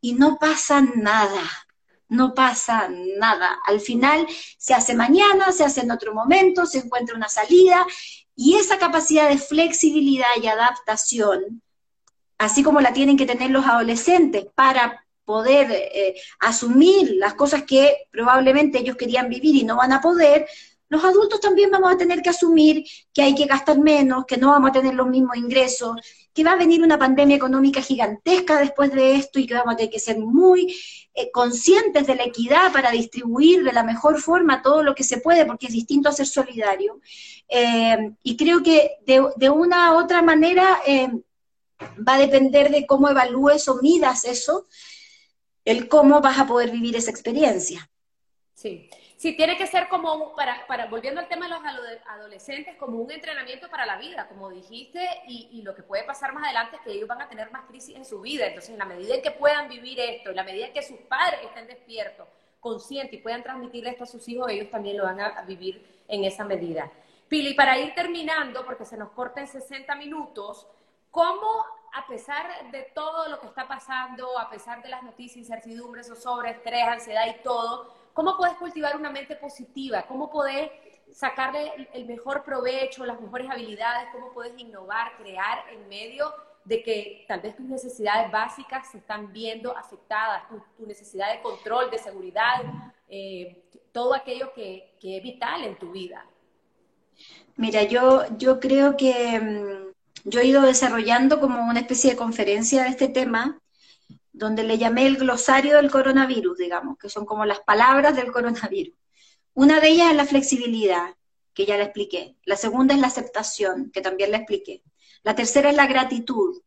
y 0.00 0.14
no 0.14 0.36
pasa 0.36 0.80
nada. 0.80 1.44
No 2.08 2.34
pasa 2.34 2.88
nada. 2.88 3.60
Al 3.64 3.78
final 3.78 4.26
se 4.58 4.74
hace 4.74 4.96
mañana, 4.96 5.52
se 5.52 5.62
hace 5.62 5.82
en 5.82 5.92
otro 5.92 6.12
momento, 6.12 6.66
se 6.66 6.78
encuentra 6.78 7.14
una 7.14 7.28
salida 7.28 7.86
y 8.34 8.56
esa 8.56 8.76
capacidad 8.78 9.28
de 9.28 9.38
flexibilidad 9.38 10.30
y 10.42 10.48
adaptación 10.48 11.62
así 12.38 12.62
como 12.62 12.80
la 12.80 12.92
tienen 12.92 13.16
que 13.16 13.26
tener 13.26 13.50
los 13.50 13.66
adolescentes 13.66 14.46
para 14.54 15.04
poder 15.24 15.68
eh, 15.70 16.14
asumir 16.38 17.16
las 17.16 17.34
cosas 17.34 17.64
que 17.64 18.06
probablemente 18.10 18.78
ellos 18.78 18.96
querían 18.96 19.28
vivir 19.28 19.56
y 19.56 19.64
no 19.64 19.76
van 19.76 19.92
a 19.92 20.00
poder, 20.00 20.46
los 20.88 21.02
adultos 21.02 21.40
también 21.40 21.70
vamos 21.70 21.92
a 21.92 21.96
tener 21.96 22.22
que 22.22 22.30
asumir 22.30 22.84
que 23.12 23.22
hay 23.22 23.34
que 23.34 23.46
gastar 23.46 23.78
menos, 23.78 24.24
que 24.24 24.36
no 24.36 24.50
vamos 24.50 24.70
a 24.70 24.72
tener 24.72 24.94
los 24.94 25.08
mismos 25.08 25.36
ingresos, 25.36 25.96
que 26.32 26.44
va 26.44 26.52
a 26.52 26.56
venir 26.56 26.82
una 26.82 26.98
pandemia 26.98 27.34
económica 27.34 27.80
gigantesca 27.80 28.60
después 28.60 28.92
de 28.92 29.16
esto 29.16 29.40
y 29.40 29.46
que 29.46 29.54
vamos 29.54 29.74
a 29.74 29.76
tener 29.78 29.90
que 29.90 29.98
ser 29.98 30.18
muy 30.18 30.76
eh, 31.14 31.30
conscientes 31.32 32.06
de 32.06 32.14
la 32.14 32.24
equidad 32.24 32.72
para 32.72 32.92
distribuir 32.92 33.64
de 33.64 33.72
la 33.72 33.82
mejor 33.82 34.20
forma 34.20 34.62
todo 34.62 34.84
lo 34.84 34.94
que 34.94 35.02
se 35.02 35.18
puede, 35.18 35.44
porque 35.44 35.66
es 35.66 35.72
distinto 35.72 36.08
a 36.08 36.12
ser 36.12 36.26
solidario. 36.26 37.00
Eh, 37.48 38.12
y 38.22 38.36
creo 38.36 38.62
que 38.62 38.92
de, 39.06 39.50
una 39.50 39.92
u 39.94 39.98
otra 39.98 40.22
manera 40.22 40.78
va 41.80 42.14
a 42.14 42.18
depender 42.18 42.70
de 42.70 42.86
cómo 42.86 43.08
evalúes 43.08 43.68
o 43.68 43.80
midas 43.82 44.24
eso, 44.24 44.66
el 45.64 45.88
cómo 45.88 46.20
vas 46.20 46.38
a 46.38 46.46
poder 46.46 46.70
vivir 46.70 46.96
esa 46.96 47.10
experiencia. 47.10 47.90
Sí. 48.54 48.88
Sí, 49.16 49.34
tiene 49.34 49.56
que 49.56 49.66
ser 49.66 49.88
como, 49.88 50.34
para, 50.36 50.86
volviendo 50.90 51.20
al 51.20 51.28
tema 51.28 51.46
de 51.46 51.54
los 51.54 51.60
adolescentes, 52.06 52.76
como 52.76 52.98
un 52.98 53.10
entrenamiento 53.10 53.68
para 53.70 53.86
la 53.86 53.96
vida, 53.96 54.28
como 54.28 54.50
dijiste, 54.50 55.08
y, 55.26 55.62
lo 55.62 55.74
que 55.74 55.82
puede 55.82 56.04
pasar 56.04 56.34
más 56.34 56.44
adelante 56.44 56.76
es 56.76 56.82
que 56.82 56.92
ellos 56.92 57.08
van 57.08 57.22
a 57.22 57.28
tener 57.28 57.50
más 57.50 57.64
crisis 57.66 57.96
en 57.96 58.04
su 58.04 58.20
vida. 58.20 58.46
Entonces, 58.46 58.70
en 58.70 58.78
la 58.78 58.84
medida 58.84 59.14
en 59.14 59.22
que 59.22 59.30
puedan 59.30 59.70
vivir 59.70 59.98
esto, 59.98 60.30
en 60.30 60.36
la 60.36 60.44
medida 60.44 60.66
en 60.66 60.72
que 60.74 60.82
sus 60.82 60.98
padres 60.98 61.40
estén 61.44 61.66
despiertos, 61.66 62.28
conscientes 62.60 63.18
y 63.18 63.22
puedan 63.22 63.42
transmitirle 63.42 63.90
esto 63.90 64.04
a 64.04 64.06
sus 64.06 64.28
hijos, 64.28 64.50
ellos 64.50 64.70
también 64.70 64.98
lo 64.98 65.04
van 65.04 65.20
a, 65.20 65.42
vivir 65.42 66.02
en 66.08 66.24
esa 66.24 66.44
medida. 66.44 66.92
Pili, 67.26 67.54
para 67.54 67.78
ir 67.78 67.94
terminando, 67.94 68.66
porque 68.66 68.84
se 68.84 68.98
nos 68.98 69.12
corta 69.12 69.40
en 69.40 69.48
60 69.48 69.96
minutos, 69.96 70.66
¿cómo 71.16 71.64
a 71.94 72.06
pesar 72.06 72.70
de 72.70 72.82
todo 72.94 73.28
lo 73.28 73.40
que 73.40 73.46
está 73.46 73.66
pasando, 73.66 74.38
a 74.38 74.50
pesar 74.50 74.82
de 74.82 74.90
las 74.90 75.02
noticias, 75.02 75.38
incertidumbres, 75.38 76.06
sobre 76.22 76.50
estrés, 76.50 76.86
ansiedad 76.86 77.24
y 77.26 77.42
todo, 77.42 77.96
¿Cómo 78.16 78.34
puedes 78.38 78.56
cultivar 78.56 78.96
una 78.96 79.10
mente 79.10 79.36
positiva? 79.36 80.06
¿Cómo 80.08 80.30
puedes 80.30 80.70
sacarle 81.12 81.70
el 81.92 82.06
mejor 82.06 82.44
provecho, 82.44 83.04
las 83.04 83.20
mejores 83.20 83.50
habilidades? 83.50 84.08
¿Cómo 84.10 84.32
puedes 84.32 84.58
innovar, 84.58 85.18
crear 85.18 85.68
en 85.70 85.86
medio 85.86 86.32
de 86.64 86.82
que 86.82 87.26
tal 87.28 87.42
vez 87.42 87.54
tus 87.54 87.66
necesidades 87.66 88.32
básicas 88.32 88.90
se 88.90 88.96
están 88.96 89.34
viendo 89.34 89.76
afectadas, 89.76 90.44
tu, 90.48 90.86
necesidad 90.86 91.30
de 91.30 91.42
control, 91.42 91.90
de 91.90 91.98
seguridad, 91.98 92.62
eh, 93.06 93.68
todo 93.92 94.14
aquello 94.14 94.54
que, 94.54 94.96
es 95.02 95.22
vital 95.22 95.64
en 95.64 95.78
tu 95.78 95.92
vida? 95.92 96.24
Mira, 97.56 97.82
yo, 97.82 98.24
yo 98.38 98.58
creo 98.60 98.96
que 98.96 99.38
mm, 99.38 99.85
yo 100.28 100.40
he 100.40 100.46
ido 100.46 100.62
desarrollando 100.62 101.38
como 101.38 101.62
una 101.62 101.78
especie 101.78 102.10
de 102.10 102.16
conferencia 102.16 102.82
de 102.82 102.88
este 102.88 103.08
tema 103.08 103.60
donde 104.32 104.64
le 104.64 104.76
llamé 104.76 105.06
el 105.06 105.18
glosario 105.18 105.76
del 105.76 105.90
coronavirus, 105.90 106.58
digamos, 106.58 106.98
que 106.98 107.08
son 107.08 107.24
como 107.24 107.46
las 107.46 107.60
palabras 107.60 108.16
del 108.16 108.32
coronavirus. 108.32 108.94
Una 109.54 109.78
de 109.78 109.88
ellas 109.88 110.10
es 110.10 110.16
la 110.16 110.26
flexibilidad, 110.26 111.14
que 111.54 111.64
ya 111.64 111.76
la 111.76 111.84
expliqué. 111.84 112.36
La 112.44 112.56
segunda 112.56 112.92
es 112.92 113.00
la 113.00 113.06
aceptación, 113.06 113.92
que 113.92 114.00
también 114.00 114.32
la 114.32 114.38
expliqué. 114.38 114.82
La 115.22 115.36
tercera 115.36 115.70
es 115.70 115.76
la 115.76 115.86
gratitud. 115.86 116.60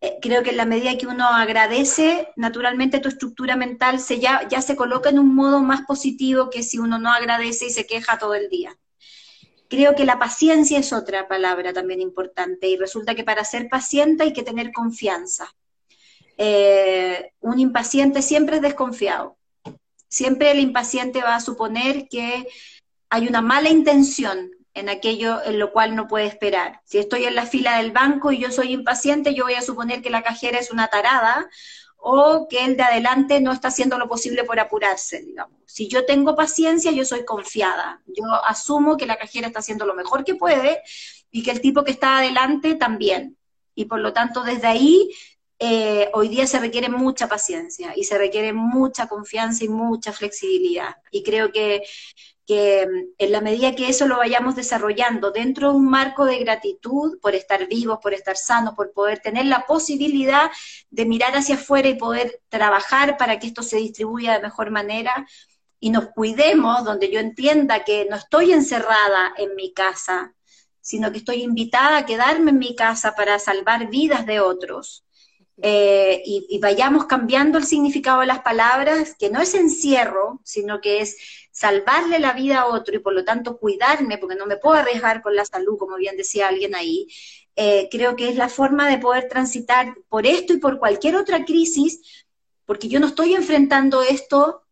Eh, 0.00 0.18
creo 0.22 0.44
que 0.44 0.50
en 0.50 0.56
la 0.56 0.64
medida 0.64 0.96
que 0.96 1.08
uno 1.08 1.26
agradece, 1.26 2.28
naturalmente 2.36 3.00
tu 3.00 3.08
estructura 3.08 3.56
mental 3.56 3.98
se 3.98 4.20
ya, 4.20 4.46
ya 4.48 4.62
se 4.62 4.76
coloca 4.76 5.10
en 5.10 5.18
un 5.18 5.34
modo 5.34 5.62
más 5.62 5.82
positivo 5.82 6.48
que 6.48 6.62
si 6.62 6.78
uno 6.78 7.00
no 7.00 7.12
agradece 7.12 7.66
y 7.66 7.70
se 7.70 7.86
queja 7.86 8.18
todo 8.18 8.34
el 8.34 8.48
día. 8.48 8.78
Creo 9.72 9.94
que 9.94 10.04
la 10.04 10.18
paciencia 10.18 10.78
es 10.78 10.92
otra 10.92 11.26
palabra 11.28 11.72
también 11.72 12.02
importante 12.02 12.68
y 12.68 12.76
resulta 12.76 13.14
que 13.14 13.24
para 13.24 13.42
ser 13.42 13.70
paciente 13.70 14.22
hay 14.22 14.34
que 14.34 14.42
tener 14.42 14.70
confianza. 14.70 15.50
Eh, 16.36 17.32
un 17.40 17.58
impaciente 17.58 18.20
siempre 18.20 18.56
es 18.56 18.62
desconfiado. 18.62 19.38
Siempre 20.08 20.50
el 20.50 20.60
impaciente 20.60 21.22
va 21.22 21.36
a 21.36 21.40
suponer 21.40 22.06
que 22.10 22.46
hay 23.08 23.26
una 23.26 23.40
mala 23.40 23.70
intención 23.70 24.50
en 24.74 24.90
aquello 24.90 25.42
en 25.42 25.58
lo 25.58 25.72
cual 25.72 25.96
no 25.96 26.06
puede 26.06 26.26
esperar. 26.26 26.82
Si 26.84 26.98
estoy 26.98 27.24
en 27.24 27.34
la 27.34 27.46
fila 27.46 27.78
del 27.78 27.92
banco 27.92 28.30
y 28.30 28.40
yo 28.40 28.50
soy 28.50 28.74
impaciente, 28.74 29.32
yo 29.32 29.44
voy 29.44 29.54
a 29.54 29.62
suponer 29.62 30.02
que 30.02 30.10
la 30.10 30.20
cajera 30.20 30.58
es 30.58 30.70
una 30.70 30.88
tarada 30.88 31.48
o 32.04 32.48
que 32.48 32.64
el 32.64 32.76
de 32.76 32.82
adelante 32.82 33.40
no 33.40 33.52
está 33.52 33.68
haciendo 33.68 33.96
lo 33.96 34.08
posible 34.08 34.42
por 34.42 34.58
apurarse, 34.58 35.22
digamos. 35.22 35.56
Si 35.66 35.86
yo 35.86 36.04
tengo 36.04 36.34
paciencia, 36.34 36.90
yo 36.90 37.04
soy 37.04 37.24
confiada. 37.24 38.02
Yo 38.06 38.24
asumo 38.44 38.96
que 38.96 39.06
la 39.06 39.16
cajera 39.16 39.46
está 39.46 39.60
haciendo 39.60 39.86
lo 39.86 39.94
mejor 39.94 40.24
que 40.24 40.34
puede 40.34 40.82
y 41.30 41.44
que 41.44 41.52
el 41.52 41.60
tipo 41.60 41.84
que 41.84 41.92
está 41.92 42.18
adelante 42.18 42.74
también. 42.74 43.36
Y 43.76 43.84
por 43.84 44.00
lo 44.00 44.12
tanto, 44.12 44.42
desde 44.42 44.66
ahí 44.66 45.10
eh, 45.60 46.10
hoy 46.12 46.28
día 46.28 46.44
se 46.48 46.58
requiere 46.58 46.88
mucha 46.88 47.28
paciencia 47.28 47.92
y 47.94 48.02
se 48.02 48.18
requiere 48.18 48.52
mucha 48.52 49.06
confianza 49.06 49.64
y 49.64 49.68
mucha 49.68 50.12
flexibilidad. 50.12 50.96
Y 51.12 51.22
creo 51.22 51.52
que, 51.52 51.84
que 52.46 52.86
mm, 52.86 53.14
en 53.18 53.32
la 53.32 53.40
medida 53.40 53.74
que 53.74 53.88
eso 53.88 54.06
lo 54.06 54.16
vayamos 54.16 54.56
desarrollando 54.56 55.30
dentro 55.30 55.70
de 55.70 55.76
un 55.76 55.88
marco 55.88 56.24
de 56.24 56.38
gratitud 56.38 57.18
por 57.20 57.34
estar 57.34 57.66
vivos, 57.68 57.98
por 58.02 58.14
estar 58.14 58.36
sanos, 58.36 58.74
por 58.74 58.92
poder 58.92 59.20
tener 59.20 59.46
la 59.46 59.66
posibilidad 59.66 60.50
de 60.90 61.06
mirar 61.06 61.34
hacia 61.36 61.56
afuera 61.56 61.88
y 61.88 61.94
poder 61.94 62.40
trabajar 62.48 63.16
para 63.16 63.38
que 63.38 63.46
esto 63.46 63.62
se 63.62 63.76
distribuya 63.76 64.34
de 64.34 64.42
mejor 64.42 64.70
manera 64.70 65.26
y 65.80 65.90
nos 65.90 66.10
cuidemos, 66.10 66.84
donde 66.84 67.10
yo 67.10 67.18
entienda 67.18 67.84
que 67.84 68.06
no 68.08 68.16
estoy 68.16 68.52
encerrada 68.52 69.34
en 69.36 69.56
mi 69.56 69.72
casa, 69.72 70.34
sino 70.80 71.10
que 71.10 71.18
estoy 71.18 71.42
invitada 71.42 71.98
a 71.98 72.06
quedarme 72.06 72.50
en 72.50 72.58
mi 72.58 72.76
casa 72.76 73.14
para 73.14 73.38
salvar 73.38 73.88
vidas 73.90 74.24
de 74.26 74.40
otros 74.40 75.04
eh, 75.64 76.22
y, 76.24 76.58
vayamos 76.58 77.04
cambiando 77.06 77.58
el 77.58 77.64
significado 77.64 78.20
de 78.20 78.26
las 78.26 78.40
palabras, 78.40 79.14
que 79.16 79.30
no 79.30 79.40
es 79.40 79.54
encierro, 79.54 80.40
sino 80.44 80.80
que 80.80 81.00
es 81.00 81.16
salvarle 81.62 82.18
la 82.18 82.32
vida 82.32 82.62
a 82.62 82.66
otro 82.66 82.96
y 82.96 82.98
por 82.98 83.12
lo 83.12 83.24
tanto 83.24 83.56
cuidarme, 83.56 84.18
porque 84.18 84.34
no 84.34 84.46
me 84.46 84.56
puedo 84.56 84.74
arriesgar 84.74 85.22
con 85.22 85.36
la 85.36 85.44
salud, 85.44 85.78
como 85.78 85.94
bien 85.94 86.16
decía 86.16 86.48
alguien 86.48 86.74
ahí, 86.74 87.06
eh, 87.54 87.88
creo 87.88 88.16
que 88.16 88.28
es 88.28 88.34
la 88.34 88.48
forma 88.48 88.88
de 88.90 88.98
poder 88.98 89.28
transitar 89.28 89.94
por 90.08 90.26
esto 90.26 90.54
y 90.54 90.56
por 90.56 90.80
cualquier 90.80 91.14
otra 91.14 91.44
crisis, 91.44 92.24
porque 92.66 92.88
yo 92.88 92.98
no 92.98 93.06
estoy 93.06 93.34
enfrentando 93.34 94.02
esto, 94.02 94.64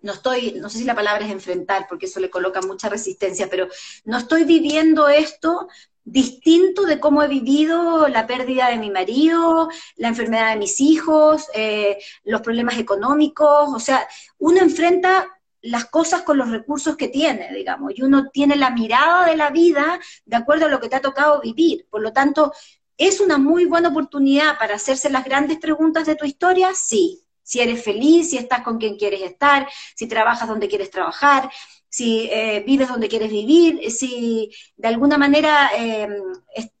no 0.00 0.14
estoy, 0.14 0.52
no 0.52 0.70
sé 0.70 0.78
si 0.78 0.84
la 0.84 0.94
palabra 0.94 1.26
es 1.26 1.30
enfrentar, 1.30 1.84
porque 1.86 2.06
eso 2.06 2.18
le 2.18 2.30
coloca 2.30 2.62
mucha 2.62 2.88
resistencia, 2.88 3.50
pero 3.50 3.68
no 4.06 4.16
estoy 4.16 4.44
viviendo 4.44 5.08
esto 5.08 5.68
distinto 6.02 6.84
de 6.84 6.98
cómo 6.98 7.22
he 7.22 7.28
vivido 7.28 8.08
la 8.08 8.26
pérdida 8.26 8.70
de 8.70 8.78
mi 8.78 8.90
marido, 8.90 9.68
la 9.96 10.08
enfermedad 10.08 10.50
de 10.50 10.58
mis 10.58 10.80
hijos, 10.80 11.48
eh, 11.52 11.98
los 12.24 12.40
problemas 12.40 12.78
económicos, 12.78 13.68
o 13.74 13.80
sea, 13.80 14.06
uno 14.38 14.60
enfrenta 14.60 15.33
las 15.64 15.86
cosas 15.86 16.22
con 16.22 16.36
los 16.36 16.50
recursos 16.50 16.96
que 16.96 17.08
tiene, 17.08 17.52
digamos, 17.54 17.92
y 17.96 18.02
uno 18.02 18.28
tiene 18.30 18.54
la 18.56 18.70
mirada 18.70 19.26
de 19.26 19.36
la 19.36 19.50
vida 19.50 19.98
de 20.26 20.36
acuerdo 20.36 20.66
a 20.66 20.68
lo 20.68 20.78
que 20.78 20.90
te 20.90 20.96
ha 20.96 21.00
tocado 21.00 21.40
vivir. 21.40 21.86
Por 21.90 22.02
lo 22.02 22.12
tanto, 22.12 22.52
¿es 22.98 23.20
una 23.20 23.38
muy 23.38 23.64
buena 23.64 23.88
oportunidad 23.88 24.58
para 24.58 24.74
hacerse 24.74 25.08
las 25.08 25.24
grandes 25.24 25.58
preguntas 25.58 26.06
de 26.06 26.16
tu 26.16 26.26
historia? 26.26 26.74
Sí. 26.74 27.22
Si 27.42 27.60
eres 27.60 27.82
feliz, 27.82 28.30
si 28.30 28.36
estás 28.36 28.62
con 28.62 28.78
quien 28.78 28.96
quieres 28.96 29.22
estar, 29.22 29.66
si 29.94 30.06
trabajas 30.06 30.48
donde 30.48 30.68
quieres 30.68 30.90
trabajar, 30.90 31.50
si 31.94 32.28
eh, 32.32 32.64
vives 32.66 32.88
donde 32.88 33.06
quieres 33.06 33.30
vivir, 33.30 33.88
si 33.88 34.50
de 34.76 34.88
alguna 34.88 35.16
manera 35.16 35.70
eh, 35.78 36.08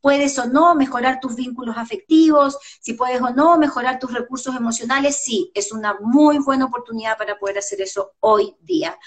puedes 0.00 0.36
o 0.40 0.46
no 0.46 0.74
mejorar 0.74 1.20
tus 1.20 1.36
vínculos 1.36 1.76
afectivos, 1.78 2.58
si 2.80 2.94
puedes 2.94 3.20
o 3.22 3.30
no 3.30 3.56
mejorar 3.56 4.00
tus 4.00 4.12
recursos 4.12 4.56
emocionales, 4.56 5.22
sí, 5.22 5.52
es 5.54 5.70
una 5.70 5.96
muy 6.00 6.38
buena 6.38 6.64
oportunidad 6.64 7.16
para 7.16 7.38
poder 7.38 7.58
hacer 7.58 7.80
eso 7.80 8.14
hoy 8.18 8.56
día. 8.62 8.98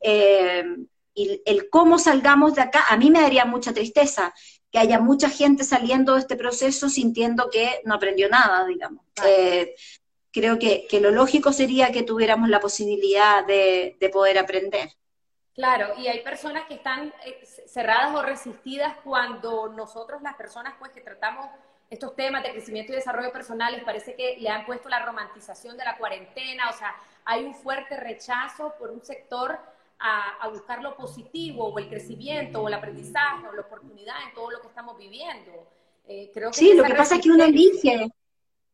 Eh, 0.00 0.66
y 1.14 1.40
el 1.46 1.70
cómo 1.70 1.98
salgamos 1.98 2.56
de 2.56 2.60
acá, 2.60 2.84
a 2.86 2.98
mí 2.98 3.10
me 3.10 3.22
daría 3.22 3.46
mucha 3.46 3.72
tristeza 3.72 4.34
que 4.70 4.78
haya 4.78 5.00
mucha 5.00 5.30
gente 5.30 5.64
saliendo 5.64 6.12
de 6.12 6.20
este 6.20 6.36
proceso 6.36 6.90
sintiendo 6.90 7.48
que 7.48 7.80
no 7.86 7.94
aprendió 7.94 8.28
nada, 8.28 8.66
digamos. 8.66 9.02
creo 10.30 10.58
que, 10.58 11.00
lo 11.00 11.10
lógico 11.10 11.54
sería 11.54 11.90
que 11.90 12.02
tuviéramos 12.02 12.50
la 12.50 12.60
posibilidad 12.60 13.46
de 13.46 14.10
poder 14.12 14.36
aprender. 14.36 14.90
Claro, 15.54 15.94
y 15.98 16.08
hay 16.08 16.20
personas 16.20 16.64
que 16.66 16.74
están 16.74 17.12
eh, 17.24 17.40
cerradas 17.44 18.14
o 18.14 18.22
resistidas 18.22 18.96
cuando 19.04 19.68
nosotros, 19.68 20.20
las 20.20 20.34
personas 20.34 20.74
pues 20.78 20.90
que 20.90 21.00
tratamos 21.00 21.46
estos 21.88 22.16
temas 22.16 22.42
de 22.42 22.50
crecimiento 22.50 22.92
y 22.92 22.96
desarrollo 22.96 23.30
personal, 23.30 23.72
les 23.72 23.84
parece 23.84 24.16
que 24.16 24.36
le 24.40 24.48
han 24.48 24.66
puesto 24.66 24.88
la 24.88 25.04
romantización 25.04 25.76
de 25.76 25.84
la 25.84 25.96
cuarentena, 25.96 26.70
o 26.70 26.72
sea, 26.72 26.96
hay 27.24 27.44
un 27.44 27.54
fuerte 27.54 27.96
rechazo 27.96 28.74
por 28.78 28.90
un 28.90 29.02
sector 29.04 29.58
a, 30.00 30.48
buscar 30.48 30.82
lo 30.82 30.96
positivo 30.96 31.66
o 31.66 31.78
el 31.78 31.88
crecimiento 31.88 32.60
o 32.60 32.68
el 32.68 32.74
aprendizaje 32.74 33.46
o 33.46 33.52
la 33.52 33.62
oportunidad 33.62 34.16
en 34.26 34.34
todo 34.34 34.50
lo 34.50 34.60
que 34.60 34.66
estamos 34.66 34.98
viviendo. 34.98 35.52
Eh, 36.06 36.30
creo 36.34 36.50
que 36.50 36.56
sí, 36.56 36.74
lo 36.74 36.84
que 36.84 36.94
pasa 36.94 37.14
es 37.14 37.22
que 37.22 37.30
uno 37.30 37.44
elige. 37.44 38.10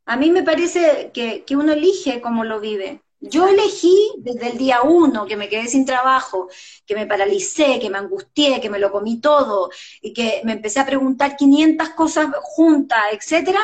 A 0.06 0.16
mí 0.16 0.30
me 0.30 0.42
parece 0.42 1.10
que, 1.12 1.44
que 1.44 1.56
uno 1.56 1.72
elige 1.72 2.20
cómo 2.20 2.42
lo 2.44 2.58
vive. 2.58 3.00
Yo 3.20 3.46
elegí 3.46 4.12
desde 4.18 4.50
el 4.50 4.58
día 4.58 4.80
uno 4.82 5.26
que 5.26 5.36
me 5.36 5.48
quedé 5.48 5.68
sin 5.68 5.84
trabajo, 5.84 6.48
que 6.86 6.94
me 6.94 7.06
paralicé, 7.06 7.78
que 7.78 7.90
me 7.90 7.98
angustié, 7.98 8.60
que 8.60 8.70
me 8.70 8.78
lo 8.78 8.90
comí 8.90 9.20
todo 9.20 9.70
y 10.00 10.14
que 10.14 10.40
me 10.44 10.52
empecé 10.52 10.80
a 10.80 10.86
preguntar 10.86 11.36
500 11.36 11.90
cosas 11.90 12.28
juntas, 12.42 13.00
etcétera. 13.12 13.60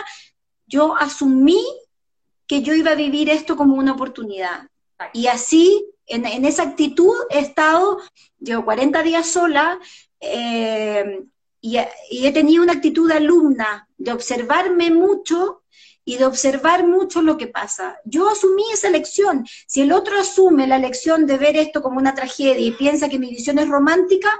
Yo 0.66 0.94
asumí 0.94 1.64
que 2.46 2.62
yo 2.62 2.74
iba 2.74 2.90
a 2.90 2.96
vivir 2.96 3.30
esto 3.30 3.56
como 3.56 3.76
una 3.76 3.92
oportunidad. 3.92 4.68
Y 5.12 5.26
así 5.26 5.86
en, 6.06 6.44
esa 6.44 6.62
actitud 6.62 7.14
he 7.30 7.40
estado, 7.40 7.98
llevo 8.38 8.64
40 8.64 9.02
días 9.02 9.26
sola 9.26 9.78
eh, 10.20 11.22
y, 11.60 11.78
he 11.78 12.32
tenido 12.32 12.62
una 12.62 12.74
actitud 12.74 13.10
alumna, 13.10 13.88
de 13.98 14.12
observarme 14.12 14.90
mucho 14.90 15.62
y 16.08 16.16
de 16.16 16.24
observar 16.24 16.86
mucho 16.86 17.20
lo 17.20 17.36
que 17.36 17.48
pasa. 17.48 18.00
Yo 18.04 18.30
asumí 18.30 18.62
esa 18.72 18.88
lección. 18.88 19.44
Si 19.66 19.82
el 19.82 19.92
otro 19.92 20.18
asume 20.18 20.68
la 20.68 20.78
lección 20.78 21.26
de 21.26 21.36
ver 21.36 21.56
esto 21.56 21.82
como 21.82 21.98
una 21.98 22.14
tragedia 22.14 22.64
y 22.64 22.70
piensa 22.70 23.08
que 23.08 23.18
mi 23.18 23.28
visión 23.28 23.58
es 23.58 23.68
romántica, 23.68 24.30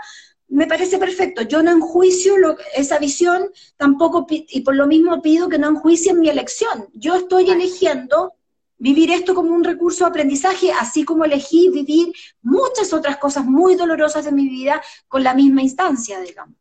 me 0.48 0.68
parece 0.68 0.96
perfecto. 0.96 1.42
Yo 1.42 1.64
no 1.64 1.72
enjuicio 1.72 2.36
esa 2.74 2.98
visión, 3.00 3.50
tampoco, 3.76 4.26
y 4.30 4.60
por 4.60 4.76
lo 4.76 4.86
mismo 4.86 5.20
pido 5.20 5.48
que 5.48 5.58
no 5.58 5.68
enjuicien 5.68 6.20
mi 6.20 6.28
elección. 6.28 6.88
Yo 6.94 7.16
estoy 7.16 7.50
eligiendo 7.50 8.34
vivir 8.78 9.10
esto 9.10 9.34
como 9.34 9.52
un 9.52 9.64
recurso 9.64 10.04
de 10.04 10.10
aprendizaje, 10.10 10.70
así 10.70 11.04
como 11.04 11.24
elegí 11.24 11.68
vivir 11.70 12.12
muchas 12.42 12.92
otras 12.92 13.16
cosas 13.16 13.44
muy 13.44 13.74
dolorosas 13.74 14.24
de 14.24 14.30
mi 14.30 14.48
vida 14.48 14.80
con 15.08 15.24
la 15.24 15.34
misma 15.34 15.62
instancia, 15.62 16.20
digamos. 16.20 16.54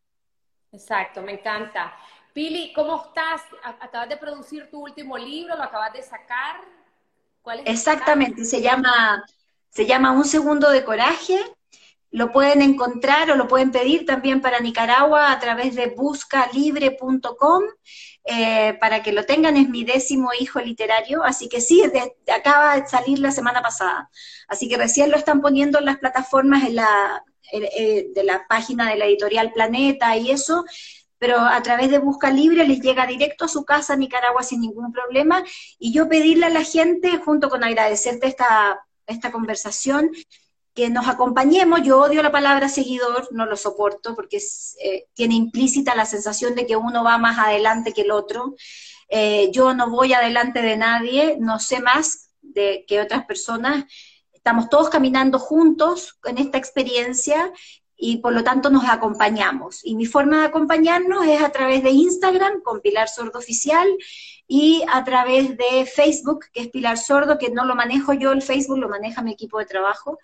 Exacto, 0.72 1.22
me 1.22 1.34
encanta. 1.34 1.94
Pili, 2.36 2.74
¿cómo 2.74 3.02
estás? 3.08 3.44
Acabas 3.64 4.10
de 4.10 4.18
producir 4.18 4.70
tu 4.70 4.84
último 4.84 5.18
libro, 5.18 5.56
lo 5.56 5.64
acabas 5.64 5.94
de 5.94 6.04
sacar. 6.04 6.58
¿Cuál 7.42 7.62
es 7.62 7.68
Exactamente, 7.68 8.44
se 8.44 8.62
llama, 8.62 9.24
se 9.70 9.86
llama 9.86 10.12
Un 10.12 10.26
segundo 10.26 10.70
de 10.70 10.84
coraje 10.84 11.40
lo 12.12 12.34
pueden 12.34 12.62
encontrar 12.62 13.32
o 13.32 13.36
lo 13.36 13.48
pueden 13.48 13.72
pedir 13.72 14.06
también 14.06 14.42
para 14.42 14.60
Nicaragua 14.60 15.32
a 15.32 15.40
través 15.40 15.76
de 15.76 15.88
buscalibre.com 15.88 17.64
eh, 18.26 18.74
para 18.82 19.02
que 19.02 19.14
lo 19.14 19.26
tengan. 19.26 19.56
Es 19.56 19.70
mi 19.70 19.86
décimo 19.86 20.32
hijo 20.38 20.60
literario, 20.60 21.24
así 21.24 21.48
que 21.48 21.62
sí, 21.62 21.84
acaba 22.34 22.80
de 22.80 22.88
salir 22.88 23.20
la 23.20 23.32
semana 23.32 23.62
pasada. 23.62 24.10
Así 24.50 24.68
que 24.68 24.76
recién 24.78 25.10
lo 25.10 25.16
están 25.16 25.42
poniendo 25.42 25.80
en 25.80 25.86
las 25.86 26.00
plataformas 26.00 26.64
en 26.64 26.76
la, 26.76 27.24
eh, 27.54 28.08
de 28.14 28.24
la 28.24 28.46
página 28.48 28.90
de 28.90 28.98
la 28.98 29.06
editorial 29.06 29.54
Planeta 29.54 30.18
y 30.18 30.32
eso, 30.32 30.66
pero 31.18 31.40
a 31.40 31.62
través 31.62 31.90
de 31.90 32.00
Busca 32.00 32.30
Libre 32.30 32.68
les 32.68 32.82
llega 32.82 33.08
directo 33.08 33.46
a 33.46 33.50
su 33.50 33.64
casa 33.64 33.94
a 33.94 33.98
Nicaragua 33.98 34.44
sin 34.44 34.62
ningún 34.62 34.92
problema. 34.92 35.44
Y 35.80 35.94
yo 35.94 36.10
pedirle 36.10 36.48
a 36.48 36.50
la 36.50 36.64
gente, 36.64 37.18
junto 37.18 37.50
con 37.50 37.64
agradecerte 37.64 38.28
esta, 38.28 38.86
esta 39.08 39.32
conversación, 39.32 40.12
que 40.76 40.90
nos 40.90 41.08
acompañemos. 41.08 41.82
Yo 41.84 42.02
odio 42.02 42.22
la 42.22 42.32
palabra 42.32 42.68
seguidor, 42.68 43.30
no 43.32 43.46
lo 43.46 43.56
soporto 43.56 44.14
porque 44.14 44.40
eh, 44.84 45.06
tiene 45.14 45.36
implícita 45.36 45.96
la 45.96 46.06
sensación 46.06 46.54
de 46.54 46.68
que 46.68 46.76
uno 46.76 47.04
va 47.04 47.18
más 47.18 47.40
adelante 47.40 47.94
que 47.94 48.02
el 48.02 48.12
otro. 48.12 48.56
Eh, 49.08 49.50
yo 49.52 49.74
no 49.74 49.90
voy 49.90 50.14
adelante 50.14 50.62
de 50.62 50.76
nadie, 50.76 51.38
no 51.40 51.60
sé 51.60 51.80
más 51.80 52.30
de 52.42 52.84
que 52.88 53.00
otras 53.00 53.26
personas. 53.26 53.86
Estamos 54.34 54.70
todos 54.70 54.90
caminando 54.90 55.40
juntos 55.40 56.20
en 56.26 56.38
esta 56.38 56.58
experiencia 56.58 57.52
y 57.98 58.18
por 58.18 58.34
lo 58.34 58.44
tanto 58.44 58.70
nos 58.70 58.86
acompañamos. 58.86 59.82
Y 59.84 59.96
mi 59.96 60.06
forma 60.06 60.42
de 60.42 60.48
acompañarnos 60.48 61.26
es 61.26 61.42
a 61.42 61.50
través 61.50 61.84
de 61.84 61.92
Instagram 61.92 62.62
con 62.62 62.82
Pilar 62.82 63.10
Sordo 63.10 63.40
Oficial 63.40 63.88
y 64.48 64.84
a 64.92 65.04
través 65.04 65.58
de 65.58 65.86
Facebook, 65.86 66.46
que 66.52 66.62
es 66.62 66.68
Pilar 66.70 66.98
Sordo, 66.98 67.38
que 67.38 67.50
no 67.50 67.66
lo 67.66 67.76
manejo 67.76 68.14
yo, 68.14 68.32
el 68.32 68.42
Facebook 68.42 68.80
lo 68.80 68.90
maneja 68.90 69.22
mi 69.22 69.32
equipo 69.32 69.60
de 69.60 69.66
trabajo 69.66 70.20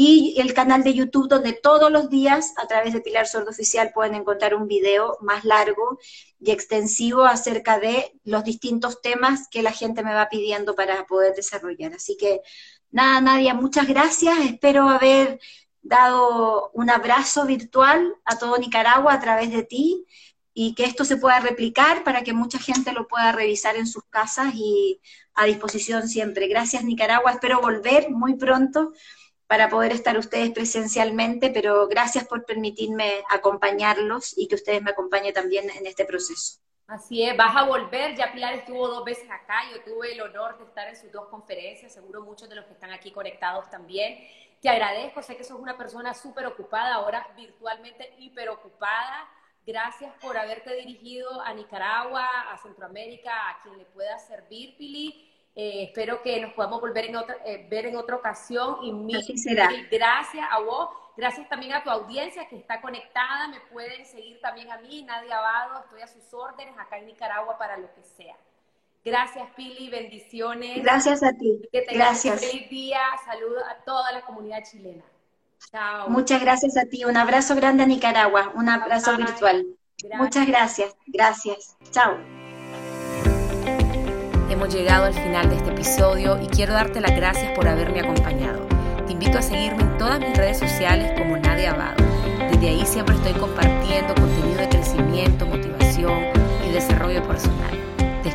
y 0.00 0.36
el 0.38 0.54
canal 0.54 0.84
de 0.84 0.94
YouTube 0.94 1.28
donde 1.28 1.54
todos 1.54 1.90
los 1.90 2.08
días 2.08 2.52
a 2.56 2.68
través 2.68 2.92
de 2.92 3.00
Pilar 3.00 3.26
Sordo 3.26 3.50
Oficial 3.50 3.90
pueden 3.92 4.14
encontrar 4.14 4.54
un 4.54 4.68
video 4.68 5.18
más 5.22 5.44
largo 5.44 5.98
y 6.38 6.52
extensivo 6.52 7.24
acerca 7.24 7.80
de 7.80 8.12
los 8.22 8.44
distintos 8.44 9.02
temas 9.02 9.48
que 9.50 9.60
la 9.60 9.72
gente 9.72 10.04
me 10.04 10.14
va 10.14 10.28
pidiendo 10.28 10.76
para 10.76 11.04
poder 11.06 11.34
desarrollar. 11.34 11.94
Así 11.94 12.16
que 12.16 12.42
nada, 12.92 13.20
Nadia, 13.20 13.54
muchas 13.54 13.88
gracias. 13.88 14.38
Espero 14.38 14.88
haber 14.88 15.40
dado 15.88 16.70
un 16.74 16.90
abrazo 16.90 17.46
virtual 17.46 18.14
a 18.24 18.38
todo 18.38 18.58
Nicaragua 18.58 19.14
a 19.14 19.20
través 19.20 19.50
de 19.50 19.62
ti 19.62 20.06
y 20.54 20.74
que 20.74 20.84
esto 20.84 21.04
se 21.04 21.16
pueda 21.16 21.40
replicar 21.40 22.04
para 22.04 22.22
que 22.22 22.32
mucha 22.32 22.58
gente 22.58 22.92
lo 22.92 23.08
pueda 23.08 23.32
revisar 23.32 23.76
en 23.76 23.86
sus 23.86 24.04
casas 24.04 24.54
y 24.54 25.00
a 25.34 25.44
disposición 25.44 26.08
siempre. 26.08 26.48
Gracias 26.48 26.84
Nicaragua, 26.84 27.32
espero 27.32 27.60
volver 27.60 28.10
muy 28.10 28.34
pronto 28.34 28.92
para 29.46 29.70
poder 29.70 29.92
estar 29.92 30.18
ustedes 30.18 30.50
presencialmente, 30.50 31.50
pero 31.50 31.88
gracias 31.88 32.26
por 32.26 32.44
permitirme 32.44 33.22
acompañarlos 33.30 34.36
y 34.36 34.46
que 34.46 34.56
ustedes 34.56 34.82
me 34.82 34.90
acompañen 34.90 35.32
también 35.32 35.70
en 35.70 35.86
este 35.86 36.04
proceso. 36.04 36.58
Así 36.86 37.22
es, 37.22 37.36
vas 37.36 37.54
a 37.54 37.64
volver, 37.64 38.16
ya 38.16 38.32
Pilar 38.32 38.54
estuvo 38.54 38.88
dos 38.88 39.04
veces 39.04 39.28
acá, 39.30 39.60
yo 39.70 39.82
tuve 39.82 40.12
el 40.12 40.20
honor 40.22 40.58
de 40.58 40.64
estar 40.64 40.88
en 40.88 40.96
sus 40.96 41.12
dos 41.12 41.28
conferencias, 41.28 41.92
seguro 41.92 42.22
muchos 42.22 42.48
de 42.48 42.56
los 42.56 42.64
que 42.64 42.72
están 42.72 42.92
aquí 42.92 43.10
conectados 43.10 43.68
también. 43.68 44.18
Te 44.60 44.68
agradezco, 44.68 45.22
sé 45.22 45.36
que 45.36 45.44
sos 45.44 45.58
una 45.58 45.76
persona 45.76 46.14
súper 46.14 46.46
ocupada, 46.46 46.94
ahora 46.94 47.26
virtualmente 47.36 48.14
hiperocupada. 48.18 49.28
Gracias 49.66 50.12
por 50.20 50.36
haberte 50.36 50.74
dirigido 50.74 51.40
a 51.42 51.52
Nicaragua, 51.52 52.26
a 52.50 52.56
Centroamérica, 52.58 53.50
a 53.50 53.62
quien 53.62 53.78
le 53.78 53.84
pueda 53.84 54.18
servir, 54.18 54.76
Pili 54.76 55.28
eh, 55.60 55.82
espero 55.88 56.22
que 56.22 56.40
nos 56.40 56.52
podamos 56.52 56.80
volver 56.80 57.06
en 57.06 57.16
otra, 57.16 57.36
eh, 57.44 57.66
ver 57.68 57.86
en 57.86 57.96
otra 57.96 58.14
ocasión 58.14 58.78
y 58.80 58.92
mil, 58.92 59.20
gracias 59.90 60.46
a 60.48 60.60
vos. 60.60 60.90
Gracias 61.16 61.48
también 61.48 61.72
a 61.72 61.82
tu 61.82 61.90
audiencia 61.90 62.48
que 62.48 62.56
está 62.56 62.80
conectada. 62.80 63.48
Me 63.48 63.58
pueden 63.72 64.06
seguir 64.06 64.40
también 64.40 64.70
a 64.70 64.78
mí, 64.78 65.02
Nadia 65.02 65.36
Abado. 65.36 65.80
Estoy 65.80 66.02
a 66.02 66.06
sus 66.06 66.32
órdenes 66.32 66.78
acá 66.78 66.98
en 66.98 67.06
Nicaragua 67.06 67.58
para 67.58 67.76
lo 67.76 67.92
que 67.92 68.04
sea. 68.04 68.36
Gracias, 69.04 69.48
Pili. 69.56 69.88
Bendiciones. 69.90 70.82
Gracias 70.82 71.22
a 71.22 71.32
ti. 71.32 71.60
Que 71.72 71.82
tengas 71.82 72.22
gracias. 72.24 72.42
un 72.42 72.48
feliz 72.48 72.70
día. 72.70 73.00
Saludos 73.24 73.62
a 73.68 73.84
toda 73.84 74.12
la 74.12 74.22
comunidad 74.22 74.62
chilena. 74.64 75.04
Chao. 75.70 76.08
Muchas 76.08 76.40
gracias 76.40 76.76
a 76.76 76.84
ti. 76.86 77.04
Un 77.04 77.16
abrazo 77.16 77.54
grande 77.54 77.84
a 77.84 77.86
Nicaragua. 77.86 78.52
Un 78.54 78.68
abrazo 78.68 79.16
virtual. 79.16 79.66
Muchas 80.16 80.46
gracias. 80.46 80.96
Gracias. 81.06 81.76
Chao. 81.90 82.18
Hemos 84.50 84.74
llegado 84.74 85.04
al 85.04 85.14
final 85.14 85.50
de 85.50 85.56
este 85.56 85.70
episodio 85.70 86.40
y 86.40 86.46
quiero 86.46 86.72
darte 86.72 87.00
las 87.00 87.14
gracias 87.14 87.52
por 87.54 87.68
haberme 87.68 88.00
acompañado. 88.00 88.66
Te 89.06 89.12
invito 89.12 89.38
a 89.38 89.42
seguirme 89.42 89.82
en 89.82 89.98
todas 89.98 90.20
mis 90.20 90.36
redes 90.36 90.58
sociales 90.58 91.18
como 91.18 91.36
Nadia 91.36 91.72
Abado. 91.72 92.04
Desde 92.50 92.68
ahí 92.68 92.86
siempre 92.86 93.14
estoy 93.14 93.34
compartiendo 93.34 94.14
contenido 94.14 94.58
de 94.58 94.68
crecimiento, 94.68 95.46
motivación 95.46 96.24
y 96.66 96.72
desarrollo 96.72 97.22
personal. 97.26 97.77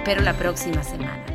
Espero 0.04 0.22
la 0.22 0.34
próxima 0.34 0.84
semana. 0.84 1.33